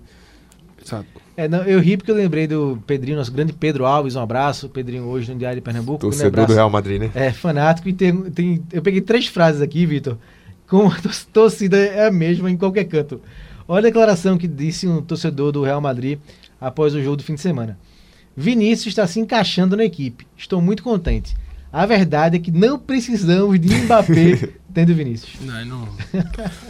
Exato. 0.84 1.06
É, 1.36 1.48
não, 1.48 1.60
eu 1.64 1.80
ri 1.80 1.98
porque 1.98 2.10
eu 2.10 2.16
lembrei 2.16 2.48
do 2.48 2.82
Pedrinho, 2.88 3.18
nosso 3.18 3.32
grande 3.32 3.54
Pedro 3.54 3.86
Alves, 3.86 4.16
um 4.16 4.22
abraço. 4.22 4.68
Pedrinho 4.70 5.04
hoje 5.04 5.32
no 5.32 5.38
Diário 5.38 5.58
de 5.58 5.62
Pernambuco. 5.62 5.98
um 5.98 6.10
Torcedor 6.10 6.30
abraço. 6.30 6.48
do 6.48 6.54
Real 6.56 6.70
Madrid, 6.70 7.00
né? 7.00 7.12
É, 7.14 7.32
fanático 7.32 7.88
e 7.88 7.94
tem, 7.94 8.24
tem. 8.32 8.64
Eu 8.74 8.82
peguei 8.82 9.02
três 9.02 9.28
frases 9.28 9.62
aqui, 9.62 9.86
Vitor. 9.86 10.18
Com 10.68 10.88
a 10.88 10.96
tor- 11.00 11.12
torcida 11.32 11.78
é 11.78 12.08
a 12.08 12.12
mesma 12.12 12.50
em 12.50 12.58
qualquer 12.58 12.86
canto. 12.86 13.22
Olha 13.68 13.80
a 13.80 13.84
declaração 13.84 14.36
que 14.36 14.48
disse 14.48 14.88
um 14.88 15.00
torcedor 15.02 15.52
do 15.52 15.62
Real 15.62 15.80
Madrid 15.80 16.18
após 16.60 16.96
o 16.96 17.02
jogo 17.04 17.18
do 17.18 17.24
fim 17.24 17.36
de 17.36 17.42
semana. 17.42 17.78
Vinícius 18.40 18.90
está 18.90 19.08
se 19.08 19.20
encaixando 19.20 19.76
na 19.76 19.84
equipe. 19.84 20.28
Estou 20.38 20.62
muito 20.62 20.84
contente. 20.84 21.36
A 21.74 21.88
verdade 21.88 22.38
é 22.38 22.40
que 22.40 22.52
não 22.52 22.78
precisamos 22.78 23.60
de 23.60 23.74
Mbappé 23.74 24.50
tendo 24.72 24.94
Vinícius. 24.94 25.34
Não, 25.42 25.66
não. 25.66 25.90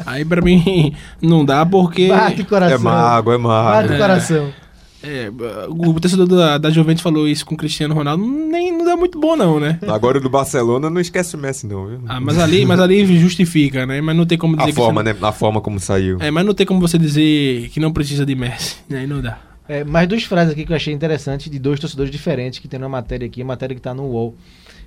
Aí 0.05 0.23
pra 0.23 0.41
mim 0.41 0.95
não 1.21 1.43
dá 1.43 1.65
porque. 1.65 2.07
Bate 2.07 2.45
coração. 2.45 2.77
É 2.77 2.79
mago, 2.79 3.33
é 3.33 3.37
Bate 3.37 3.89
mago. 3.89 3.99
coração. 3.99 4.53
É, 5.03 5.29
o 5.69 5.99
torcedor 5.99 6.25
da, 6.25 6.57
da 6.57 6.71
Juventus 6.71 7.03
falou 7.03 7.27
isso 7.27 7.45
com 7.45 7.53
o 7.53 7.57
Cristiano 7.57 7.93
Ronaldo, 7.93 8.25
nem 8.25 8.75
não 8.75 8.83
dá 8.83 8.97
muito 8.97 9.19
bom 9.19 9.35
não, 9.35 9.59
né? 9.59 9.77
Agora 9.87 10.17
o 10.17 10.21
do 10.21 10.29
Barcelona 10.29 10.89
não 10.89 10.99
esquece 10.99 11.35
o 11.35 11.39
Messi, 11.39 11.67
não, 11.67 11.85
viu? 11.85 12.01
Ah, 12.07 12.19
mas 12.19 12.39
ali, 12.39 12.65
mas 12.65 12.79
ali 12.79 13.05
justifica, 13.19 13.85
né? 13.85 14.01
Mas 14.01 14.15
não 14.15 14.25
tem 14.25 14.37
como 14.37 14.55
dizer 14.57 14.69
a 14.69 14.73
que 14.73 14.75
forma, 14.75 15.03
você... 15.03 15.13
né? 15.13 15.19
A 15.21 15.31
forma 15.31 15.61
como 15.61 15.79
saiu. 15.79 16.17
É, 16.19 16.31
mas 16.31 16.45
não 16.45 16.53
tem 16.53 16.65
como 16.65 16.79
você 16.81 16.97
dizer 16.97 17.69
que 17.69 17.79
não 17.79 17.93
precisa 17.93 18.25
de 18.25 18.33
Messi. 18.35 18.77
Aí 18.91 19.05
não 19.05 19.21
dá. 19.21 19.46
É, 19.69 19.83
mais 19.83 20.07
duas 20.07 20.23
frases 20.23 20.53
aqui 20.53 20.65
que 20.65 20.71
eu 20.71 20.75
achei 20.75 20.93
interessantes 20.93 21.49
de 21.51 21.59
dois 21.59 21.79
torcedores 21.79 22.11
diferentes 22.11 22.59
que 22.59 22.67
tem 22.67 22.79
na 22.79 22.87
matéria 22.87 23.27
aqui, 23.27 23.43
matéria 23.43 23.75
que 23.75 23.79
está 23.79 23.93
no 23.93 24.03
UOL. 24.03 24.35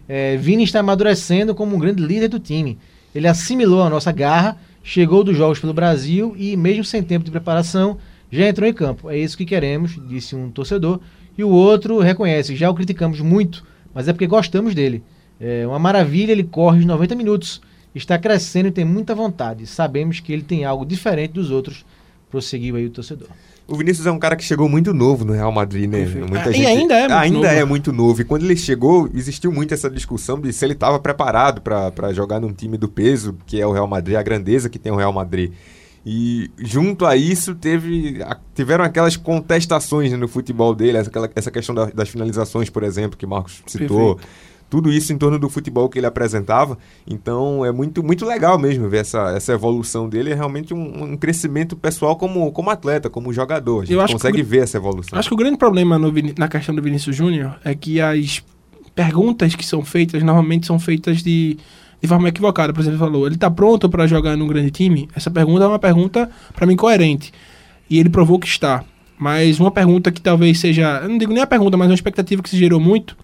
É, 0.09 0.37
Vini 0.37 0.64
está 0.64 0.81
amadurecendo 0.81 1.55
como 1.55 1.76
um 1.76 1.78
grande 1.78 2.03
líder 2.03 2.28
do 2.28 2.39
time. 2.39 2.78
Ele 3.14 3.28
assimilou 3.28 3.83
a 3.83 3.91
nossa 3.91 4.11
garra, 4.11 4.57
chegou 4.83 5.22
dos 5.22 5.37
jogos 5.37 5.59
pelo 5.59 5.74
Brasil 5.74 6.35
e, 6.37 6.57
mesmo 6.57 6.85
sem 6.85 7.03
tempo 7.03 7.24
de 7.24 7.31
preparação, 7.31 7.99
já 8.31 8.49
entrou 8.49 8.68
em 8.68 8.72
campo. 8.72 9.11
É 9.11 9.18
isso 9.18 9.37
que 9.37 9.45
queremos, 9.45 9.99
disse 10.09 10.35
um 10.35 10.51
torcedor. 10.51 11.01
E 11.37 11.45
o 11.45 11.51
outro 11.51 11.99
reconhece, 11.99 12.57
já 12.57 12.70
o 12.70 12.74
criticamos 12.74 13.20
muito, 13.20 13.64
mas 13.95 14.09
é 14.09 14.12
porque 14.12 14.26
gostamos 14.26 14.74
dele. 14.74 15.03
É 15.39 15.66
uma 15.66 15.78
maravilha, 15.78 16.33
ele 16.33 16.45
corre 16.45 16.81
os 16.81 16.85
90 16.85 17.14
minutos, 17.14 17.61
está 17.95 18.18
crescendo 18.18 18.68
e 18.68 18.72
tem 18.72 18.85
muita 18.85 19.14
vontade. 19.14 19.66
Sabemos 19.66 20.20
que 20.20 20.33
ele 20.33 20.43
tem 20.43 20.64
algo 20.64 20.85
diferente 20.85 21.33
dos 21.33 21.51
outros, 21.51 21.85
prosseguiu 22.31 22.76
aí 22.76 22.87
o 22.87 22.91
torcedor. 22.91 23.28
O 23.71 23.77
Vinícius 23.77 24.07
é 24.07 24.11
um 24.11 24.18
cara 24.18 24.35
que 24.35 24.43
chegou 24.43 24.68
muito 24.68 24.93
novo 24.93 25.25
no 25.25 25.33
Real 25.33 25.53
Madrid, 25.53 25.89
né? 25.89 26.05
Muita 26.29 26.51
e 26.51 26.55
gente... 26.55 26.66
ainda 26.66 26.95
é 26.95 27.01
muito 27.03 27.12
ainda 27.14 27.39
novo. 27.39 27.47
é 27.61 27.64
muito 27.64 27.93
novo. 27.93 28.21
E 28.21 28.25
quando 28.25 28.43
ele 28.45 28.57
chegou, 28.57 29.09
existiu 29.14 29.53
muito 29.53 29.73
essa 29.73 29.89
discussão 29.89 30.41
de 30.41 30.53
se 30.53 30.64
ele 30.64 30.73
estava 30.73 30.99
preparado 30.99 31.61
para 31.61 32.12
jogar 32.12 32.41
num 32.41 32.53
time 32.53 32.77
do 32.77 32.89
peso, 32.89 33.37
que 33.47 33.61
é 33.61 33.66
o 33.66 33.73
Real 33.73 33.87
Madrid, 33.87 34.16
a 34.16 34.23
grandeza 34.23 34.68
que 34.68 34.79
tem 34.79 34.91
o 34.91 34.97
Real 34.97 35.12
Madrid. 35.12 35.53
E 36.05 36.51
junto 36.59 37.05
a 37.05 37.14
isso 37.14 37.55
teve, 37.55 38.18
tiveram 38.55 38.83
aquelas 38.83 39.16
contestações 39.16 40.11
né, 40.11 40.16
no 40.16 40.27
futebol 40.29 40.75
dele, 40.75 40.97
essa, 40.97 41.11
aquela- 41.11 41.31
essa 41.35 41.51
questão 41.51 41.75
da- 41.75 41.87
das 41.91 42.09
finalizações, 42.09 42.71
por 42.71 42.83
exemplo, 42.83 43.18
que 43.18 43.27
Marcos 43.27 43.62
citou. 43.66 44.18
Tudo 44.71 44.91
isso 44.93 45.12
em 45.12 45.18
torno 45.18 45.37
do 45.39 45.49
futebol 45.51 45.89
que 45.89 45.99
ele 45.99 46.07
apresentava. 46.07 46.79
Então 47.07 47.64
é 47.64 47.73
muito, 47.73 48.03
muito 48.03 48.25
legal 48.25 48.57
mesmo 48.59 48.89
ver 48.89 48.99
essa, 48.99 49.33
essa 49.37 49.53
evolução 49.53 50.09
dele. 50.09 50.31
É 50.31 50.35
realmente 50.35 50.73
um, 50.73 51.03
um 51.12 51.16
crescimento 51.16 51.75
pessoal 51.77 52.14
como, 52.16 52.51
como 52.53 52.71
atleta, 52.71 53.11
como 53.11 53.33
jogador. 53.33 53.83
A 53.83 53.85
gente 53.85 53.97
consegue 54.12 54.41
o- 54.43 54.45
ver 54.45 54.62
essa 54.62 54.77
evolução. 54.77 55.18
Acho 55.18 55.29
que 55.29 55.35
o 55.35 55.37
grande 55.37 55.59
problema 55.59 55.99
no 55.99 56.12
na 56.39 56.47
questão 56.49 56.73
do 56.75 56.81
Vinícius 56.81 57.16
Júnior 57.16 57.59
é 57.64 57.75
que 57.75 58.01
as 58.01 58.43
perguntas 58.95 59.55
que 59.55 59.66
são 59.66 59.85
feitas 59.85 60.23
normalmente 60.23 60.66
são 60.66 60.79
feitas 60.79 61.23
de, 61.23 61.57
de 62.01 62.09
forma 62.09 62.29
equivocada. 62.29 62.73
Por 62.73 62.81
exemplo, 62.81 62.97
ele 62.99 63.05
falou, 63.12 63.27
ele 63.27 63.37
tá 63.37 63.51
pronto 63.51 63.89
para 63.89 64.07
jogar 64.07 64.37
num 64.37 64.47
grande 64.47 64.71
time? 64.71 65.09
Essa 65.14 65.31
pergunta 65.31 65.64
é 65.64 65.66
uma 65.66 65.79
pergunta, 65.79 66.31
para 66.55 66.66
mim, 66.66 66.77
coerente. 66.77 67.33
E 67.89 67.99
ele 67.99 68.09
provou 68.09 68.39
que 68.39 68.47
está. 68.47 68.85
Mas 69.18 69.61
uma 69.61 69.71
pergunta 69.71 70.11
que 70.11 70.21
talvez 70.21 70.59
seja, 70.61 71.01
eu 71.03 71.09
não 71.09 71.18
digo 71.18 71.33
nem 71.33 71.43
a 71.43 71.47
pergunta, 71.47 71.77
mas 71.77 71.89
uma 71.89 71.95
expectativa 71.95 72.43
que 72.43 72.49
se 72.49 72.57
gerou 72.57 72.81
muito 72.81 73.16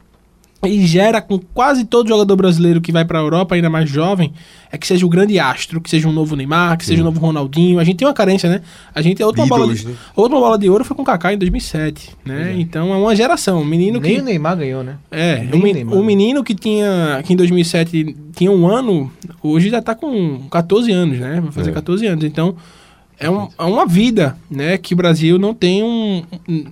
e 0.64 0.84
gera 0.86 1.20
com 1.20 1.38
quase 1.38 1.84
todo 1.84 2.08
jogador 2.08 2.34
brasileiro 2.34 2.80
que 2.80 2.90
vai 2.90 3.04
para 3.04 3.18
a 3.18 3.22
Europa, 3.22 3.54
ainda 3.54 3.68
mais 3.70 3.88
jovem, 3.88 4.32
é 4.72 4.76
que 4.78 4.86
seja 4.86 5.04
o 5.06 5.08
grande 5.08 5.38
astro, 5.38 5.80
que 5.80 5.88
seja 5.88 6.08
um 6.08 6.12
novo 6.12 6.34
Neymar, 6.34 6.76
que 6.78 6.84
seja 6.84 7.02
um 7.02 7.04
novo 7.04 7.20
Ronaldinho. 7.20 7.78
A 7.78 7.84
gente 7.84 7.98
tem 7.98 8.08
uma 8.08 8.14
carência, 8.14 8.48
né? 8.48 8.62
A 8.94 9.00
gente 9.02 9.22
a 9.22 9.26
última 9.26 9.46
bola 9.46 9.64
Ídolos, 9.64 9.80
de, 9.82 9.88
né? 9.88 9.94
a 10.16 10.20
última 10.20 10.40
bola 10.40 10.58
de 10.58 10.68
ouro 10.68 10.84
foi 10.84 10.96
com 10.96 11.02
o 11.02 11.04
Kaká 11.04 11.32
em 11.32 11.38
2007, 11.38 12.10
né? 12.24 12.54
Então 12.58 12.92
é 12.92 12.96
uma 12.96 13.14
geração, 13.14 13.60
um 13.60 13.64
menino 13.64 14.00
Nem 14.00 14.14
que 14.16 14.20
o 14.20 14.24
Neymar 14.24 14.56
ganhou, 14.56 14.82
né? 14.82 14.96
é, 15.10 15.40
Nem 15.44 15.60
o, 15.60 15.62
men- 15.62 15.72
Neymar. 15.74 15.94
o 15.94 16.02
menino 16.04 16.42
que 16.42 16.54
tinha 16.54 17.22
que 17.24 17.32
em 17.32 17.36
2007 17.36 18.16
tinha 18.34 18.50
um 18.50 18.66
ano, 18.66 19.12
hoje 19.42 19.68
já 19.70 19.80
tá 19.82 19.94
com 19.94 20.40
14 20.50 20.90
anos, 20.90 21.18
né? 21.18 21.40
Vai 21.42 21.52
fazer 21.52 21.70
É. 21.70 21.74
14 21.74 22.06
anos. 22.06 22.24
Então 22.24 22.56
é, 23.18 23.30
um- 23.30 23.48
é 23.58 23.62
uma 23.64 23.86
vida, 23.86 24.36
né? 24.50 24.76
Que 24.78 24.94
o 24.94 24.96
Brasil 24.96 25.38
não 25.38 25.54
tem 25.54 25.82
um, 25.82 26.22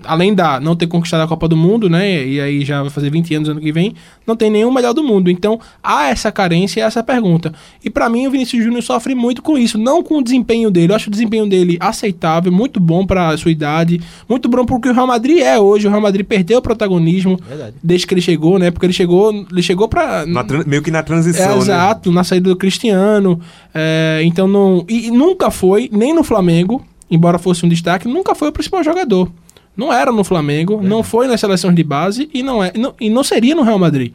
além 0.05 0.35
da 0.35 0.61
não 0.61 0.77
ter 0.77 0.87
conquistado 0.87 1.23
a 1.23 1.29
Copa 1.29 1.49
do 1.49 1.57
Mundo, 1.57 1.89
né? 1.89 2.27
E 2.27 2.41
aí 2.41 2.65
já 2.65 2.83
vai 2.83 2.91
fazer 2.91 3.11
20 3.11 3.35
anos 3.35 3.49
ano 3.49 3.61
que 3.61 3.73
vem, 3.73 3.95
não 4.27 4.37
tem 4.37 4.51
nenhum 4.51 4.73
melhor 4.73 4.93
do 4.93 5.03
mundo. 5.03 5.31
Então 5.31 5.59
há 5.83 6.09
essa 6.09 6.31
carência 6.31 6.81
e 6.81 6.83
essa 6.83 7.03
pergunta. 7.03 7.53
E 7.85 7.89
pra 7.91 8.09
mim 8.09 8.27
o 8.27 8.31
Vinícius 8.31 8.63
Júnior 8.65 8.83
sofre 8.83 9.15
muito 9.15 9.43
com 9.43 9.57
isso, 9.59 9.79
não 9.79 10.03
com 10.03 10.19
o 10.19 10.23
desempenho 10.23 10.71
dele. 10.71 10.93
Eu 10.93 10.97
acho 10.97 11.09
o 11.09 11.13
desempenho 11.13 11.47
dele 11.49 11.77
aceitável, 11.81 12.53
muito 12.53 12.79
bom 12.81 13.07
pra 13.07 13.37
sua 13.37 13.51
idade, 13.51 14.01
muito 14.29 14.49
bom 14.49 14.65
porque 14.67 14.89
o 14.89 14.93
Real 14.93 15.07
Madrid 15.07 15.39
é 15.39 15.59
hoje. 15.59 15.87
O 15.87 15.91
Real 15.91 16.03
Madrid 16.03 16.27
perdeu 16.27 16.59
o 16.59 16.63
protagonismo 16.63 17.39
Verdade. 17.49 17.75
desde 17.83 18.07
que 18.07 18.15
ele 18.15 18.21
chegou, 18.21 18.59
né? 18.59 18.71
Porque 18.71 18.87
ele 18.87 18.93
chegou, 18.93 19.33
ele 19.51 19.63
chegou 19.63 19.89
para 19.89 20.25
meio 20.67 20.83
que 20.83 20.91
na 20.91 21.03
transição, 21.03 21.45
é, 21.45 21.55
né? 21.55 21.59
exato, 21.59 22.13
na 22.13 22.23
saída 22.25 22.51
do 22.51 22.57
Cristiano. 22.57 23.41
é, 23.75 24.21
então 24.25 24.47
não. 24.47 24.85
E, 24.89 25.07
e 25.09 25.11
nunca 25.11 25.51
foi, 25.51 25.89
nem 25.93 26.15
no 26.15 26.23
Flamengo, 26.35 26.85
embora 27.11 27.39
fosse 27.39 27.65
um 27.65 27.69
destaque, 27.69 28.09
nunca 28.09 28.35
foi 28.35 28.49
o 28.49 28.53
principal 28.53 28.83
jogador. 28.83 29.31
Não 29.77 29.93
era 29.93 30.11
no 30.11 30.25
Flamengo, 30.25 30.81
não 30.83 31.03
foi 31.03 31.27
nas 31.29 31.39
seleções 31.41 31.75
de 31.75 31.83
base 31.85 32.29
e 32.35 32.43
não, 32.43 32.63
é, 32.63 32.73
não- 32.77 32.95
e 33.01 33.09
não 33.09 33.23
seria 33.23 33.55
no 33.55 33.63
Real 33.63 33.79
Madrid. 33.79 34.13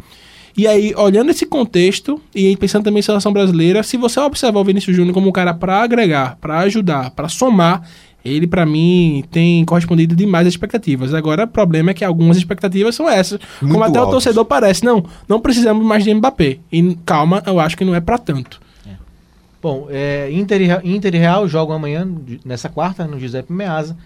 E 0.57 0.67
aí, 0.67 0.93
olhando 0.97 1.29
esse 1.31 1.45
contexto 1.45 2.19
e 2.35 2.57
pensando 2.57 2.83
também 2.83 2.99
em 2.99 3.03
seleção 3.03 3.31
brasileira, 3.31 3.81
se 3.83 3.95
você 3.95 4.19
observar 4.19 4.59
o 4.59 4.63
Vinícius 4.65 4.95
Júnior 4.95 5.13
como 5.13 5.29
um 5.29 5.31
cara 5.31 5.53
para 5.53 5.81
agregar, 5.81 6.37
para 6.41 6.59
ajudar, 6.59 7.11
para 7.11 7.29
somar, 7.29 7.83
ele 8.25 8.45
pra 8.47 8.65
mim 8.65 9.23
tem 9.31 9.63
correspondido 9.63 10.13
demais 10.15 10.45
às 10.47 10.53
expectativas. 10.53 11.13
Agora, 11.13 11.45
o 11.45 11.47
problema 11.47 11.91
é 11.91 11.93
que 11.93 12.03
algumas 12.03 12.35
expectativas 12.35 12.95
são 12.95 13.09
essas, 13.09 13.39
como 13.59 13.71
Muito 13.73 13.83
até 13.85 13.99
o 13.99 14.03
altas. 14.03 14.23
torcedor 14.23 14.43
parece, 14.43 14.83
não, 14.83 15.05
não 15.27 15.39
precisamos 15.39 15.85
mais 15.85 16.03
de 16.03 16.13
Mbappé. 16.13 16.57
E 16.71 16.97
calma, 17.05 17.41
eu 17.45 17.59
acho 17.61 17.77
que 17.77 17.85
não 17.85 17.95
é 17.95 18.01
pra 18.01 18.17
tanto. 18.17 18.59
Bom, 19.61 19.87
é, 19.89 20.29
Inter, 20.31 20.61
e 20.61 20.65
Real- 20.65 20.81
Inter 20.83 21.15
e 21.15 21.17
Real 21.17 21.47
jogam 21.47 21.75
amanhã, 21.75 22.07
nessa 22.45 22.69
quarta, 22.69 23.05
no 23.05 23.19
Giuseppe 23.19 23.51
Meazza, 23.51 23.97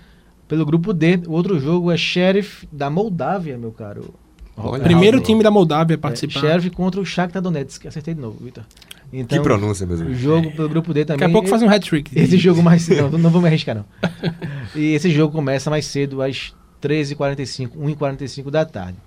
pelo 0.47 0.65
grupo 0.65 0.93
D. 0.93 1.19
O 1.27 1.31
outro 1.33 1.59
jogo 1.59 1.91
é 1.91 1.97
Sheriff 1.97 2.67
da 2.71 2.89
Moldávia, 2.89 3.57
meu 3.57 3.71
caro. 3.71 4.13
Olha, 4.57 4.83
Primeiro 4.83 5.17
Raul. 5.17 5.25
time 5.25 5.43
da 5.43 5.49
Moldávia 5.51 5.95
a 5.95 5.97
É, 5.97 5.97
participar. 5.97 6.39
Sheriff 6.39 6.69
contra 6.71 6.99
o 7.01 7.05
Shakhtar 7.05 7.41
Donetsk. 7.41 7.85
Acertei 7.87 8.13
de 8.13 8.21
novo, 8.21 8.37
Vitor. 8.43 8.63
Então, 9.11 9.37
Que 9.37 9.43
pronúncia, 9.43 9.85
meus 9.85 9.99
O 10.01 10.13
jogo 10.13 10.51
pelo 10.51 10.67
grupo 10.69 10.91
D 10.93 11.05
também. 11.05 11.19
Daqui 11.19 11.29
a 11.29 11.33
pouco 11.33 11.47
faz 11.47 11.61
um 11.61 11.69
hat-trick. 11.69 12.11
Esse 12.19 12.35
jogo 12.37 12.63
mais 12.63 12.87
não, 12.87 13.09
não 13.11 13.29
vou 13.29 13.41
me 13.41 13.47
arriscar 13.47 13.75
não. 13.75 13.85
e 14.75 14.93
esse 14.95 15.09
jogo 15.11 15.31
começa 15.35 15.69
mais 15.69 15.85
cedo 15.85 16.19
às 16.21 16.53
13h45, 16.81 17.71
1h45 17.77 18.49
da 18.49 18.65
tarde. 18.65 18.97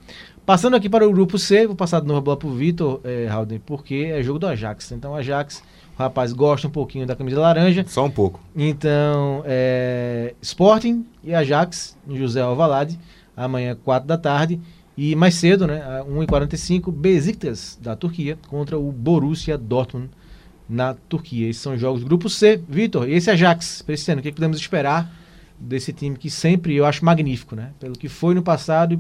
Passando 0.45 0.77
aqui 0.77 0.89
para 0.89 1.07
o 1.07 1.13
grupo 1.13 1.39
C, 1.39 1.67
vou 1.67 1.75
passar 1.75 2.01
de 2.01 2.07
novo 2.07 2.19
a 2.19 2.23
bola 2.23 2.37
pro 2.37 2.51
Vitor, 2.51 3.01
eh, 3.03 3.27
Halden, 3.29 3.61
porque 3.67 4.13
é 4.13 4.23
jogo 4.23 4.39
do 4.39 4.47
Ajax. 4.47 4.93
Então 4.93 5.13
o 5.13 5.15
Ajax, 5.17 5.61
o 5.99 6.03
rapaz 6.03 6.33
gosta 6.33 6.69
um 6.69 6.71
pouquinho 6.71 7.07
da 7.07 7.17
camisa 7.17 7.41
laranja. 7.41 7.85
Só 7.89 8.05
um 8.05 8.11
pouco. 8.11 8.41
Então, 8.55 9.43
é, 9.47 10.35
Sporting 10.43 11.07
e 11.25 11.35
Ajax, 11.35 11.97
José 12.09 12.43
Alvalade, 12.43 12.99
amanhã 13.35 13.77
4 13.83 14.07
da 14.07 14.19
tarde. 14.19 14.61
E 14.97 15.15
mais 15.15 15.35
cedo, 15.35 15.67
né, 15.67 15.83
a 15.83 16.05
1h45, 16.05 16.91
Besiktas, 16.91 17.79
da 17.83 17.95
Turquia, 17.97 18.39
contra 18.49 18.79
o 18.79 18.91
Borussia 18.93 19.57
Dortmund, 19.59 20.11
na 20.69 20.95
Turquia. 20.95 21.49
Esses 21.49 21.63
são 21.63 21.77
jogos 21.77 22.01
do 22.01 22.07
Grupo 22.07 22.29
C. 22.29 22.61
Vitor, 22.69 23.09
e 23.09 23.15
esse 23.15 23.31
Ajax, 23.31 23.83
para 23.83 23.95
esse 23.95 24.11
ano, 24.11 24.21
o 24.21 24.23
que, 24.23 24.31
que 24.31 24.37
podemos 24.37 24.59
esperar 24.59 25.11
desse 25.59 25.93
time 25.93 26.17
que 26.17 26.31
sempre 26.31 26.75
eu 26.75 26.85
acho 26.85 27.05
magnífico, 27.05 27.55
né? 27.55 27.73
Pelo 27.79 27.95
que 27.95 28.09
foi 28.09 28.35
no 28.35 28.43
passado 28.43 28.95
e 28.95 28.99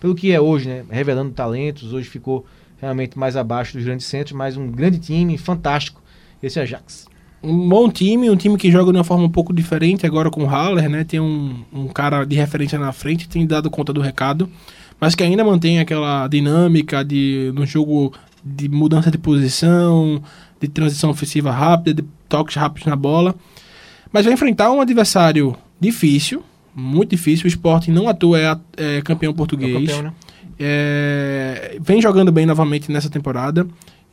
pelo 0.00 0.14
que 0.14 0.32
é 0.32 0.40
hoje, 0.40 0.68
né? 0.68 0.84
Revelando 0.90 1.32
talentos, 1.32 1.92
hoje 1.92 2.08
ficou 2.08 2.44
realmente 2.78 3.18
mais 3.18 3.36
abaixo 3.36 3.74
dos 3.74 3.84
grandes 3.84 4.06
centros, 4.06 4.36
mas 4.36 4.56
um 4.56 4.70
grande 4.70 4.98
time, 4.98 5.38
fantástico, 5.38 6.02
esse 6.46 6.60
Ajax. 6.60 7.06
Um 7.42 7.68
bom 7.68 7.88
time, 7.90 8.30
um 8.30 8.36
time 8.36 8.56
que 8.56 8.70
joga 8.70 8.90
de 8.90 8.98
uma 8.98 9.04
forma 9.04 9.24
um 9.24 9.30
pouco 9.30 9.52
diferente 9.52 10.06
agora 10.06 10.30
com 10.30 10.42
o 10.44 10.46
Haller, 10.46 10.88
né? 10.88 11.04
Tem 11.04 11.20
um, 11.20 11.54
um 11.72 11.86
cara 11.86 12.24
de 12.24 12.34
referência 12.34 12.78
na 12.78 12.92
frente, 12.92 13.28
tem 13.28 13.46
dado 13.46 13.70
conta 13.70 13.92
do 13.92 14.00
recado, 14.00 14.50
mas 15.00 15.14
que 15.14 15.22
ainda 15.22 15.44
mantém 15.44 15.78
aquela 15.78 16.26
dinâmica 16.28 17.04
de 17.04 17.52
no 17.54 17.66
jogo 17.66 18.12
de 18.44 18.68
mudança 18.68 19.10
de 19.10 19.18
posição, 19.18 20.22
de 20.60 20.68
transição 20.68 21.10
ofensiva 21.10 21.50
rápida, 21.50 22.02
de 22.02 22.08
toques 22.28 22.56
rápidos 22.56 22.86
na 22.86 22.96
bola. 22.96 23.34
Mas 24.12 24.24
vai 24.24 24.34
enfrentar 24.34 24.70
um 24.72 24.80
adversário 24.80 25.54
difícil, 25.80 26.42
muito 26.74 27.10
difícil. 27.10 27.44
O 27.44 27.48
Sporting 27.48 27.90
não 27.90 28.08
à 28.08 28.14
toa 28.14 28.38
é, 28.40 28.96
é 28.98 29.02
campeão 29.02 29.32
É 29.32 29.34
português. 29.34 29.72
campeão, 29.72 30.02
né? 30.02 30.12
É, 30.58 31.76
vem 31.80 32.00
jogando 32.00 32.32
bem 32.32 32.46
novamente 32.46 32.90
nessa 32.90 33.10
temporada. 33.10 33.66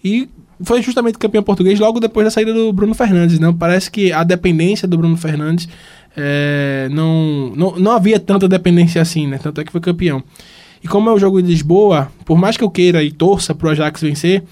E 0.03 0.27
foi 0.61 0.81
justamente 0.81 1.17
campeão 1.17 1.43
português 1.43 1.79
logo 1.79 1.99
depois 1.99 2.25
da 2.25 2.31
saída 2.31 2.53
do 2.53 2.71
Bruno 2.71 2.93
Fernandes. 2.93 3.39
Né? 3.39 3.53
Parece 3.57 3.89
que 3.89 4.11
a 4.11 4.23
dependência 4.23 4.87
do 4.87 4.97
Bruno 4.97 5.17
Fernandes 5.17 5.67
é, 6.15 6.87
não, 6.91 7.51
não, 7.55 7.75
não 7.77 7.91
havia 7.91 8.19
tanta 8.19 8.47
dependência 8.47 9.01
assim, 9.01 9.27
né? 9.27 9.39
Tanto 9.41 9.61
é 9.61 9.63
que 9.63 9.71
foi 9.71 9.81
campeão. 9.81 10.23
E 10.83 10.87
como 10.87 11.09
é 11.09 11.13
o 11.13 11.17
jogo 11.17 11.41
de 11.41 11.47
Lisboa, 11.47 12.11
por 12.25 12.37
mais 12.37 12.57
que 12.57 12.63
eu 12.63 12.69
queira 12.69 13.03
e 13.03 13.11
torça 13.11 13.55
pro 13.55 13.69
Ajax 13.69 14.01
vencer, 14.01 14.43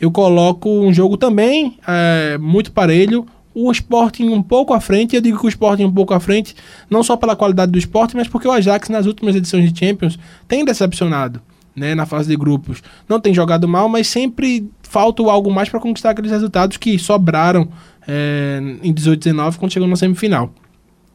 eu 0.00 0.10
coloco 0.10 0.70
um 0.70 0.92
jogo 0.92 1.16
também 1.16 1.76
é, 1.86 2.38
muito 2.38 2.72
parelho. 2.72 3.26
O 3.52 3.70
Sporting 3.72 4.28
um 4.28 4.42
pouco 4.42 4.72
à 4.72 4.80
frente, 4.80 5.16
eu 5.16 5.20
digo 5.20 5.38
que 5.38 5.44
o 5.44 5.48
Sporting 5.48 5.84
um 5.84 5.92
pouco 5.92 6.14
à 6.14 6.20
frente, 6.20 6.54
não 6.88 7.02
só 7.02 7.16
pela 7.16 7.34
qualidade 7.34 7.72
do 7.72 7.78
Sporting, 7.78 8.16
mas 8.16 8.28
porque 8.28 8.46
o 8.46 8.52
Ajax 8.52 8.88
nas 8.88 9.06
últimas 9.06 9.34
edições 9.34 9.70
de 9.70 9.78
Champions 9.78 10.18
tem 10.46 10.64
decepcionado, 10.64 11.42
né, 11.80 11.94
na 11.94 12.04
fase 12.04 12.28
de 12.28 12.36
grupos. 12.36 12.82
Não 13.08 13.18
tem 13.18 13.32
jogado 13.32 13.66
mal, 13.66 13.88
mas 13.88 14.06
sempre 14.06 14.70
falta 14.82 15.22
algo 15.22 15.50
mais 15.50 15.70
para 15.70 15.80
conquistar 15.80 16.10
aqueles 16.10 16.30
resultados 16.30 16.76
que 16.76 16.98
sobraram 16.98 17.68
é, 18.06 18.60
em 18.82 18.92
18 18.92 19.18
19 19.18 19.58
quando 19.58 19.72
chegou 19.72 19.88
na 19.88 19.96
semifinal. 19.96 20.52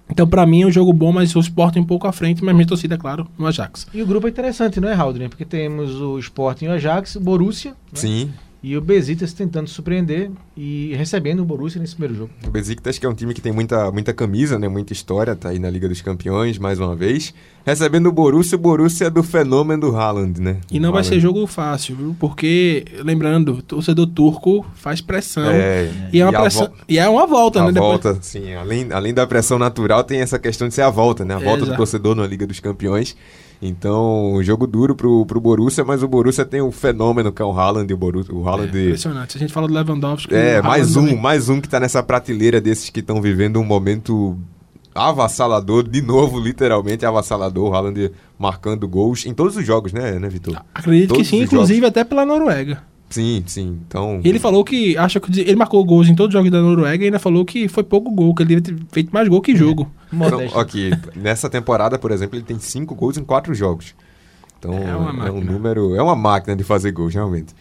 Então, 0.09 0.27
para 0.27 0.45
mim, 0.45 0.63
é 0.63 0.67
um 0.67 0.71
jogo 0.71 0.93
bom, 0.93 1.11
mas 1.11 1.35
o 1.35 1.39
Sporting 1.39 1.79
um 1.79 1.85
pouco 1.85 2.07
à 2.07 2.11
frente, 2.11 2.43
mas 2.43 2.53
minha 2.53 2.67
torcida, 2.67 2.95
é 2.95 2.97
claro, 2.97 3.27
no 3.37 3.47
Ajax. 3.47 3.87
E 3.93 4.01
o 4.01 4.05
grupo 4.05 4.27
é 4.27 4.29
interessante, 4.29 4.79
não 4.79 4.87
é, 4.87 4.93
Haldren? 4.93 5.29
Porque 5.29 5.45
temos 5.45 5.99
o 5.99 6.19
Sporting 6.19 6.65
e 6.65 6.67
o 6.67 6.71
Ajax, 6.73 7.15
o 7.15 7.19
Borussia 7.19 7.71
né? 7.71 7.75
Sim. 7.93 8.33
E 8.67 8.75
o 8.75 8.81
Besiktas 8.81 9.31
tentando 9.31 9.67
surpreender 9.69 10.31
e 10.57 10.91
recebendo 10.95 11.41
o 11.41 11.45
Borussia 11.45 11.79
nesse 11.79 11.93
primeiro 11.93 12.15
jogo. 12.15 12.31
O 12.47 12.49
Besiktas 12.49 12.97
que 12.97 13.05
é 13.05 13.09
um 13.09 13.13
time 13.13 13.31
que 13.31 13.39
tem 13.41 13.51
muita, 13.51 13.91
muita 13.91 14.11
camisa, 14.11 14.57
né? 14.57 14.67
Muita 14.67 14.91
história, 14.91 15.35
tá 15.35 15.49
aí 15.49 15.59
na 15.59 15.69
Liga 15.69 15.87
dos 15.87 16.01
Campeões, 16.01 16.57
mais 16.57 16.79
uma 16.79 16.95
vez. 16.95 17.31
Recebendo 17.63 18.07
o 18.07 18.11
Borussia, 18.11 18.55
o 18.55 18.59
Borussia 18.59 19.05
é 19.07 19.09
do 19.11 19.21
fenômeno 19.21 19.81
do 19.91 19.95
Haaland, 19.95 20.41
né? 20.41 20.57
E 20.71 20.79
não 20.79 20.91
vai 20.91 21.03
ser 21.03 21.19
jogo 21.19 21.45
fácil, 21.45 21.95
viu? 21.95 22.15
Porque, 22.19 22.85
lembrando, 23.03 23.53
o 23.53 23.61
torcedor 23.61 24.07
turco 24.07 24.65
faz 24.73 24.99
pressão. 24.99 25.45
É, 25.51 25.91
E 26.11 26.19
é, 26.19 26.25
uma 26.25 26.35
a 26.37 26.41
pressão, 26.41 26.67
vo- 26.67 26.73
e 26.89 26.97
é 26.97 27.07
uma 27.07 27.27
volta, 27.27 27.59
a 27.61 27.65
né? 27.67 27.71
Depois- 27.71 28.01
volta, 28.03 28.17
sim. 28.23 28.53
Além, 28.55 28.87
além 28.91 29.13
da 29.13 29.27
pressão 29.27 29.59
natural, 29.59 30.03
tem 30.03 30.21
essa 30.21 30.39
questão 30.39 30.67
de 30.67 30.73
ser 30.73 30.81
a 30.81 30.89
volta, 30.89 31.23
né? 31.23 31.35
A 31.35 31.39
volta 31.39 31.65
do 31.67 31.75
torcedor 31.75 32.15
na 32.15 32.25
Liga 32.25 32.47
dos 32.47 32.59
Campeões. 32.59 33.15
Então, 33.61 34.37
jogo 34.41 34.67
duro 34.67 34.95
pro, 34.95 35.25
pro 35.25 35.39
Borussia, 35.39 35.83
mas 35.83 36.03
o 36.03 36.07
Borussia 36.07 36.45
tem 36.45 36.61
o 36.61 36.71
fenômeno 36.71 37.31
que 37.31 37.41
é 37.41 37.45
o 37.45 37.51
Haaland 37.51 37.89
e 37.89 37.93
o 37.93 37.97
Borussia. 37.97 38.33
O 38.33 38.43
É, 38.43 38.49
Haaland 38.49 38.67
impressionante. 38.69 39.33
Se 39.33 39.37
a 39.37 39.41
gente 39.41 39.53
fala 39.53 39.67
do 39.67 39.73
Lewandowski. 39.73 40.33
É, 40.33 40.61
mais 40.61 40.95
um, 40.95 41.05
também. 41.05 41.21
mais 41.21 41.49
um 41.49 41.61
que 41.61 41.69
tá 41.69 41.79
nessa 41.79 42.03
prateleira 42.03 42.59
desses 42.61 42.89
que 42.89 42.99
estão 42.99 43.21
vivendo 43.21 43.59
um 43.59 43.63
momento 43.63 44.37
avassalador, 44.93 45.87
de 45.87 46.01
novo, 46.01 46.39
literalmente 46.39 47.05
avassalador, 47.05 47.69
o 47.69 47.75
Haaland 47.75 48.11
marcando 48.39 48.87
gols 48.87 49.25
em 49.25 49.33
todos 49.33 49.57
os 49.57 49.65
jogos, 49.65 49.91
né, 49.91 50.17
né 50.19 50.29
Vitor? 50.29 50.61
Acredito 50.73 51.09
Todos 51.09 51.23
que 51.23 51.29
sim, 51.29 51.43
inclusive 51.43 51.85
até 51.85 52.03
pela 52.03 52.25
Noruega. 52.25 52.81
Sim, 53.15 53.43
sim. 53.47 53.79
Então. 53.87 54.19
E 54.21 54.27
ele 54.27 54.39
falou 54.39 54.61
que 54.65 54.97
acha 54.97 55.21
que 55.21 55.39
ele 55.39 55.55
marcou 55.55 55.83
gols 55.85 56.09
em 56.09 56.15
todos 56.15 56.33
os 56.33 56.33
jogos 56.33 56.51
da 56.51 56.61
Noruega 56.61 57.01
e 57.01 57.07
ainda 57.07 57.17
falou 57.17 57.45
que 57.45 57.69
foi 57.69 57.81
pouco 57.81 58.11
gol, 58.11 58.35
que 58.35 58.43
ele 58.43 58.59
devia 58.59 58.75
ter 58.75 58.85
feito 58.91 59.09
mais 59.13 59.25
gol 59.29 59.41
que 59.41 59.55
jogo. 59.55 59.89
Então, 60.11 60.59
aqui, 60.59 60.91
nessa 61.15 61.49
temporada, 61.49 61.97
por 61.97 62.11
exemplo, 62.11 62.37
ele 62.37 62.43
tem 62.43 62.59
cinco 62.59 62.93
gols 62.93 63.17
em 63.17 63.23
quatro 63.23 63.53
jogos. 63.53 63.95
Então 64.59 64.73
É 64.73 64.93
uma 64.95 65.09
é, 65.27 65.31
um 65.31 65.35
máquina. 65.35 65.51
número. 65.53 65.95
É 65.95 66.01
uma 66.03 66.15
máquina 66.15 66.57
de 66.57 66.63
fazer 66.65 66.91
gols, 66.91 67.13
realmente. 67.13 67.53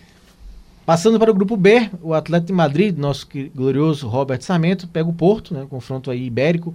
Passando 0.84 1.18
para 1.20 1.30
o 1.30 1.34
grupo 1.34 1.56
B, 1.56 1.88
o 2.02 2.12
Atlético 2.12 2.48
de 2.48 2.52
Madrid, 2.52 2.98
nosso 2.98 3.28
glorioso 3.54 4.08
Robert 4.08 4.42
Sarmento, 4.42 4.88
pega 4.88 5.08
o 5.08 5.12
Porto, 5.14 5.54
né, 5.54 5.64
confronto 5.70 6.10
aí 6.10 6.26
ibérico, 6.26 6.74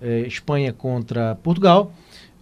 eh, 0.00 0.24
Espanha 0.28 0.72
contra 0.72 1.34
Portugal, 1.42 1.92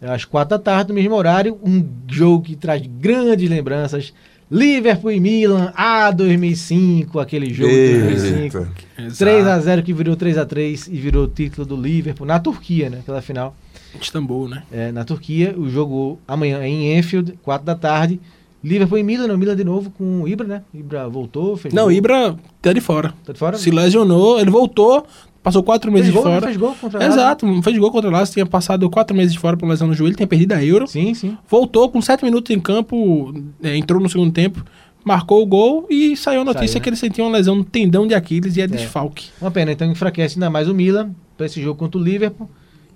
às 0.02 0.24
quatro 0.26 0.50
da 0.50 0.62
tarde, 0.62 0.90
no 0.90 0.94
mesmo 0.94 1.14
horário, 1.14 1.58
um 1.64 1.84
jogo 2.06 2.44
que 2.44 2.54
traz 2.54 2.86
grandes 2.86 3.48
lembranças, 3.48 4.12
Liverpool 4.50 5.12
e 5.12 5.20
Milan, 5.20 5.72
ah, 5.76 6.10
2005, 6.10 7.20
aquele 7.20 7.54
jogo 7.54 7.70
de 7.70 8.02
2005, 8.02 8.58
Eita. 8.98 9.16
3 9.16 9.46
a 9.46 9.60
0 9.60 9.82
que 9.82 9.92
virou 9.92 10.16
3 10.16 10.38
a 10.38 10.44
3 10.44 10.88
e 10.88 10.96
virou 10.96 11.24
o 11.24 11.28
título 11.28 11.64
do 11.64 11.76
Liverpool 11.76 12.26
na 12.26 12.40
Turquia, 12.40 12.90
né, 12.90 12.98
aquela 13.00 13.22
final 13.22 13.54
Istambul, 14.00 14.48
né? 14.48 14.64
é, 14.72 14.90
na 14.90 15.04
Turquia, 15.04 15.54
o 15.56 15.70
jogo 15.70 16.18
amanhã 16.26 16.58
é 16.58 16.68
em 16.68 16.98
Enfield, 16.98 17.38
4 17.44 17.64
da 17.64 17.76
tarde, 17.76 18.20
Liverpool 18.62 18.98
e 18.98 19.02
Milan, 19.04 19.28
não, 19.28 19.38
Milan 19.38 19.54
de 19.54 19.64
novo 19.64 19.90
com 19.90 20.22
o 20.22 20.28
Ibra, 20.28 20.46
né, 20.46 20.62
Ibra 20.74 21.08
voltou, 21.08 21.56
fez 21.56 21.72
Não. 21.72 21.90
Ibra 21.90 22.36
tá 22.60 22.72
de 22.72 22.80
fora. 22.80 23.14
Tá 23.24 23.32
de 23.32 23.38
fora? 23.38 23.56
Se 23.56 23.70
lesionou, 23.70 24.40
ele 24.40 24.50
voltou, 24.50 25.06
passou 25.42 25.62
quatro 25.62 25.90
meses 25.90 26.12
gol, 26.12 26.22
fora. 26.22 26.46
Fez 26.46 26.56
gol 26.56 26.74
contra. 26.80 27.04
Exato, 27.04 27.62
fez 27.62 27.78
gol 27.78 27.90
contra 27.90 28.08
o 28.08 28.12
Lazio, 28.12 28.34
tinha 28.34 28.46
passado 28.46 28.88
quatro 28.90 29.16
meses 29.16 29.32
de 29.32 29.38
fora 29.38 29.56
por 29.56 29.68
lesão 29.68 29.88
no 29.88 29.94
joelho, 29.94 30.16
tinha 30.16 30.26
perdido 30.26 30.52
a 30.52 30.64
Euro. 30.64 30.86
Sim, 30.86 31.14
sim. 31.14 31.36
Voltou 31.48 31.88
com 31.90 32.00
sete 32.00 32.24
minutos 32.24 32.54
em 32.54 32.60
campo, 32.60 33.34
é, 33.62 33.76
entrou 33.76 34.00
no 34.00 34.08
segundo 34.08 34.32
tempo, 34.32 34.64
marcou 35.04 35.42
o 35.42 35.46
gol 35.46 35.86
e 35.90 36.16
saiu 36.16 36.42
a 36.42 36.44
notícia 36.44 36.68
Saiu, 36.68 36.74
né? 36.74 36.80
que 36.82 36.88
ele 36.88 36.96
sentiu 36.96 37.24
uma 37.24 37.36
lesão 37.36 37.56
no 37.56 37.64
tendão 37.64 38.06
de 38.06 38.14
Aquiles 38.14 38.56
e 38.56 38.60
é, 38.60 38.66
desfalque. 38.66 39.28
Uma 39.40 39.50
pena, 39.50 39.72
então 39.72 39.90
enfraquece 39.90 40.36
ainda 40.36 40.50
mais 40.50 40.68
o 40.68 40.74
Milan 40.74 41.10
para 41.36 41.46
esse 41.46 41.60
jogo 41.60 41.78
contra 41.78 41.98
o 41.98 42.02
Liverpool 42.02 42.48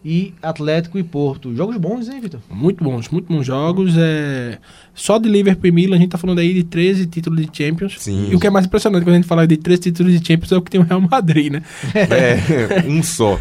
e 0.04 0.34
Atlético 0.42 0.98
e 0.98 1.02
Porto. 1.02 1.54
Jogos 1.56 1.76
bons, 1.76 2.08
hein, 2.08 2.20
Vitor? 2.20 2.40
Muito 2.50 2.84
bons, 2.84 3.08
muito 3.08 3.32
bons 3.32 3.46
jogos. 3.46 3.94
É... 3.96 4.58
Só 4.94 5.18
de 5.18 5.28
Liverpool 5.28 5.66
e 5.66 5.72
Milan 5.72 5.96
a 5.96 5.98
gente 5.98 6.10
tá 6.10 6.18
falando 6.18 6.40
aí 6.40 6.52
de 6.52 6.62
13 6.62 7.06
títulos 7.06 7.40
de 7.40 7.48
Champions. 7.50 7.96
Sim. 7.98 8.28
E 8.30 8.34
o 8.34 8.38
que 8.38 8.46
é 8.46 8.50
mais 8.50 8.66
impressionante 8.66 9.02
quando 9.02 9.14
a 9.14 9.16
gente 9.16 9.26
fala 9.26 9.46
de 9.46 9.56
13 9.56 9.80
títulos 9.80 10.12
de 10.12 10.26
Champions 10.26 10.52
é 10.52 10.56
o 10.56 10.62
que 10.62 10.70
tem 10.70 10.80
o 10.80 10.84
Real 10.84 11.00
Madrid, 11.00 11.52
né? 11.52 11.62
É, 11.94 12.86
um 12.86 13.02
só. 13.02 13.38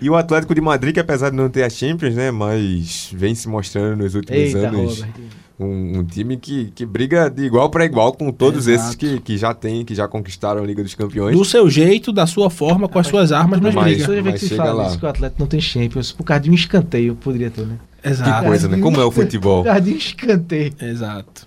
E 0.00 0.10
o 0.10 0.14
Atlético 0.14 0.54
de 0.54 0.60
Madrid, 0.60 0.92
que 0.92 1.00
apesar 1.00 1.30
de 1.30 1.36
não 1.36 1.48
ter 1.48 1.62
a 1.62 1.70
Champions, 1.70 2.14
né, 2.14 2.30
mas 2.30 3.10
vem 3.14 3.34
se 3.34 3.48
mostrando 3.48 4.02
nos 4.02 4.14
últimos 4.14 4.40
Eita, 4.40 4.68
anos 4.68 5.00
Robert. 5.00 5.14
Um, 5.58 5.98
um 5.98 6.04
time 6.04 6.36
que, 6.36 6.70
que 6.74 6.84
briga 6.84 7.30
de 7.30 7.44
igual 7.44 7.70
para 7.70 7.84
igual 7.84 8.12
com 8.12 8.30
todos 8.30 8.66
Exato. 8.68 8.84
esses 8.88 8.94
que, 8.94 9.20
que 9.20 9.38
já 9.38 9.54
tem, 9.54 9.84
que 9.84 9.94
já 9.94 10.06
conquistaram 10.06 10.62
a 10.62 10.66
Liga 10.66 10.82
dos 10.82 10.94
Campeões. 10.94 11.36
Do 11.36 11.44
seu 11.44 11.68
jeito, 11.70 12.12
da 12.12 12.26
sua 12.26 12.50
forma, 12.50 12.88
com 12.88 12.98
as 12.98 13.06
suas 13.06 13.32
armas, 13.32 13.60
mas 13.60 13.74
Mas- 13.74 13.84
briga. 13.84 14.06
Vez 14.06 14.24
mas 14.24 14.34
que 14.34 14.40
se 14.40 14.48
chega 14.48 14.62
fala 14.64 14.82
lá. 14.82 14.88
isso 14.88 14.98
que 14.98 15.06
o 15.06 15.08
Atlético 15.08 15.40
não 15.40 15.46
tem 15.46 15.60
Champions, 15.60 16.12
por 16.12 16.24
causa 16.24 16.42
de 16.42 16.50
um 16.50 16.54
escanteio, 16.54 17.14
poderia 17.16 17.50
ter, 17.50 17.66
né? 17.66 17.76
Que 18.02 18.08
Exato. 18.10 18.44
coisa, 18.46 18.68
né? 18.68 18.78
Como 18.78 19.00
é 19.00 19.04
o 19.04 19.10
futebol? 19.10 19.62
Por 19.64 19.68
causa 19.70 19.80
de 19.80 19.92
um 19.92 19.96
escanteio. 19.96 20.72
Exato. 20.80 21.46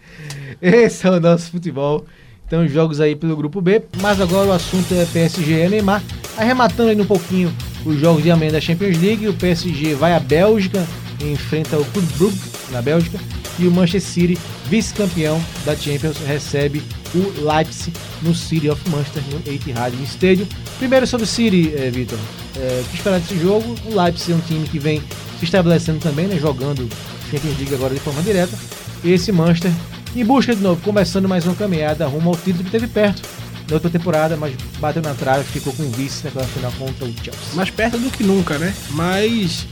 Esse 0.61 1.07
é 1.07 1.11
o 1.11 1.19
nosso 1.19 1.51
futebol. 1.51 2.05
Então, 2.45 2.67
jogos 2.67 2.99
aí 2.99 3.15
pelo 3.15 3.37
grupo 3.37 3.61
B. 3.61 3.81
Mas 4.01 4.19
agora 4.19 4.49
o 4.49 4.51
assunto 4.51 4.93
é 4.93 5.05
PSG 5.05 5.65
e 5.65 5.69
Neymar. 5.69 6.03
Arrematando 6.37 6.89
aí 6.89 6.99
um 6.99 7.05
pouquinho 7.05 7.53
os 7.85 7.97
jogos 7.97 8.23
de 8.23 8.31
amanhã 8.31 8.51
da 8.51 8.59
Champions 8.59 8.99
League. 8.99 9.27
O 9.29 9.33
PSG 9.35 9.93
vai 9.93 10.13
à 10.13 10.19
Bélgica, 10.19 10.85
enfrenta 11.21 11.77
o 11.79 11.85
Clube 11.85 12.07
Brugge 12.17 12.41
na 12.71 12.81
Bélgica. 12.81 13.19
E 13.59 13.67
o 13.67 13.71
Manchester 13.71 14.01
City, 14.01 14.37
vice-campeão 14.69 15.43
da 15.65 15.75
Champions, 15.75 16.17
recebe 16.25 16.81
o 17.13 17.45
Leipzig 17.45 17.93
no 18.21 18.33
City 18.33 18.69
of 18.69 18.81
Manchester, 18.89 19.21
no 19.31 19.53
Etihad 19.53 19.93
Stadium. 20.03 20.47
Primeiro 20.77 21.05
sobre 21.05 21.25
o 21.25 21.27
City, 21.27 21.73
eh, 21.75 21.91
Vitor. 21.91 22.17
Eh, 22.55 22.83
o 22.85 22.89
que 22.89 22.95
esperar 22.95 23.19
desse 23.19 23.37
jogo? 23.37 23.75
O 23.85 24.01
Leipzig 24.01 24.31
é 24.31 24.35
um 24.35 24.39
time 24.41 24.67
que 24.67 24.79
vem 24.79 25.03
se 25.37 25.45
estabelecendo 25.45 25.99
também, 25.99 26.27
né, 26.27 26.37
jogando 26.39 26.87
Champions 27.29 27.57
League 27.57 27.75
agora 27.75 27.93
de 27.93 27.99
forma 27.99 28.21
direta. 28.21 28.57
E 29.03 29.11
esse 29.11 29.31
Manchester 29.31 29.71
em 30.15 30.25
busca 30.25 30.55
de 30.55 30.61
novo, 30.61 30.81
começando 30.81 31.29
mais 31.29 31.45
uma 31.45 31.55
caminhada 31.55 32.07
rumo 32.07 32.29
ao 32.29 32.35
título 32.35 32.63
que 32.63 32.71
teve 32.71 32.87
perto 32.87 33.21
na 33.69 33.75
outra 33.75 33.89
temporada, 33.91 34.35
mas 34.35 34.55
bateu 34.79 35.03
na 35.03 35.13
trave, 35.13 35.43
ficou 35.43 35.71
com 35.73 35.83
o 35.83 35.91
vice 35.91 36.23
naquela 36.23 36.45
final 36.47 36.71
contra 36.79 37.05
o 37.05 37.13
Chelsea. 37.23 37.53
Mais 37.53 37.69
perto 37.69 37.99
do 37.99 38.09
que 38.09 38.23
nunca, 38.23 38.57
né? 38.57 38.73
Mas 38.89 39.67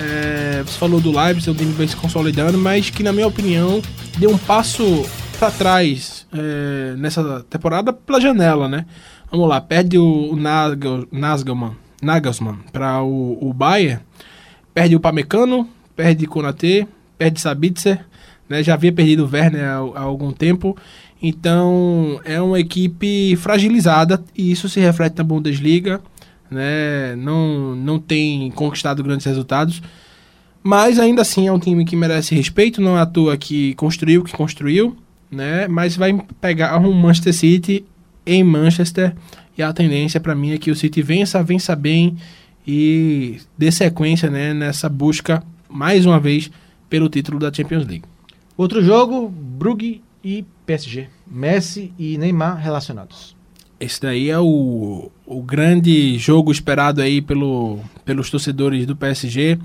é, 0.00 0.62
você 0.64 0.78
falou 0.78 1.00
do 1.00 1.12
é 1.18 1.50
um 1.50 1.54
time 1.54 1.72
vem 1.72 1.86
se 1.88 1.96
consolidando, 1.96 2.58
mas 2.58 2.90
que 2.90 3.02
na 3.02 3.12
minha 3.12 3.26
opinião 3.26 3.80
deu 4.18 4.30
um 4.30 4.38
passo 4.38 5.04
pra 5.38 5.50
trás 5.50 6.26
é, 6.32 6.94
nessa 6.96 7.44
temporada 7.48 7.92
pela 7.92 8.20
janela, 8.20 8.68
né? 8.68 8.86
Vamos 9.30 9.48
lá, 9.48 9.60
perde 9.60 9.98
o, 9.98 10.32
o 10.32 10.36
Nagel- 10.36 11.06
Nagelsmann, 12.02 12.58
para 12.72 13.02
o, 13.02 13.38
o 13.40 13.52
Bayern, 13.52 14.00
perde 14.72 14.94
o 14.94 15.00
Pamecano, 15.00 15.68
perde 15.96 16.26
Konaté, 16.26 16.86
perde 17.18 17.40
Sabitzer, 17.40 18.04
né? 18.48 18.62
Já 18.62 18.74
havia 18.74 18.92
perdido 18.92 19.24
o 19.24 19.30
Werner 19.32 19.64
há, 19.64 19.76
há 19.76 20.00
algum 20.02 20.30
tempo. 20.32 20.76
Então 21.22 22.20
é 22.24 22.40
uma 22.40 22.60
equipe 22.60 23.34
fragilizada 23.36 24.22
e 24.36 24.52
isso 24.52 24.68
se 24.68 24.78
reflete 24.78 25.16
na 25.16 25.24
Bundesliga, 25.24 26.00
né? 26.54 27.14
Não, 27.16 27.76
não 27.76 27.98
tem 27.98 28.50
conquistado 28.52 29.02
grandes 29.02 29.26
resultados. 29.26 29.82
Mas 30.62 30.98
ainda 30.98 31.20
assim 31.20 31.46
é 31.46 31.52
um 31.52 31.58
time 31.58 31.84
que 31.84 31.94
merece 31.94 32.34
respeito, 32.34 32.80
não 32.80 32.96
é 32.96 33.02
à 33.02 33.06
toa 33.06 33.36
que 33.36 33.74
construiu 33.74 34.22
o 34.22 34.24
que 34.24 34.32
construiu, 34.32 34.96
né? 35.30 35.68
Mas 35.68 35.96
vai 35.96 36.18
pegar 36.40 36.78
um 36.78 36.92
Manchester 36.92 37.34
City 37.34 37.84
em 38.24 38.42
Manchester 38.42 39.14
e 39.56 39.62
a 39.62 39.72
tendência 39.72 40.18
para 40.18 40.34
mim 40.34 40.52
é 40.52 40.58
que 40.58 40.70
o 40.70 40.76
City 40.76 41.02
vença, 41.02 41.42
vença 41.42 41.76
bem 41.76 42.16
e 42.66 43.38
dê 43.56 43.70
sequência, 43.70 44.30
né, 44.30 44.54
nessa 44.54 44.88
busca 44.88 45.42
mais 45.68 46.06
uma 46.06 46.18
vez 46.18 46.50
pelo 46.88 47.08
título 47.08 47.38
da 47.38 47.52
Champions 47.52 47.86
League. 47.86 48.04
Outro 48.56 48.82
jogo, 48.82 49.28
Brugge 49.28 50.02
e 50.22 50.44
PSG. 50.64 51.08
Messi 51.26 51.92
e 51.98 52.16
Neymar 52.16 52.56
relacionados. 52.56 53.33
Esse 53.84 54.00
daí 54.00 54.30
é 54.30 54.38
o, 54.38 55.10
o 55.26 55.42
grande 55.42 56.16
jogo 56.18 56.50
esperado 56.50 57.00
aí 57.02 57.20
pelo, 57.20 57.78
pelos 58.04 58.30
torcedores 58.30 58.86
do 58.86 58.96
PSG. 58.96 59.58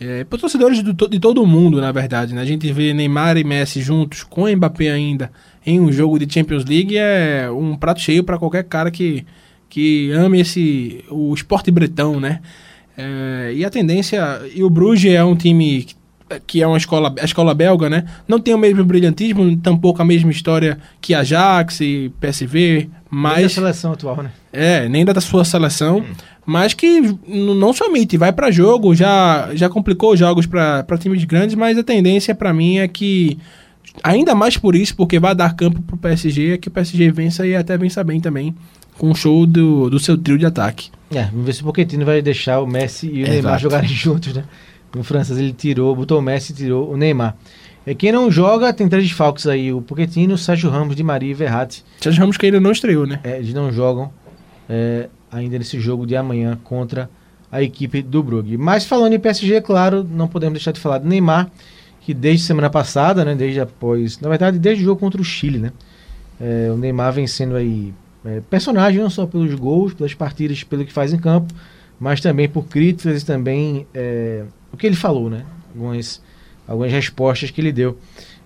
É, 0.00 0.22
pelos 0.24 0.40
torcedores 0.42 0.80
do 0.82 0.92
de 1.08 1.18
todo 1.18 1.44
mundo, 1.46 1.80
na 1.80 1.90
verdade. 1.90 2.32
Né? 2.34 2.40
A 2.40 2.44
gente 2.44 2.70
vê 2.72 2.94
Neymar 2.94 3.36
e 3.36 3.42
Messi 3.44 3.80
juntos, 3.82 4.22
com 4.22 4.48
Mbappé 4.48 4.90
ainda, 4.90 5.30
em 5.66 5.80
um 5.80 5.90
jogo 5.90 6.18
de 6.18 6.32
Champions 6.32 6.64
League, 6.64 6.96
é 6.96 7.50
um 7.50 7.76
prato 7.76 8.00
cheio 8.00 8.22
para 8.22 8.38
qualquer 8.38 8.62
cara 8.64 8.90
que, 8.92 9.26
que 9.68 10.10
ame 10.12 10.40
esse, 10.40 11.04
o 11.10 11.34
esporte 11.34 11.70
bretão, 11.72 12.20
né? 12.20 12.40
É, 12.96 13.52
e 13.54 13.64
a 13.64 13.70
tendência... 13.70 14.40
E 14.54 14.62
o 14.62 14.70
Bruges 14.70 15.12
é 15.12 15.22
um 15.24 15.34
time 15.36 15.82
que- 15.82 15.94
que 16.46 16.62
é 16.62 16.66
uma 16.66 16.76
escola, 16.76 17.14
a 17.20 17.24
escola 17.24 17.54
belga, 17.54 17.88
né? 17.88 18.04
Não 18.26 18.38
tem 18.38 18.54
o 18.54 18.58
mesmo 18.58 18.84
brilhantismo, 18.84 19.56
tampouco 19.56 20.02
a 20.02 20.04
mesma 20.04 20.30
história 20.30 20.78
que 21.00 21.14
Ajax 21.14 21.80
e 21.80 22.12
PSV, 22.20 22.56
Nem 22.56 22.88
da 22.88 22.90
mas... 23.10 23.52
seleção 23.52 23.92
atual, 23.92 24.22
né? 24.22 24.30
É, 24.52 24.88
nem 24.88 25.04
da 25.04 25.20
sua 25.20 25.44
seleção, 25.44 26.04
mas 26.44 26.74
que 26.74 27.00
não 27.26 27.72
somente 27.72 28.16
vai 28.16 28.32
pra 28.32 28.50
jogo, 28.50 28.94
já, 28.94 29.50
já 29.54 29.68
complicou 29.68 30.12
os 30.12 30.18
jogos 30.18 30.46
pra 30.46 30.82
pra 30.82 30.98
times 30.98 31.24
grandes, 31.24 31.54
mas 31.54 31.76
a 31.78 31.82
tendência 31.82 32.34
pra 32.34 32.52
mim 32.52 32.78
é 32.78 32.88
que, 32.88 33.38
ainda 34.02 34.34
mais 34.34 34.56
por 34.56 34.74
isso, 34.74 34.96
porque 34.96 35.18
vai 35.18 35.34
dar 35.34 35.54
campo 35.54 35.82
pro 35.82 35.96
PSG, 35.96 36.54
é 36.54 36.58
que 36.58 36.68
o 36.68 36.70
PSG 36.70 37.10
vença 37.10 37.46
e 37.46 37.54
até 37.54 37.76
vença 37.76 38.02
bem 38.02 38.20
também, 38.20 38.54
com 38.96 39.10
o 39.10 39.14
show 39.14 39.46
do, 39.46 39.88
do 39.88 39.98
seu 39.98 40.16
trio 40.16 40.38
de 40.38 40.46
ataque. 40.46 40.90
É, 41.10 41.24
vamos 41.24 41.46
ver 41.46 41.52
se 41.54 41.62
o 41.62 41.64
Pochettino 41.64 42.04
vai 42.04 42.20
deixar 42.20 42.60
o 42.60 42.66
Messi 42.66 43.06
e 43.06 43.10
o 43.10 43.22
Exato. 43.22 43.30
Neymar 43.30 43.58
jogarem 43.58 43.88
juntos, 43.88 44.34
né? 44.34 44.44
No 44.94 45.04
francês 45.04 45.38
ele 45.38 45.52
tirou, 45.52 45.94
botou 45.94 46.18
o 46.18 46.22
Messi 46.22 46.52
e 46.52 46.56
tirou 46.56 46.92
o 46.92 46.96
Neymar. 46.96 47.36
É, 47.86 47.94
quem 47.94 48.12
não 48.12 48.30
joga 48.30 48.72
tem 48.72 48.88
três 48.88 49.04
desfalques 49.04 49.46
aí, 49.46 49.72
o 49.72 49.80
Pochettino, 49.80 50.34
o 50.34 50.38
Sérgio 50.38 50.70
Ramos, 50.70 50.94
Di 50.94 51.02
Maria 51.02 51.30
e 51.30 51.34
Verratti. 51.34 51.84
Sérgio 52.00 52.20
Ramos 52.20 52.36
que 52.36 52.46
ainda 52.46 52.60
não 52.60 52.72
estreou, 52.72 53.06
né? 53.06 53.20
É, 53.24 53.38
eles 53.38 53.54
não 53.54 53.72
jogam 53.72 54.12
é, 54.68 55.08
ainda 55.30 55.58
nesse 55.58 55.80
jogo 55.80 56.06
de 56.06 56.16
amanhã 56.16 56.58
contra 56.64 57.08
a 57.50 57.62
equipe 57.62 58.02
do 58.02 58.22
Brugge. 58.22 58.56
Mas 58.56 58.84
falando 58.84 59.14
em 59.14 59.18
PSG, 59.18 59.60
claro, 59.60 60.04
não 60.04 60.28
podemos 60.28 60.54
deixar 60.54 60.72
de 60.72 60.80
falar 60.80 60.98
do 60.98 61.08
Neymar, 61.08 61.50
que 62.00 62.12
desde 62.12 62.44
semana 62.44 62.68
passada, 62.68 63.24
né, 63.24 63.34
desde 63.34 63.60
após, 63.60 64.20
na 64.20 64.28
verdade, 64.28 64.58
desde 64.58 64.82
o 64.82 64.86
jogo 64.86 65.00
contra 65.00 65.20
o 65.20 65.24
Chile, 65.24 65.58
né, 65.58 65.72
é, 66.40 66.70
o 66.70 66.76
Neymar 66.76 67.12
vem 67.12 67.26
sendo 67.26 67.56
aí 67.56 67.92
é, 68.24 68.40
personagem 68.50 69.00
não 69.00 69.10
só 69.10 69.26
pelos 69.26 69.54
gols, 69.54 69.94
pelas 69.94 70.14
partidas, 70.14 70.62
pelo 70.62 70.84
que 70.84 70.92
faz 70.92 71.12
em 71.12 71.18
campo, 71.18 71.54
mas 71.98 72.20
também 72.20 72.48
por 72.48 72.66
críticas 72.66 73.22
e 73.22 73.26
também 73.26 73.86
é, 73.94 74.44
o 74.72 74.76
que 74.76 74.86
ele 74.86 74.96
falou, 74.96 75.30
né, 75.30 75.44
algumas, 75.74 76.22
algumas 76.66 76.92
respostas 76.92 77.50
que 77.50 77.60
ele 77.60 77.72
deu. 77.72 77.98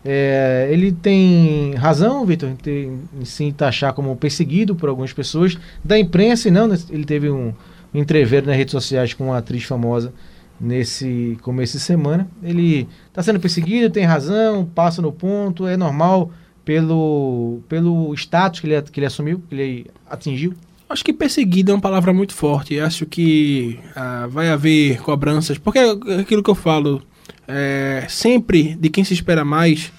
É, 0.05 0.69
ele 0.71 0.91
tem 0.91 1.75
razão, 1.75 2.27
Vitor, 2.27 2.51
em, 2.67 2.99
em 3.21 3.25
se 3.25 3.53
taxar 3.53 3.93
como 3.93 4.17
perseguido 4.17 4.75
por 4.75 4.89
algumas 4.89 5.13
pessoas 5.13 5.57
da 5.85 5.99
imprensa 5.99 6.49
e 6.49 6.51
não. 6.51 6.67
né? 6.67 6.77
Ele 6.91 7.05
teve 7.05 7.31
um, 7.31 7.55
um 7.95 7.99
nas 8.47 8.57
redes 8.57 8.73
sociais 8.73 9.15
com 9.15 9.27
uma 9.27 9.39
atriz 9.39 9.63
famosa 9.63 10.13
nesse 10.61 11.39
começo 11.43 11.77
de 11.77 11.83
semana. 11.83 12.29
Ele 12.43 12.89
está 13.09 13.23
sendo 13.23 13.39
perseguido, 13.39 13.91
tem 13.91 14.05
razão, 14.05 14.65
passa 14.65 15.01
no 15.01 15.13
ponto, 15.13 15.67
é 15.67 15.77
normal 15.77 16.31
pelo, 16.65 17.61
pelo 17.69 18.13
status 18.15 18.61
que 18.61 18.67
ele, 18.67 18.83
que 18.83 19.01
ele 19.01 19.07
assumiu, 19.07 19.43
que 19.49 19.55
ele 19.55 19.87
atingiu? 20.09 20.55
Acho 20.93 21.05
que 21.05 21.13
perseguido 21.13 21.73
é 21.73 21.75
uma 21.75 21.81
palavra 21.81 22.13
muito 22.13 22.35
forte. 22.35 22.79
Acho 22.79 23.07
que 23.07 23.79
ah, 23.97 24.27
vai 24.31 24.51
haver 24.51 25.01
cobranças. 25.01 25.57
Porque 25.57 25.79
é 25.79 25.91
aquilo 26.21 26.43
que 26.43 26.51
eu 26.51 26.55
falo, 26.55 27.03
é, 27.49 28.05
sempre 28.09 28.75
de 28.75 28.91
quem 28.91 29.03
se 29.03 29.15
espera 29.15 29.45
mais, 29.45 29.91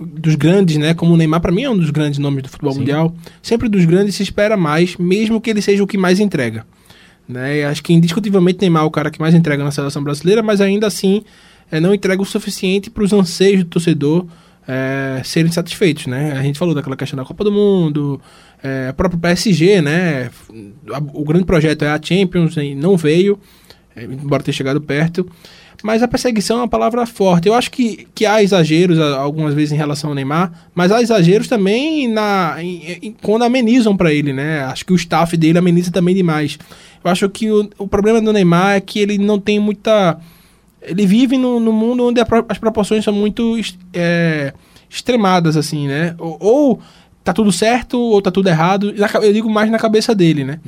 dos 0.00 0.34
grandes, 0.34 0.76
né? 0.76 0.94
Como 0.94 1.14
o 1.14 1.16
Neymar, 1.16 1.40
para 1.40 1.52
mim, 1.52 1.62
é 1.62 1.70
um 1.70 1.76
dos 1.76 1.90
grandes 1.90 2.18
nomes 2.18 2.42
do 2.42 2.48
futebol 2.48 2.72
Sim. 2.72 2.80
mundial. 2.80 3.14
Sempre 3.42 3.68
dos 3.68 3.84
grandes 3.84 4.14
se 4.14 4.22
espera 4.22 4.56
mais, 4.56 4.96
mesmo 4.96 5.40
que 5.40 5.50
ele 5.50 5.62
seja 5.62 5.82
o 5.82 5.86
que 5.86 5.96
mais 5.96 6.18
entrega. 6.18 6.66
Né? 7.28 7.58
E 7.58 7.64
acho 7.64 7.82
que 7.82 7.92
indiscutivelmente 7.92 8.60
Neymar 8.60 8.82
é 8.82 8.86
o 8.86 8.90
cara 8.90 9.10
que 9.10 9.20
mais 9.20 9.34
entrega 9.34 9.62
na 9.64 9.70
seleção 9.70 10.02
brasileira, 10.02 10.42
mas 10.42 10.60
ainda 10.60 10.86
assim 10.86 11.22
é, 11.70 11.80
não 11.80 11.94
entrega 11.94 12.20
o 12.20 12.24
suficiente 12.24 12.90
para 12.90 13.02
os 13.02 13.12
anseios 13.12 13.64
do 13.64 13.70
torcedor 13.70 14.26
é, 14.66 15.20
serem 15.24 15.50
satisfeitos, 15.52 16.06
né? 16.06 16.32
A 16.32 16.42
gente 16.42 16.58
falou 16.58 16.74
daquela 16.74 16.96
questão 16.96 17.16
da 17.16 17.24
Copa 17.24 17.44
do 17.44 17.52
Mundo, 17.52 18.20
é, 18.62 18.92
próprio 18.92 19.20
PSG, 19.20 19.80
né? 19.82 20.30
O 21.12 21.24
grande 21.24 21.44
projeto 21.44 21.82
é 21.84 21.88
a 21.90 22.00
Champions 22.02 22.56
e 22.56 22.74
não 22.74 22.96
veio, 22.96 23.38
é, 23.94 24.04
embora 24.04 24.42
tenha 24.42 24.54
chegado 24.54 24.80
perto. 24.80 25.26
Mas 25.82 26.02
a 26.02 26.08
perseguição 26.08 26.58
é 26.58 26.60
uma 26.62 26.68
palavra 26.68 27.04
forte. 27.04 27.46
Eu 27.46 27.52
acho 27.52 27.70
que, 27.70 28.06
que 28.14 28.24
há 28.24 28.42
exageros 28.42 28.98
algumas 28.98 29.52
vezes 29.52 29.72
em 29.72 29.76
relação 29.76 30.08
ao 30.10 30.14
Neymar, 30.14 30.50
mas 30.74 30.90
há 30.90 31.02
exageros 31.02 31.46
também 31.46 32.08
na, 32.08 32.56
em- 32.58 32.98
em- 33.02 33.16
quando 33.20 33.42
amenizam 33.42 33.94
para 33.94 34.10
ele, 34.10 34.32
né? 34.32 34.60
Acho 34.64 34.86
que 34.86 34.94
o 34.94 34.96
staff 34.96 35.36
dele 35.36 35.58
ameniza 35.58 35.90
também 35.90 36.14
demais. 36.14 36.58
Eu 37.04 37.10
acho 37.10 37.28
que 37.28 37.50
o, 37.50 37.68
o 37.76 37.86
problema 37.86 38.18
do 38.18 38.32
Neymar 38.32 38.76
é 38.76 38.80
que 38.80 38.98
ele 38.98 39.18
não 39.18 39.38
tem 39.38 39.58
muita. 39.60 40.18
Ele 40.84 41.06
vive 41.06 41.36
no, 41.38 41.58
no 41.60 41.72
mundo 41.72 42.06
onde 42.06 42.24
pro- 42.24 42.44
as 42.48 42.58
proporções 42.58 43.04
são 43.04 43.12
muito 43.12 43.56
é, 43.92 44.52
extremadas, 44.88 45.56
assim, 45.56 45.86
né? 45.88 46.14
Ou, 46.18 46.36
ou 46.40 46.80
tá 47.22 47.32
tudo 47.32 47.50
certo 47.50 47.98
ou 47.98 48.20
tá 48.20 48.30
tudo 48.30 48.48
errado. 48.48 48.92
Eu 49.22 49.32
digo 49.32 49.50
mais 49.50 49.70
na 49.70 49.78
cabeça 49.78 50.14
dele, 50.14 50.44
né? 50.44 50.60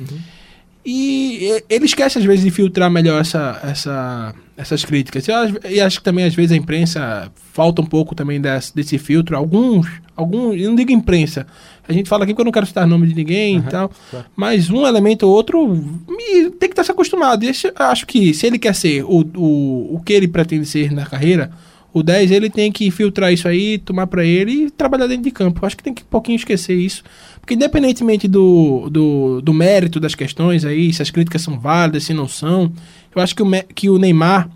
E 0.85 1.37
e- 1.41 1.63
ele 1.69 1.85
esquece, 1.85 2.17
às 2.17 2.23
vezes, 2.25 2.43
de 2.45 2.51
filtrar 2.51 2.89
melhor 2.89 3.19
essa, 3.21 3.59
essa, 3.63 4.33
essas 4.55 4.85
críticas. 4.85 5.27
E, 5.27 5.31
e 5.75 5.81
acho 5.81 5.99
que 5.99 6.03
também, 6.03 6.25
às 6.25 6.33
vezes, 6.33 6.51
a 6.51 6.55
imprensa 6.55 7.31
falta 7.53 7.81
um 7.81 7.85
pouco 7.85 8.15
também 8.15 8.39
desse, 8.39 8.73
desse 8.73 8.97
filtro. 8.97 9.35
Alguns, 9.35 9.85
alguns, 10.15 10.55
eu 10.59 10.69
não 10.69 10.75
digo 10.75 10.91
imprensa. 10.91 11.45
A 11.87 11.93
gente 11.93 12.09
fala 12.09 12.23
aqui 12.23 12.33
porque 12.33 12.41
eu 12.41 12.45
não 12.45 12.51
quero 12.51 12.65
citar 12.65 12.85
nome 12.87 13.07
de 13.07 13.15
ninguém 13.15 13.57
e 13.57 13.61
tal. 13.61 13.91
claro. 14.09 14.25
Mas 14.35 14.69
um 14.69 14.85
elemento 14.85 15.23
ou 15.27 15.33
outro 15.33 15.67
me- 15.67 16.49
tem 16.51 16.67
que 16.69 16.73
estar 16.73 16.83
se 16.83 16.91
acostumado. 16.91 17.43
E 17.45 17.51
acho 17.75 18.05
que 18.05 18.33
se 18.33 18.45
ele 18.45 18.59
quer 18.59 18.75
ser 18.75 19.03
o, 19.03 19.21
o, 19.35 19.95
o 19.95 20.01
que 20.05 20.13
ele 20.13 20.27
pretende 20.27 20.65
ser 20.65 20.91
na 20.91 21.05
carreira, 21.05 21.51
o 21.93 22.03
10, 22.03 22.29
ele 22.31 22.49
tem 22.49 22.71
que 22.71 22.91
filtrar 22.91 23.31
isso 23.33 23.47
aí, 23.47 23.77
tomar 23.77 24.05
pra 24.07 24.23
ele 24.23 24.65
e 24.65 24.69
trabalhar 24.69 25.07
dentro 25.07 25.23
de 25.23 25.31
campo. 25.31 25.65
Acho 25.65 25.77
que 25.77 25.83
tem 25.83 25.93
que 25.93 26.03
um 26.03 26.07
pouquinho 26.09 26.35
esquecer 26.35 26.75
isso. 26.75 27.03
Porque 27.39 27.53
independentemente 27.53 28.27
do, 28.27 28.89
do, 28.91 29.41
do 29.41 29.53
mérito 29.53 29.99
das 29.99 30.13
questões 30.13 30.65
aí, 30.65 30.91
se 30.93 31.01
as 31.01 31.09
críticas 31.09 31.41
são 31.41 31.57
válidas, 31.57 32.03
se 32.03 32.13
não 32.13 32.27
são, 32.27 32.71
eu 33.15 33.21
acho 33.21 33.33
que 33.35 33.41
o, 33.41 33.49
que 33.73 33.89
o 33.89 33.97
Neymar, 33.97 34.49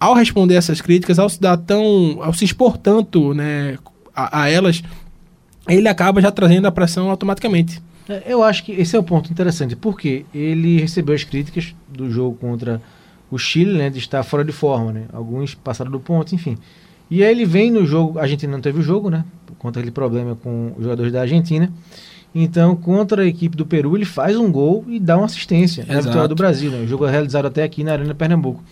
ao 0.00 0.14
responder 0.14 0.54
essas 0.54 0.80
críticas, 0.80 1.18
ao 1.18 1.28
se 1.28 1.40
dar 1.40 1.56
tão. 1.56 2.18
ao 2.22 2.32
se 2.32 2.44
expor 2.44 2.78
tanto 2.78 3.34
né, 3.34 3.76
a, 4.14 4.42
a 4.42 4.48
elas, 4.48 4.80
ele 5.76 5.88
acaba 5.88 6.20
já 6.20 6.30
trazendo 6.30 6.66
a 6.66 6.72
pressão 6.72 7.10
automaticamente. 7.10 7.82
É, 8.08 8.22
Eu 8.26 8.42
acho 8.42 8.64
que 8.64 8.72
esse 8.72 8.96
é 8.96 8.98
o 8.98 9.02
ponto 9.02 9.30
interessante, 9.30 9.76
porque 9.76 10.24
ele 10.34 10.80
recebeu 10.80 11.14
as 11.14 11.24
críticas 11.24 11.74
do 11.88 12.10
jogo 12.10 12.36
contra 12.36 12.80
o 13.30 13.38
Chile, 13.38 13.76
né, 13.76 13.90
de 13.90 13.98
estar 13.98 14.22
fora 14.22 14.44
de 14.44 14.52
forma, 14.52 14.92
né? 14.92 15.04
Alguns 15.12 15.54
passaram 15.54 15.90
do 15.90 16.00
ponto, 16.00 16.34
enfim. 16.34 16.56
E 17.10 17.22
aí 17.22 17.30
ele 17.30 17.44
vem 17.44 17.70
no 17.70 17.84
jogo, 17.86 18.18
a 18.18 18.22
Argentina 18.22 18.52
não 18.52 18.60
teve 18.60 18.80
o 18.80 18.82
jogo, 18.82 19.10
né? 19.10 19.24
Por 19.46 19.54
conta 19.56 19.80
daquele 19.80 19.92
problema 19.92 20.34
com 20.34 20.72
os 20.76 20.82
jogadores 20.82 21.12
da 21.12 21.20
Argentina. 21.22 21.70
Então, 22.34 22.76
contra 22.76 23.22
a 23.22 23.26
equipe 23.26 23.56
do 23.56 23.64
Peru, 23.64 23.96
ele 23.96 24.04
faz 24.04 24.36
um 24.36 24.50
gol 24.52 24.84
e 24.86 25.00
dá 25.00 25.16
uma 25.16 25.26
assistência 25.26 25.84
na 25.86 25.94
Exato. 25.94 26.08
vitória 26.08 26.28
do 26.28 26.34
Brasil, 26.34 26.70
né? 26.70 26.82
O 26.82 26.86
jogo 26.86 27.06
é 27.06 27.10
realizado 27.10 27.46
até 27.46 27.62
aqui 27.62 27.82
na 27.82 27.92
Arena 27.92 28.14
Pernambuco. 28.14 28.62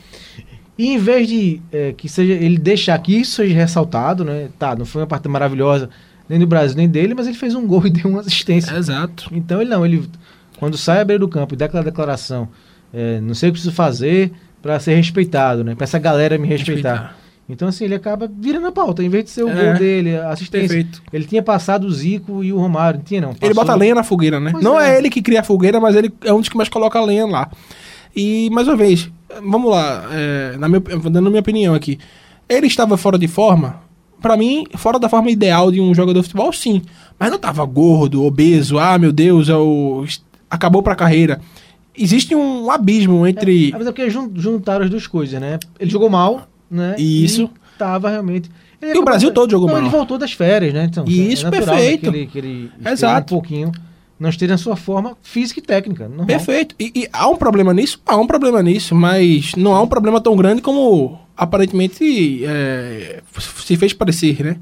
E 0.78 0.88
em 0.88 0.98
vez 0.98 1.26
de 1.26 1.62
é, 1.72 1.92
que 1.92 2.08
seja 2.08 2.34
ele 2.34 2.58
deixar 2.58 2.98
que 2.98 3.18
isso 3.18 3.36
seja 3.36 3.54
ressaltado, 3.54 4.24
né? 4.24 4.50
Tá, 4.58 4.76
não 4.76 4.84
foi 4.84 5.00
uma 5.00 5.06
partida 5.06 5.30
maravilhosa 5.30 5.88
nem 6.28 6.38
do 6.38 6.46
Brasil 6.46 6.76
nem 6.76 6.88
dele, 6.88 7.14
mas 7.14 7.26
ele 7.26 7.36
fez 7.36 7.54
um 7.54 7.66
gol 7.66 7.84
e 7.86 7.90
deu 7.90 8.10
uma 8.10 8.20
assistência. 8.20 8.74
Exato. 8.76 9.28
Então 9.32 9.60
ele 9.60 9.70
não, 9.70 9.84
ele 9.84 10.08
quando 10.58 10.76
sai 10.76 11.00
à 11.00 11.04
beira 11.04 11.20
do 11.20 11.28
campo 11.28 11.54
e 11.54 11.56
dá 11.56 11.66
aquela 11.66 11.82
declaração, 11.84 12.48
é, 12.92 13.20
não 13.20 13.34
sei 13.34 13.48
o 13.48 13.52
que 13.52 13.58
preciso 13.58 13.74
fazer 13.74 14.32
para 14.62 14.80
ser 14.80 14.94
respeitado, 14.94 15.62
né? 15.62 15.74
Para 15.74 15.84
essa 15.84 15.98
galera 15.98 16.38
me 16.38 16.48
respeitar. 16.48 17.16
Então 17.48 17.68
assim, 17.68 17.84
ele 17.84 17.94
acaba 17.94 18.28
virando 18.40 18.66
a 18.66 18.72
pauta, 18.72 19.04
em 19.04 19.08
vez 19.08 19.24
de 19.24 19.30
ser 19.30 19.44
o 19.44 19.48
É. 19.48 19.54
gol 19.70 19.74
dele, 19.78 20.16
a 20.16 20.30
assistência. 20.30 20.68
Perfeito. 20.68 21.00
Ele 21.12 21.24
tinha 21.24 21.42
passado 21.42 21.84
o 21.86 21.92
Zico 21.92 22.42
e 22.42 22.52
o 22.52 22.58
Romário, 22.58 22.98
não 22.98 23.04
tinha 23.04 23.20
não. 23.20 23.30
Ele 23.30 23.38
Passou- 23.38 23.54
bota 23.54 23.74
lenha 23.76 23.94
na 23.94 24.02
fogueira, 24.02 24.40
né? 24.40 24.50
Pois 24.50 24.64
não 24.64 24.80
é. 24.80 24.94
é. 24.94 24.98
ele 24.98 25.08
que 25.10 25.22
cria 25.22 25.40
a 25.40 25.44
fogueira, 25.44 25.78
mas 25.78 25.94
ele 25.94 26.12
é 26.24 26.32
um 26.32 26.40
dos 26.40 26.48
que 26.48 26.56
mais 26.56 26.68
coloca 26.68 26.98
a 26.98 27.04
lenha 27.04 27.24
lá. 27.26 27.48
E, 28.16 28.48
mais 28.50 28.66
uma 28.66 28.76
vez, 28.76 29.10
vamos 29.44 29.70
lá, 29.70 30.06
é, 30.10 30.56
na 30.58 30.68
minha, 30.68 30.80
dando 30.80 31.26
a 31.26 31.30
minha 31.30 31.40
opinião 31.40 31.74
aqui. 31.74 31.98
Ele 32.48 32.66
estava 32.66 32.96
fora 32.96 33.18
de 33.18 33.28
forma? 33.28 33.80
Pra 34.26 34.36
mim, 34.36 34.64
fora 34.74 34.98
da 34.98 35.08
forma 35.08 35.30
ideal 35.30 35.70
de 35.70 35.80
um 35.80 35.94
jogador 35.94 36.18
de 36.20 36.24
futebol, 36.26 36.52
sim. 36.52 36.82
Mas 37.18 37.30
não 37.30 37.38
tava 37.38 37.64
gordo, 37.64 38.24
obeso, 38.24 38.76
ah, 38.78 38.98
meu 38.98 39.12
Deus, 39.12 39.48
é 39.48 39.54
o, 39.54 40.04
acabou 40.50 40.82
pra 40.82 40.96
carreira. 40.96 41.40
Existe 41.96 42.34
um 42.34 42.68
abismo 42.70 43.24
entre... 43.26 43.70
É, 43.70 43.78
mas 43.78 43.86
é 43.86 43.92
porque 43.92 44.10
jun- 44.10 44.32
juntaram 44.34 44.84
as 44.84 44.90
duas 44.90 45.06
coisas, 45.06 45.40
né? 45.40 45.58
Ele 45.78 45.88
jogou 45.90 46.10
mal, 46.10 46.48
né? 46.70 46.96
Isso. 46.98 47.44
E 47.44 47.78
tava 47.78 48.10
realmente. 48.10 48.50
Ele 48.82 48.94
E 48.96 48.98
o 48.98 49.04
Brasil 49.04 49.30
todo 49.32 49.50
jogou 49.50 49.68
não, 49.68 49.74
mal. 49.74 49.82
Ele 49.84 49.90
voltou 49.90 50.18
das 50.18 50.32
férias, 50.32 50.74
né? 50.74 50.86
Então, 50.90 51.04
Isso, 51.06 51.46
é 51.46 51.50
natural, 51.50 51.76
perfeito. 51.76 52.06
né, 52.06 52.10
que 52.10 52.16
ele, 52.18 52.26
que 52.26 52.38
ele 52.38 52.70
Exato. 52.84 53.34
um 53.34 53.38
pouquinho, 53.38 53.72
não 54.18 54.30
esteja 54.30 54.52
na 54.52 54.58
sua 54.58 54.76
forma 54.76 55.16
física 55.22 55.60
e 55.60 55.62
técnica. 55.62 56.08
Normal. 56.08 56.26
Perfeito. 56.26 56.74
E, 56.78 56.92
e 56.94 57.08
há 57.12 57.28
um 57.28 57.36
problema 57.36 57.72
nisso? 57.74 58.00
Há 58.06 58.16
um 58.16 58.26
problema 58.26 58.62
nisso, 58.62 58.94
mas 58.94 59.52
não 59.56 59.74
há 59.74 59.82
um 59.82 59.86
problema 59.88 60.20
tão 60.20 60.34
grande 60.36 60.62
como 60.62 61.18
aparentemente 61.36 62.44
é, 62.44 63.20
se 63.60 63.76
fez 63.76 63.92
parecer, 63.92 64.42
né? 64.44 64.56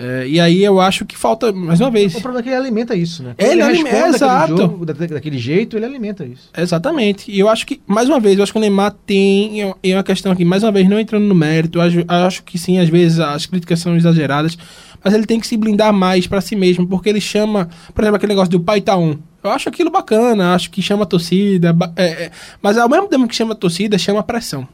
É, 0.00 0.28
e 0.28 0.38
aí 0.38 0.62
eu 0.62 0.80
acho 0.80 1.04
que 1.04 1.16
falta, 1.18 1.50
mais 1.52 1.80
uma 1.80 1.90
vez. 1.90 2.14
O 2.14 2.20
problema 2.20 2.38
é 2.38 2.42
que 2.44 2.48
ele 2.50 2.56
alimenta 2.56 2.94
isso, 2.94 3.20
né? 3.20 3.34
Ele 3.36 3.54
responde 3.56 3.62
alime- 3.64 3.90
daquele 3.90 4.14
exato. 4.14 4.56
jogo, 4.56 4.86
da- 4.86 4.92
daquele 4.92 5.38
jeito, 5.38 5.76
ele 5.76 5.86
alimenta 5.86 6.24
isso. 6.24 6.50
Exatamente. 6.56 7.28
E 7.32 7.36
eu 7.40 7.48
acho 7.48 7.66
que, 7.66 7.80
mais 7.84 8.08
uma 8.08 8.20
vez, 8.20 8.36
eu 8.36 8.44
acho 8.44 8.52
que 8.52 8.58
o 8.58 8.60
Neymar 8.60 8.94
tem 9.04 9.74
é 9.82 9.94
uma 9.96 10.04
questão 10.04 10.30
aqui, 10.30 10.44
mais 10.44 10.62
uma 10.62 10.70
vez, 10.70 10.88
não 10.88 11.00
entrando 11.00 11.24
no 11.24 11.34
mérito, 11.34 11.78
eu 11.78 11.82
acho, 11.82 12.04
acho 12.06 12.44
que 12.44 12.56
sim, 12.56 12.78
às 12.78 12.88
vezes 12.88 13.18
as 13.18 13.46
críticas 13.46 13.80
são 13.80 13.96
exageradas, 13.96 14.56
mas 15.02 15.14
ele 15.14 15.26
tem 15.26 15.38
que 15.40 15.46
se 15.46 15.56
blindar 15.56 15.92
mais 15.92 16.26
pra 16.26 16.40
si 16.40 16.54
mesmo, 16.56 16.86
porque 16.86 17.08
ele 17.08 17.20
chama, 17.20 17.68
por 17.94 18.02
exemplo, 18.02 18.16
aquele 18.16 18.32
negócio 18.32 18.50
do 18.50 18.60
pai 18.60 18.80
tá 18.80 18.96
um. 18.96 19.18
Eu 19.42 19.50
acho 19.50 19.68
aquilo 19.68 19.90
bacana, 19.90 20.54
acho 20.54 20.70
que 20.70 20.82
chama 20.82 21.04
a 21.04 21.06
torcida, 21.06 21.74
é, 21.96 22.04
é, 22.24 22.30
mas 22.60 22.76
ao 22.76 22.88
mesmo 22.88 23.06
tempo 23.08 23.28
que 23.28 23.34
chama 23.36 23.52
a 23.52 23.56
torcida, 23.56 23.96
chama 23.96 24.20
a 24.20 24.22
pressão. 24.24 24.66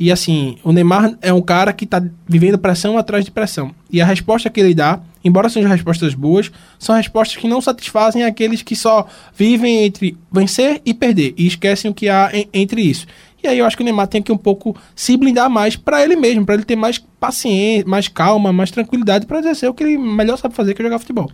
E 0.00 0.12
assim, 0.12 0.56
o 0.62 0.70
Neymar 0.70 1.18
é 1.20 1.32
um 1.32 1.40
cara 1.42 1.72
que 1.72 1.84
tá 1.84 2.00
vivendo 2.24 2.56
pressão 2.56 2.96
atrás 2.96 3.24
de 3.24 3.32
pressão. 3.32 3.74
E 3.90 4.00
a 4.00 4.06
resposta 4.06 4.48
que 4.48 4.60
ele 4.60 4.72
dá, 4.72 5.00
embora 5.24 5.48
sejam 5.48 5.68
respostas 5.68 6.14
boas, 6.14 6.52
são 6.78 6.94
respostas 6.94 7.36
que 7.36 7.48
não 7.48 7.60
satisfazem 7.60 8.22
aqueles 8.22 8.62
que 8.62 8.76
só 8.76 9.08
vivem 9.34 9.84
entre 9.86 10.16
vencer 10.30 10.80
e 10.86 10.94
perder 10.94 11.34
e 11.36 11.48
esquecem 11.48 11.90
o 11.90 11.94
que 11.94 12.08
há 12.08 12.30
en- 12.32 12.48
entre 12.54 12.80
isso. 12.80 13.06
E 13.42 13.46
aí 13.46 13.58
eu 13.58 13.66
acho 13.66 13.76
que 13.76 13.82
o 13.82 13.84
Neymar 13.84 14.08
tem 14.08 14.20
que 14.20 14.32
um 14.32 14.36
pouco 14.36 14.76
se 14.96 15.16
blindar 15.16 15.48
mais 15.48 15.76
para 15.76 16.02
ele 16.02 16.16
mesmo, 16.16 16.44
para 16.44 16.54
ele 16.54 16.64
ter 16.64 16.76
mais 16.76 16.98
paciência, 16.98 17.88
mais 17.88 18.08
calma, 18.08 18.52
mais 18.52 18.70
tranquilidade 18.70 19.26
para 19.26 19.38
exercer 19.38 19.68
o 19.68 19.74
que 19.74 19.84
ele 19.84 19.96
melhor 19.96 20.36
sabe 20.36 20.54
fazer, 20.54 20.74
que 20.74 20.82
é 20.82 20.84
jogar 20.84 20.98
futebol. 20.98 21.30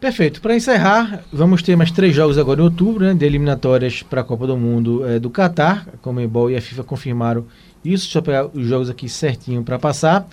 Perfeito. 0.00 0.40
Para 0.40 0.56
encerrar, 0.56 1.24
vamos 1.30 1.62
ter 1.62 1.76
mais 1.76 1.90
três 1.90 2.14
jogos 2.14 2.38
agora 2.38 2.60
em 2.60 2.64
outubro, 2.64 3.04
né? 3.04 3.12
De 3.12 3.26
eliminatórias 3.26 4.02
para 4.02 4.22
a 4.22 4.24
Copa 4.24 4.46
do 4.46 4.56
Mundo 4.56 5.06
eh, 5.06 5.18
do 5.18 5.28
Catar. 5.28 5.86
A 5.92 5.98
Comebol 5.98 6.50
e 6.50 6.56
a 6.56 6.62
FIFA 6.62 6.84
confirmaram 6.84 7.44
isso. 7.84 8.04
Deixa 8.04 8.18
eu 8.18 8.22
pegar 8.22 8.46
os 8.46 8.66
jogos 8.66 8.88
aqui 8.88 9.10
certinho 9.10 9.62
para 9.62 9.78
passar. 9.78 10.26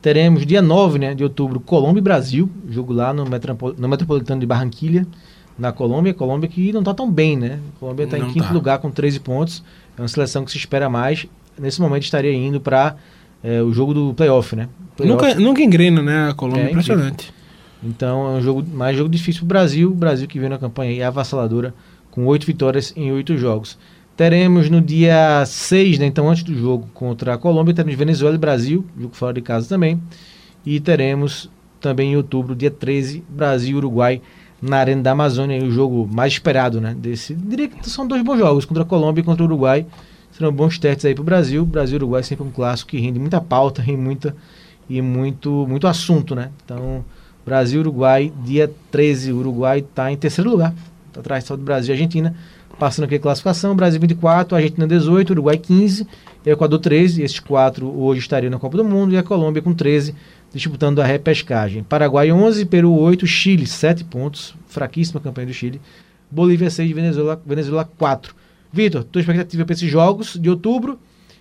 Teremos 0.00 0.46
dia 0.46 0.62
9 0.62 0.98
né, 0.98 1.14
de 1.14 1.22
outubro, 1.22 1.60
Colômbia 1.60 2.00
e 2.00 2.02
Brasil. 2.02 2.48
Jogo 2.70 2.94
lá 2.94 3.12
no, 3.12 3.26
Metropol- 3.26 3.74
no 3.76 3.86
Metropolitano 3.86 4.40
de 4.40 4.46
Barranquilha, 4.46 5.06
na 5.58 5.70
Colômbia. 5.70 6.14
Colômbia 6.14 6.48
que 6.48 6.72
não 6.72 6.80
está 6.80 6.94
tão 6.94 7.10
bem, 7.10 7.36
né? 7.36 7.58
A 7.76 7.78
Colômbia 7.78 8.04
está 8.04 8.18
em 8.18 8.26
quinto 8.32 8.48
tá. 8.48 8.54
lugar 8.54 8.78
com 8.78 8.90
13 8.90 9.20
pontos. 9.20 9.62
É 10.00 10.02
uma 10.02 10.08
seleção 10.08 10.46
que 10.46 10.50
se 10.50 10.56
espera 10.56 10.88
mais. 10.88 11.26
Nesse 11.58 11.78
momento 11.78 12.04
estaria 12.04 12.32
indo 12.32 12.58
para 12.58 12.96
o 13.66 13.70
jogo 13.70 13.92
do 13.92 14.14
playoff, 14.14 14.56
né? 14.56 14.66
Playoff. 14.96 15.26
Nunca, 15.26 15.40
nunca 15.40 15.62
engrena, 15.62 16.00
né, 16.00 16.30
a 16.30 16.32
Colômbia, 16.32 16.62
É, 16.62 16.70
impressionante. 16.70 17.34
Então 17.82 18.26
é 18.26 18.38
um 18.38 18.40
jogo 18.40 18.64
mais 18.72 18.96
jogo 18.96 19.10
difícil 19.10 19.40
para 19.40 19.44
o 19.44 19.48
Brasil. 19.48 19.90
O 19.90 19.94
Brasil 19.94 20.26
que 20.26 20.40
vem 20.40 20.48
na 20.48 20.56
campanha 20.56 20.90
aí 20.90 21.02
avassaladora 21.02 21.74
com 22.10 22.24
oito 22.24 22.46
vitórias 22.46 22.94
em 22.96 23.12
oito 23.12 23.36
jogos. 23.36 23.78
Teremos 24.16 24.70
no 24.70 24.80
dia 24.80 25.44
6, 25.44 25.98
né, 25.98 26.06
então 26.06 26.30
antes 26.30 26.44
do 26.44 26.54
jogo 26.54 26.88
contra 26.94 27.34
a 27.34 27.38
Colômbia, 27.38 27.74
teremos 27.74 27.98
Venezuela 27.98 28.34
e 28.34 28.38
Brasil, 28.38 28.86
jogo 28.98 29.14
fora 29.14 29.34
de 29.34 29.42
casa 29.42 29.68
também. 29.68 30.00
E 30.64 30.80
teremos 30.80 31.50
também 31.78 32.12
em 32.12 32.16
outubro, 32.16 32.54
dia 32.54 32.70
13, 32.70 33.22
Brasil 33.28 33.72
e 33.72 33.76
Uruguai 33.76 34.22
na 34.60 34.78
Arena 34.78 35.02
da 35.02 35.12
Amazônia, 35.12 35.62
o 35.62 35.70
jogo 35.70 36.08
mais 36.12 36.34
esperado, 36.34 36.80
né? 36.80 36.94
Desse, 36.96 37.34
diria 37.34 37.68
que 37.68 37.88
são 37.88 38.06
dois 38.06 38.22
bons 38.22 38.38
jogos, 38.38 38.64
contra 38.64 38.82
a 38.82 38.86
Colômbia 38.86 39.22
e 39.22 39.24
contra 39.24 39.42
o 39.42 39.46
Uruguai. 39.46 39.86
Serão 40.32 40.52
bons 40.52 40.78
testes 40.78 41.04
aí 41.04 41.14
para 41.14 41.22
o 41.22 41.24
Brasil. 41.24 41.64
Brasil 41.64 41.96
e 41.96 42.02
Uruguai 42.02 42.22
sempre 42.22 42.46
um 42.46 42.50
clássico 42.50 42.90
que 42.90 43.00
rende 43.00 43.18
muita 43.18 43.40
pauta, 43.40 43.82
rende 43.82 44.00
muita 44.00 44.36
e 44.88 45.00
muito 45.00 45.66
muito 45.68 45.86
assunto, 45.86 46.34
né? 46.34 46.50
Então, 46.64 47.04
Brasil 47.44 47.80
Uruguai, 47.80 48.32
dia 48.44 48.70
13. 48.90 49.32
O 49.32 49.38
Uruguai 49.38 49.78
está 49.78 50.10
em 50.12 50.16
terceiro 50.16 50.50
lugar, 50.50 50.74
tá 51.12 51.20
atrás 51.20 51.44
só 51.44 51.56
do 51.56 51.62
Brasil 51.62 51.92
e 51.92 51.96
Argentina. 51.96 52.34
Passando 52.78 53.04
aqui 53.04 53.16
a 53.16 53.20
classificação, 53.20 53.76
Brasil 53.76 54.00
24, 54.00 54.56
Argentina 54.56 54.86
18, 54.86 55.30
Uruguai 55.30 55.58
15, 55.58 56.06
Equador 56.46 56.78
13. 56.78 57.22
Esses 57.22 57.38
quatro 57.38 57.86
hoje 57.86 58.20
estariam 58.20 58.50
na 58.50 58.58
Copa 58.58 58.78
do 58.78 58.84
Mundo 58.84 59.12
e 59.12 59.18
a 59.18 59.22
Colômbia 59.22 59.60
com 59.60 59.74
13, 59.74 60.14
disputando 60.52 61.00
a 61.00 61.04
repescagem. 61.04 61.82
Paraguai 61.82 62.32
11, 62.32 62.64
Peru 62.66 62.92
8, 62.92 63.26
Chile 63.26 63.66
7 63.66 64.04
pontos, 64.04 64.54
fraquíssima 64.66 65.20
campanha 65.20 65.46
do 65.46 65.54
Chile. 65.54 65.80
Bolívia 66.30 66.70
6, 66.70 66.90
Venezuela, 66.92 67.40
Venezuela 67.44 67.88
4. 67.98 68.34
Vitor, 68.72 69.04
tua 69.04 69.20
expectativa 69.20 69.64
para 69.64 69.74
esses 69.74 69.90
jogos 69.90 70.36
de 70.40 70.48
outubro 70.48 70.98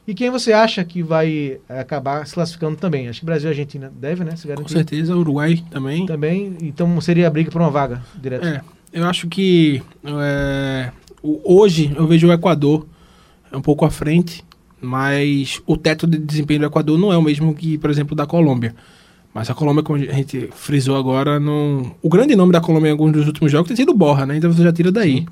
e 0.09 0.15
quem 0.15 0.31
você 0.31 0.51
acha 0.51 0.83
que 0.83 1.03
vai 1.03 1.59
eh, 1.69 1.79
acabar 1.79 2.25
se 2.25 2.33
classificando 2.33 2.75
também? 2.75 3.07
Acho 3.07 3.19
que 3.19 3.25
Brasil 3.27 3.47
e 3.47 3.51
Argentina 3.51 3.93
deve, 3.95 4.23
né? 4.23 4.35
Se 4.35 4.41
Com 4.41 4.49
garantir. 4.49 4.73
certeza, 4.73 5.15
Uruguai 5.15 5.63
também. 5.69 6.07
Também, 6.07 6.57
então 6.63 6.99
seria 6.99 7.27
a 7.27 7.29
briga 7.29 7.51
por 7.51 7.61
uma 7.61 7.69
vaga 7.69 8.01
direto. 8.19 8.47
É, 8.47 8.59
eu 8.91 9.05
acho 9.05 9.27
que 9.27 9.83
é, 10.03 10.91
hoje 11.21 11.93
eu 11.95 12.07
vejo 12.07 12.27
o 12.27 12.33
Equador 12.33 12.87
um 13.53 13.61
pouco 13.61 13.85
à 13.85 13.91
frente, 13.91 14.43
mas 14.81 15.61
o 15.67 15.77
teto 15.77 16.07
de 16.07 16.17
desempenho 16.17 16.61
do 16.61 16.65
Equador 16.65 16.97
não 16.97 17.13
é 17.13 17.17
o 17.17 17.21
mesmo 17.21 17.53
que, 17.53 17.77
por 17.77 17.91
exemplo, 17.91 18.15
da 18.15 18.25
Colômbia. 18.25 18.73
Mas 19.33 19.49
a 19.49 19.53
Colômbia, 19.53 19.83
como 19.83 19.99
a 19.99 20.13
gente 20.13 20.49
frisou 20.55 20.97
agora, 20.97 21.39
não... 21.39 21.95
o 22.01 22.09
grande 22.09 22.35
nome 22.35 22.51
da 22.51 22.59
Colômbia 22.59 22.89
em 22.89 22.91
alguns 22.91 23.11
dos 23.11 23.27
últimos 23.27 23.51
jogos 23.51 23.67
tem 23.67 23.77
sido 23.77 23.93
Borra, 23.93 24.25
né? 24.25 24.37
Então 24.37 24.51
você 24.51 24.63
já 24.63 24.73
tira 24.73 24.91
daí. 24.91 25.25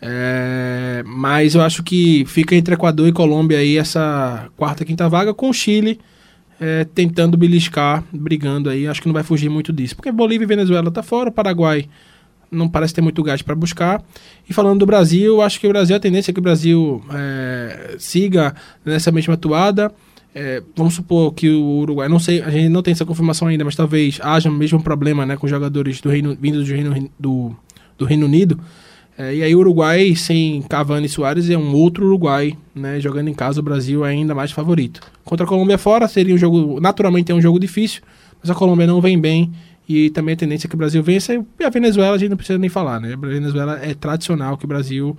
É, 0.00 1.02
mas 1.04 1.56
eu 1.56 1.60
acho 1.60 1.82
que 1.82 2.24
fica 2.26 2.54
entre 2.54 2.74
Equador 2.74 3.08
e 3.08 3.12
Colômbia 3.12 3.58
aí 3.58 3.76
essa 3.76 4.48
quarta, 4.56 4.84
quinta 4.84 5.08
vaga, 5.08 5.34
com 5.34 5.50
o 5.50 5.52
Chile 5.52 5.98
é, 6.60 6.84
tentando 6.84 7.36
beliscar, 7.36 8.04
brigando 8.12 8.70
aí. 8.70 8.86
Acho 8.86 9.00
que 9.00 9.08
não 9.08 9.14
vai 9.14 9.22
fugir 9.22 9.48
muito 9.48 9.72
disso. 9.72 9.96
Porque 9.96 10.10
Bolívia 10.10 10.44
e 10.44 10.48
Venezuela 10.48 10.90
tá 10.90 11.02
fora, 11.02 11.28
o 11.28 11.32
Paraguai 11.32 11.88
não 12.50 12.68
parece 12.68 12.94
ter 12.94 13.00
muito 13.00 13.22
gás 13.22 13.42
para 13.42 13.54
buscar. 13.54 14.02
E 14.48 14.52
falando 14.52 14.80
do 14.80 14.86
Brasil, 14.86 15.42
acho 15.42 15.60
que 15.60 15.66
o 15.66 15.70
Brasil, 15.70 15.94
a 15.96 16.00
tendência 16.00 16.30
é 16.30 16.34
que 16.34 16.40
o 16.40 16.42
Brasil 16.42 17.04
é, 17.12 17.96
siga 17.98 18.54
nessa 18.84 19.12
mesma 19.12 19.34
atuada. 19.34 19.92
É, 20.40 20.62
vamos 20.76 20.94
supor 20.94 21.34
que 21.34 21.50
o 21.50 21.80
Uruguai, 21.80 22.08
não 22.08 22.20
sei, 22.20 22.40
a 22.40 22.48
gente 22.48 22.68
não 22.68 22.80
tem 22.80 22.92
essa 22.92 23.04
confirmação 23.04 23.48
ainda, 23.48 23.64
mas 23.64 23.74
talvez 23.74 24.20
haja 24.22 24.48
o 24.48 24.52
mesmo 24.52 24.80
problema 24.80 25.26
né, 25.26 25.36
com 25.36 25.48
jogadores 25.48 26.00
do 26.00 26.08
Reino, 26.08 26.38
vindos 26.40 26.64
do 26.64 26.72
Reino, 26.72 27.10
do, 27.18 27.56
do 27.98 28.04
Reino 28.04 28.24
Unido. 28.24 28.56
É, 29.18 29.34
e 29.34 29.42
aí 29.42 29.52
o 29.52 29.58
Uruguai 29.58 30.14
sem 30.14 30.62
Cavani 30.62 31.06
e 31.06 31.08
Soares 31.08 31.50
é 31.50 31.58
um 31.58 31.74
outro 31.74 32.06
Uruguai, 32.06 32.56
né? 32.72 33.00
Jogando 33.00 33.26
em 33.26 33.34
casa 33.34 33.58
o 33.58 33.64
Brasil 33.64 34.06
é 34.06 34.10
ainda 34.10 34.32
mais 34.32 34.52
favorito. 34.52 35.00
Contra 35.24 35.44
a 35.44 35.48
Colômbia 35.48 35.76
fora 35.76 36.06
seria 36.06 36.32
um 36.32 36.38
jogo, 36.38 36.78
naturalmente 36.80 37.32
é 37.32 37.34
um 37.34 37.40
jogo 37.40 37.58
difícil, 37.58 38.00
mas 38.40 38.48
a 38.48 38.54
Colômbia 38.54 38.86
não 38.86 39.00
vem 39.00 39.20
bem 39.20 39.50
e 39.88 40.08
também 40.10 40.34
a 40.34 40.36
tendência 40.36 40.68
é 40.68 40.68
que 40.68 40.76
o 40.76 40.78
Brasil 40.78 41.02
vença 41.02 41.34
e 41.34 41.64
a 41.64 41.68
Venezuela 41.68 42.14
a 42.14 42.18
gente 42.18 42.30
não 42.30 42.36
precisa 42.36 42.60
nem 42.60 42.70
falar, 42.70 43.00
né? 43.00 43.14
A 43.14 43.16
Venezuela 43.16 43.80
é 43.82 43.92
tradicional 43.92 44.56
que 44.56 44.66
o 44.66 44.68
Brasil 44.68 45.16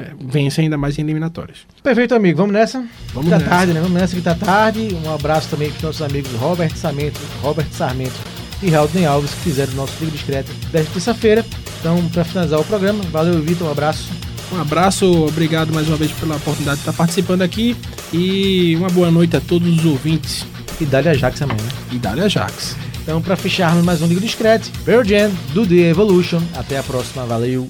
é, 0.00 0.12
vence 0.20 0.60
ainda 0.60 0.76
mais 0.78 0.98
em 0.98 1.02
eliminatórias. 1.02 1.58
Perfeito, 1.82 2.14
amigo. 2.14 2.38
Vamos 2.38 2.52
nessa? 2.52 2.84
Vamos 3.12 3.30
tá 3.30 3.38
nessa. 3.38 3.50
tarde, 3.50 3.72
né? 3.72 3.80
Vamos 3.80 4.00
nessa 4.00 4.14
que 4.14 4.22
tá 4.22 4.34
tarde. 4.34 4.88
Um 5.04 5.12
abraço 5.12 5.48
também 5.48 5.68
para 5.70 5.76
os 5.76 5.82
nossos 5.82 6.02
amigos 6.02 6.30
Robert 6.32 6.74
Sarmento, 6.76 7.20
Robert 7.42 7.66
Sarmento 7.72 8.14
e 8.62 8.70
Raulden 8.70 9.06
Alves 9.06 9.32
que 9.32 9.40
fizeram 9.40 9.72
o 9.72 9.76
nosso 9.76 9.92
livro 10.00 10.16
discreto 10.16 10.52
desta 10.70 10.92
terça-feira. 10.92 11.44
Então, 11.80 12.08
para 12.08 12.24
finalizar 12.24 12.60
o 12.60 12.64
programa, 12.64 13.02
valeu, 13.10 13.40
Vitor. 13.42 13.68
Um 13.68 13.70
abraço. 13.72 14.08
Um 14.52 14.60
abraço, 14.60 15.26
obrigado 15.26 15.74
mais 15.74 15.88
uma 15.88 15.96
vez 15.96 16.10
pela 16.12 16.36
oportunidade 16.36 16.76
de 16.76 16.82
estar 16.82 16.92
participando 16.94 17.42
aqui 17.42 17.76
e 18.12 18.74
uma 18.76 18.88
boa 18.88 19.10
noite 19.10 19.36
a 19.36 19.42
todos 19.42 19.68
os 19.68 19.84
ouvintes 19.84 20.46
E 20.80 20.86
dá-lhe 20.86 21.10
a 21.10 21.12
Jax 21.12 21.42
amanhã, 21.42 21.62
né? 21.62 21.68
e 21.92 21.98
Dália 21.98 22.24
Ajax. 22.24 22.74
Então, 23.02 23.20
para 23.20 23.36
fecharmos 23.36 23.84
mais 23.84 24.00
um 24.00 24.06
Liga 24.06 24.20
Discreto, 24.20 24.70
Pearl 24.84 25.02
Jam, 25.02 25.30
do 25.52 25.66
The 25.66 25.90
Evolution. 25.90 26.40
Até 26.54 26.78
a 26.78 26.82
próxima. 26.82 27.26
Valeu. 27.26 27.66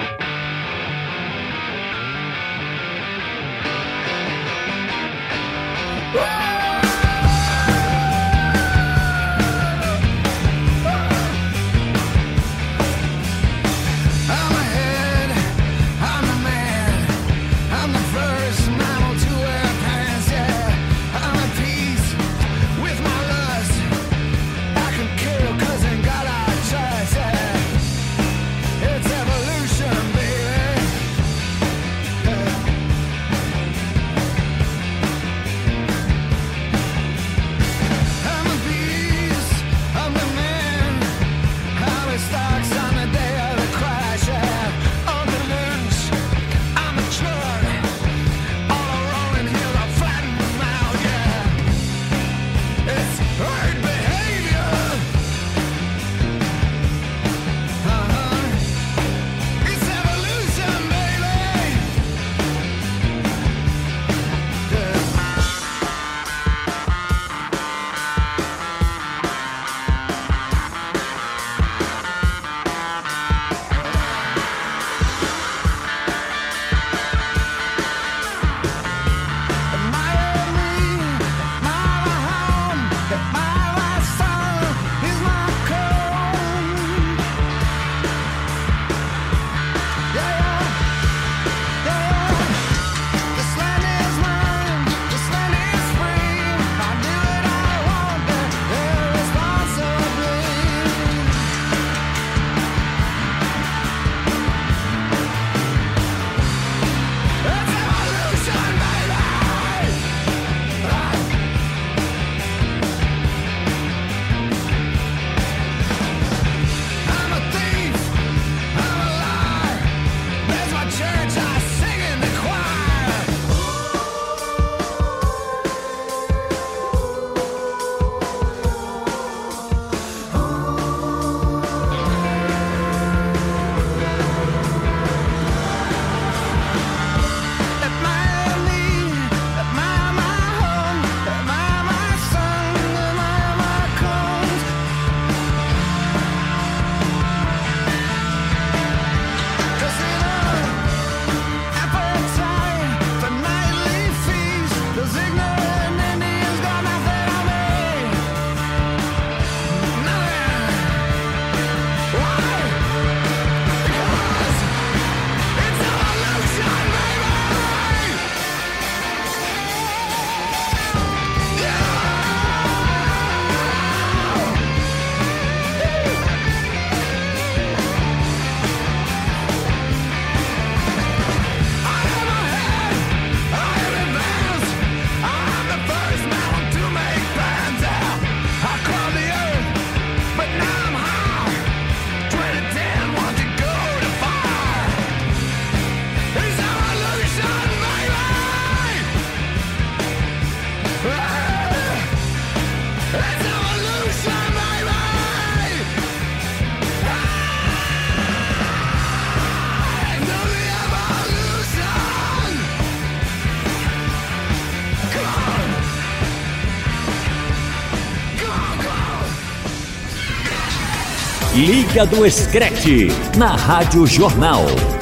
Liga 221.89 222.05
do 222.05 222.31
Screte, 222.31 223.09
na 223.39 223.57
Rádio 223.57 224.07
Jornal. 224.07 224.98